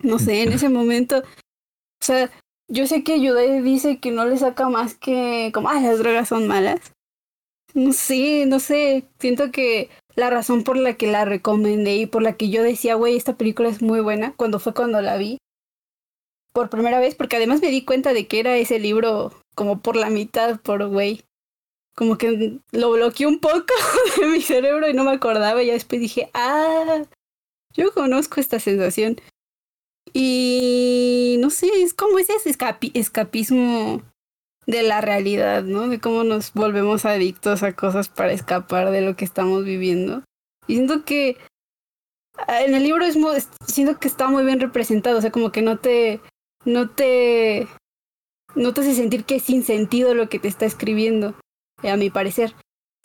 no 0.00 0.18
sé, 0.18 0.42
en 0.42 0.52
ese 0.52 0.68
momento, 0.68 1.18
o 1.18 2.04
sea, 2.04 2.30
yo 2.68 2.86
sé 2.86 3.02
que 3.02 3.20
Yudai 3.20 3.62
dice 3.62 3.98
que 3.98 4.10
no 4.10 4.24
le 4.26 4.36
saca 4.36 4.68
más 4.68 4.94
que 4.94 5.50
como, 5.52 5.68
ah, 5.68 5.80
las 5.80 5.98
drogas 5.98 6.28
son 6.28 6.46
malas. 6.46 6.92
No 7.78 7.92
sé, 7.92 8.44
no 8.46 8.58
sé, 8.58 9.04
siento 9.20 9.52
que 9.52 9.88
la 10.16 10.30
razón 10.30 10.64
por 10.64 10.76
la 10.76 10.94
que 10.94 11.06
la 11.06 11.24
recomendé 11.24 11.96
y 11.96 12.06
por 12.06 12.22
la 12.22 12.36
que 12.36 12.50
yo 12.50 12.62
decía, 12.64 12.96
güey, 12.96 13.16
esta 13.16 13.36
película 13.36 13.68
es 13.68 13.82
muy 13.82 14.00
buena, 14.00 14.34
cuando 14.36 14.58
fue 14.58 14.74
cuando 14.74 15.00
la 15.00 15.16
vi, 15.16 15.38
por 16.52 16.70
primera 16.70 16.98
vez, 16.98 17.14
porque 17.14 17.36
además 17.36 17.60
me 17.60 17.70
di 17.70 17.84
cuenta 17.84 18.12
de 18.12 18.26
que 18.26 18.40
era 18.40 18.56
ese 18.56 18.80
libro 18.80 19.32
como 19.54 19.80
por 19.80 19.94
la 19.94 20.10
mitad, 20.10 20.60
por 20.60 20.88
güey. 20.88 21.22
Como 21.94 22.18
que 22.18 22.58
lo 22.72 22.90
bloqueé 22.90 23.26
un 23.28 23.38
poco 23.38 23.74
de 24.20 24.26
mi 24.26 24.40
cerebro 24.40 24.88
y 24.88 24.92
no 24.94 25.04
me 25.04 25.12
acordaba 25.12 25.62
y 25.62 25.66
ya 25.66 25.72
después 25.74 26.00
dije, 26.00 26.30
ah, 26.34 27.04
yo 27.76 27.92
conozco 27.92 28.40
esta 28.40 28.58
sensación. 28.58 29.20
Y 30.12 31.36
no 31.38 31.50
sé, 31.50 31.68
es 31.82 31.94
como 31.94 32.18
ese 32.18 32.32
escapi- 32.44 32.90
escapismo 32.94 34.02
de 34.68 34.82
la 34.82 35.00
realidad, 35.00 35.64
¿no? 35.64 35.88
De 35.88 35.98
cómo 35.98 36.22
nos 36.24 36.52
volvemos 36.52 37.06
adictos 37.06 37.62
a 37.62 37.72
cosas 37.74 38.08
para 38.10 38.32
escapar 38.32 38.90
de 38.90 39.00
lo 39.00 39.16
que 39.16 39.24
estamos 39.24 39.64
viviendo. 39.64 40.22
Y 40.66 40.74
siento 40.74 41.04
que 41.04 41.38
ah, 42.46 42.62
en 42.62 42.74
el 42.74 42.82
libro 42.82 43.04
es 43.04 43.16
mu- 43.16 43.30
es- 43.32 43.48
siento 43.66 43.98
que 43.98 44.08
está 44.08 44.28
muy 44.28 44.44
bien 44.44 44.60
representado, 44.60 45.18
o 45.18 45.20
sea, 45.22 45.30
como 45.30 45.50
que 45.52 45.62
no 45.62 45.78
te 45.78 46.20
no 46.64 46.90
te 46.90 47.66
no 48.54 48.74
te 48.74 48.80
hace 48.82 48.94
sentir 48.94 49.24
que 49.24 49.36
es 49.36 49.42
sin 49.44 49.62
sentido 49.64 50.14
lo 50.14 50.28
que 50.28 50.38
te 50.38 50.48
está 50.48 50.66
escribiendo, 50.66 51.34
eh, 51.82 51.90
a 51.90 51.96
mi 51.96 52.10
parecer. 52.10 52.54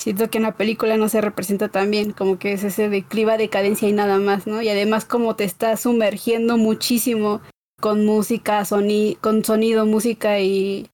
Siento 0.02 0.30
que 0.30 0.38
en 0.40 0.44
la 0.44 0.56
película 0.58 0.98
no 0.98 1.08
se 1.08 1.22
representa 1.22 1.70
tan 1.70 1.92
bien, 1.92 2.12
como 2.12 2.40
que 2.40 2.54
es 2.54 2.64
ese 2.64 2.90
decliva 2.90 3.38
decadencia 3.38 3.88
y 3.88 3.94
nada 3.94 4.18
más, 4.20 4.48
¿no? 4.48 4.62
Y 4.62 4.70
además 4.70 5.06
como 5.06 5.36
te 5.36 5.44
está 5.46 5.78
sumergiendo 5.78 6.58
muchísimo 6.58 7.42
con 7.80 8.06
música, 8.06 8.66
soni 8.66 9.18
con 9.22 9.46
sonido, 9.46 9.86
música 9.86 10.40
y, 10.40 10.90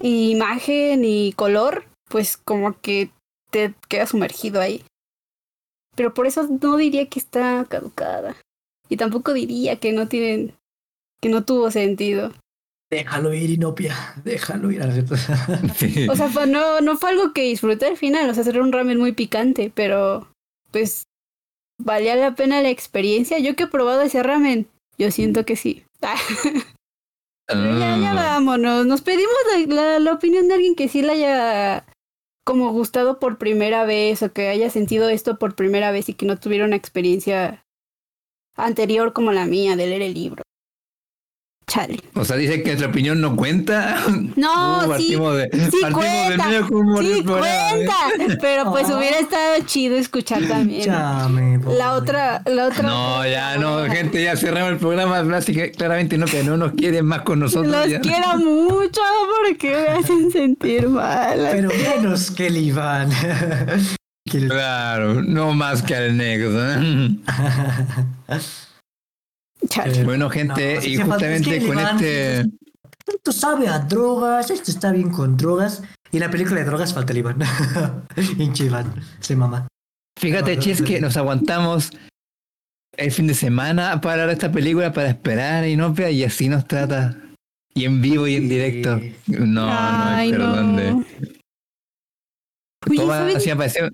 y 0.00 0.30
imagen 0.30 1.04
y 1.04 1.32
color, 1.32 1.84
pues 2.08 2.36
como 2.36 2.78
que 2.80 3.10
te 3.50 3.74
quedas 3.88 4.10
sumergido 4.10 4.60
ahí. 4.60 4.84
Pero 5.94 6.12
por 6.12 6.26
eso 6.26 6.46
no 6.62 6.76
diría 6.76 7.06
que 7.08 7.18
está 7.18 7.64
caducada. 7.68 8.36
Y 8.88 8.96
tampoco 8.96 9.32
diría 9.32 9.76
que 9.76 9.92
no 9.92 10.08
tienen, 10.08 10.54
que 11.20 11.28
no 11.28 11.44
tuvo 11.44 11.70
sentido. 11.70 12.32
Déjalo 12.90 13.32
ir, 13.34 13.50
Inopia. 13.50 13.96
Déjalo 14.24 14.70
ir. 14.70 14.82
Sí. 15.76 16.06
O 16.08 16.14
sea, 16.14 16.28
fue- 16.28 16.46
no, 16.46 16.80
no 16.80 16.96
fue 16.98 17.10
algo 17.10 17.32
que 17.32 17.42
disfruté 17.42 17.86
al 17.86 17.96
final. 17.96 18.28
O 18.30 18.34
sea, 18.34 18.44
era 18.44 18.62
un 18.62 18.72
ramen 18.72 18.98
muy 18.98 19.12
picante, 19.12 19.72
pero 19.74 20.28
pues 20.70 21.06
¿valía 21.82 22.14
la 22.16 22.34
pena 22.34 22.60
la 22.60 22.70
experiencia? 22.70 23.38
Yo 23.38 23.56
que 23.56 23.64
he 23.64 23.68
probado 23.68 24.02
ese 24.02 24.22
ramen, 24.22 24.68
yo 24.98 25.10
siento 25.10 25.44
que 25.46 25.56
sí. 25.56 25.82
Pero 27.46 27.78
ya, 27.78 27.96
ya 27.98 28.10
Ah, 28.12 28.14
vámonos. 28.14 28.86
Nos 28.86 29.02
pedimos 29.02 29.34
la, 29.68 29.74
la- 29.74 29.98
la 30.00 30.12
opinión 30.12 30.48
de 30.48 30.54
alguien 30.54 30.74
que 30.74 30.88
sí 30.88 31.02
le 31.02 31.12
haya 31.12 31.86
como 32.44 32.72
gustado 32.72 33.18
por 33.18 33.38
primera 33.38 33.84
vez 33.84 34.22
o 34.22 34.32
que 34.32 34.48
haya 34.48 34.70
sentido 34.70 35.08
esto 35.08 35.38
por 35.38 35.54
primera 35.56 35.90
vez 35.90 36.08
y 36.08 36.14
que 36.14 36.26
no 36.26 36.38
tuviera 36.38 36.64
una 36.64 36.76
experiencia 36.76 37.64
anterior 38.56 39.12
como 39.12 39.32
la 39.32 39.46
mía 39.46 39.76
de 39.76 39.86
leer 39.86 40.02
el 40.02 40.14
libro. 40.14 40.42
Chale. 41.68 41.98
o 42.14 42.24
sea, 42.24 42.36
dice 42.36 42.58
que 42.62 42.68
nuestra 42.68 42.88
opinión 42.88 43.20
no 43.20 43.34
cuenta. 43.34 43.96
No, 44.36 44.78
Uh, 44.78 44.82
sí, 44.82 44.88
partimos 44.88 45.36
de, 45.36 45.50
sí 45.52 45.80
cuenta, 45.92 46.30
de 46.30 46.36
medio 46.38 46.66
sí 47.16 47.22
programa, 47.24 47.48
¿eh? 47.48 47.86
cuenta. 48.16 48.36
Pero 48.40 48.70
pues 48.70 48.86
Ah. 48.88 48.96
hubiera 48.96 49.18
estado 49.18 49.54
chido 49.66 49.96
escuchar 49.96 50.42
también. 50.48 50.84
Chame. 50.84 51.58
La 51.76 51.94
otra, 51.94 52.42
la 52.46 52.66
otra. 52.68 52.82
No, 52.84 53.26
ya 53.26 53.56
no, 53.58 53.84
gente, 53.90 54.22
ya 54.22 54.36
cerramos 54.36 54.70
el 54.72 54.78
programa. 54.78 55.18
Así 55.36 55.52
que 55.52 55.72
claramente 55.72 56.16
no, 56.18 56.26
que 56.26 56.44
no 56.44 56.56
nos 56.56 56.72
quieren 56.72 57.04
más 57.04 57.22
con 57.22 57.40
nosotros. 57.40 57.66
Los 57.74 57.88
ya. 57.88 58.00
quiero 58.00 58.36
mucho 58.38 59.00
porque 59.44 59.70
me 59.70 59.88
hacen 59.98 60.30
sentir 60.30 60.88
mal. 60.88 61.48
Pero 61.50 61.68
menos 61.96 62.30
que 62.30 62.46
el 62.46 62.58
Iván. 62.58 63.10
Que 64.24 64.38
el- 64.38 64.48
Claro, 64.48 65.20
no 65.22 65.52
más 65.52 65.82
que 65.82 65.96
al 65.96 66.16
Nexo. 66.16 66.50
Chale. 69.68 70.04
Bueno, 70.04 70.28
gente, 70.30 70.76
No, 70.76 70.84
y 70.84 70.96
justamente 70.96 71.56
es 71.56 71.62
que 71.62 71.66
con 71.68 71.78
este. 71.78 72.40
Esto 73.06 73.32
sabe 73.32 73.68
a 73.68 73.78
drogas, 73.78 74.50
esto 74.50 74.70
está 74.70 74.90
bien 74.92 75.10
con 75.10 75.36
drogas. 75.36 75.82
Y 76.12 76.16
en 76.16 76.22
la 76.22 76.30
película 76.30 76.60
de 76.60 76.66
drogas 76.66 76.92
falta 76.92 77.12
el 77.12 77.18
Iván. 77.18 77.38
Hinche 78.38 78.66
Iván, 78.66 78.94
se 79.20 79.36
mama. 79.36 79.68
Fíjate, 80.18 80.56
No, 80.56 80.62
Chis, 80.62 80.80
no, 80.80 80.86
que 80.86 81.00
no. 81.00 81.06
nos 81.06 81.16
aguantamos 81.16 81.90
el 82.96 83.10
fin 83.12 83.26
de 83.26 83.34
semana 83.34 84.00
para 84.00 84.26
ver 84.26 84.34
esta 84.34 84.50
película, 84.50 84.92
para 84.92 85.08
esperar 85.08 85.66
y 85.66 85.76
no 85.76 85.94
y 86.10 86.24
así 86.24 86.48
nos 86.48 86.66
trata. 86.66 87.16
Y 87.74 87.84
en 87.84 88.00
vivo 88.00 88.26
y 88.26 88.36
en 88.36 88.48
directo. 88.48 89.00
No, 89.26 89.66
Ay, 89.68 90.30
perdón 90.30 90.76
no. 90.76 90.80
de. 90.80 91.40
Oye, 92.88 93.36
así 93.36 93.50
apareció. 93.50 93.88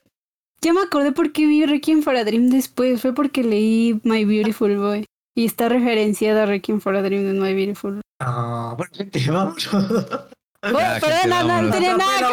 Ya 0.60 0.72
me 0.72 0.80
acordé 0.80 1.10
por 1.12 1.32
qué 1.32 1.46
vi 1.46 1.66
Requiem 1.66 2.02
for 2.02 2.14
a 2.14 2.24
Dream 2.24 2.48
después. 2.50 3.00
Fue 3.00 3.12
porque 3.12 3.42
leí 3.42 4.00
My 4.04 4.24
Beautiful 4.24 4.76
Boy. 4.76 5.04
Y 5.34 5.46
está 5.46 5.68
referenciada 5.68 6.42
a 6.42 6.46
Requiem 6.46 6.80
for 6.80 6.94
a 6.96 7.02
Dream 7.02 7.24
de 7.24 7.32
My 7.32 7.54
Beautiful. 7.54 8.00
Ah, 8.20 8.74
bueno, 8.76 8.92
gente, 8.94 9.30
vamos. 9.30 9.68
Bueno, 9.72 10.90
pero 11.00 11.16
no, 11.26 11.42
no, 11.42 11.48
vámonos. 11.48 11.74
tenía 11.74 11.96
nada 11.96 12.30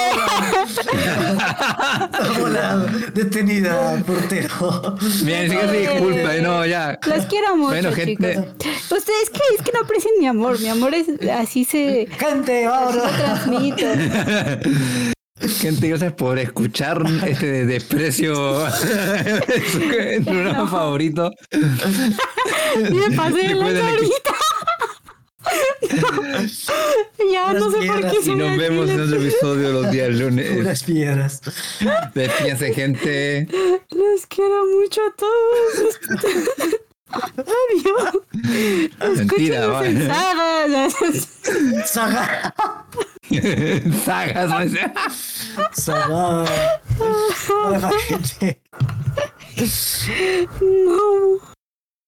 que 2.22 2.42
Hola, 2.44 2.86
detenida, 3.14 4.04
portero. 4.06 4.96
Bien, 5.24 5.50
sí 5.50 5.58
que 5.58 5.68
se 5.68 5.78
disculpa, 5.80 6.38
y 6.38 6.42
no, 6.42 6.64
ya. 6.66 7.00
Los 7.08 7.26
quiero 7.26 7.56
mucho, 7.56 7.70
Bueno, 7.72 7.92
gente. 7.92 8.36
chicos. 8.60 8.92
Ustedes 8.92 9.30
que 9.32 9.40
es 9.58 9.62
que 9.64 9.72
no 9.72 9.80
aprecian 9.82 10.14
mi 10.20 10.28
amor. 10.28 10.60
Mi 10.60 10.68
amor 10.70 10.94
es 10.94 11.08
así 11.32 11.66
se 11.66 12.08
Gente, 12.20 12.66
lo 12.66 12.72
vámonos. 12.72 13.12
transmito. 13.18 13.86
Gente, 15.48 15.88
gracias 15.88 16.14
por 16.14 16.38
escuchar 16.38 17.02
este 17.26 17.66
desprecio 17.66 18.66
de 18.66 20.20
su 20.20 20.26
programa 20.26 20.68
favorito. 20.68 21.32
Y 21.54 22.94
me 22.94 23.16
pasé 23.16 23.54
la 23.54 23.66
ahorita. 23.66 24.36
No. 26.02 27.32
Ya 27.32 27.54
no 27.54 27.72
sé 27.72 27.88
por 27.88 28.02
qué 28.02 28.18
Y 28.26 28.36
nos 28.36 28.58
vemos 28.58 28.90
en 28.90 29.02
otro 29.02 29.22
episodio 29.22 29.72
los 29.72 29.92
días 29.92 30.10
lunes. 30.12 30.52
Unas 30.60 30.84
piedras. 30.84 31.42
Despídense, 32.14 32.74
gente. 32.74 33.48
Los 33.90 34.26
quiero 34.28 34.66
mucho 34.68 35.02
a 35.02 35.16
todos. 35.16 36.80
Adiós. 37.12 38.14
Mentira, 39.18 39.66
Escúchenos 39.66 39.86
en 39.86 40.10
va. 40.10 40.14
sagas. 40.14 40.94
Saga. 41.90 42.56
Sagas, 44.06 44.50
no 44.50 44.70
sé. 44.70 44.92
Saga. 45.72 46.46
Hola, 47.66 47.92
gente. 48.08 48.62
No. 50.62 51.49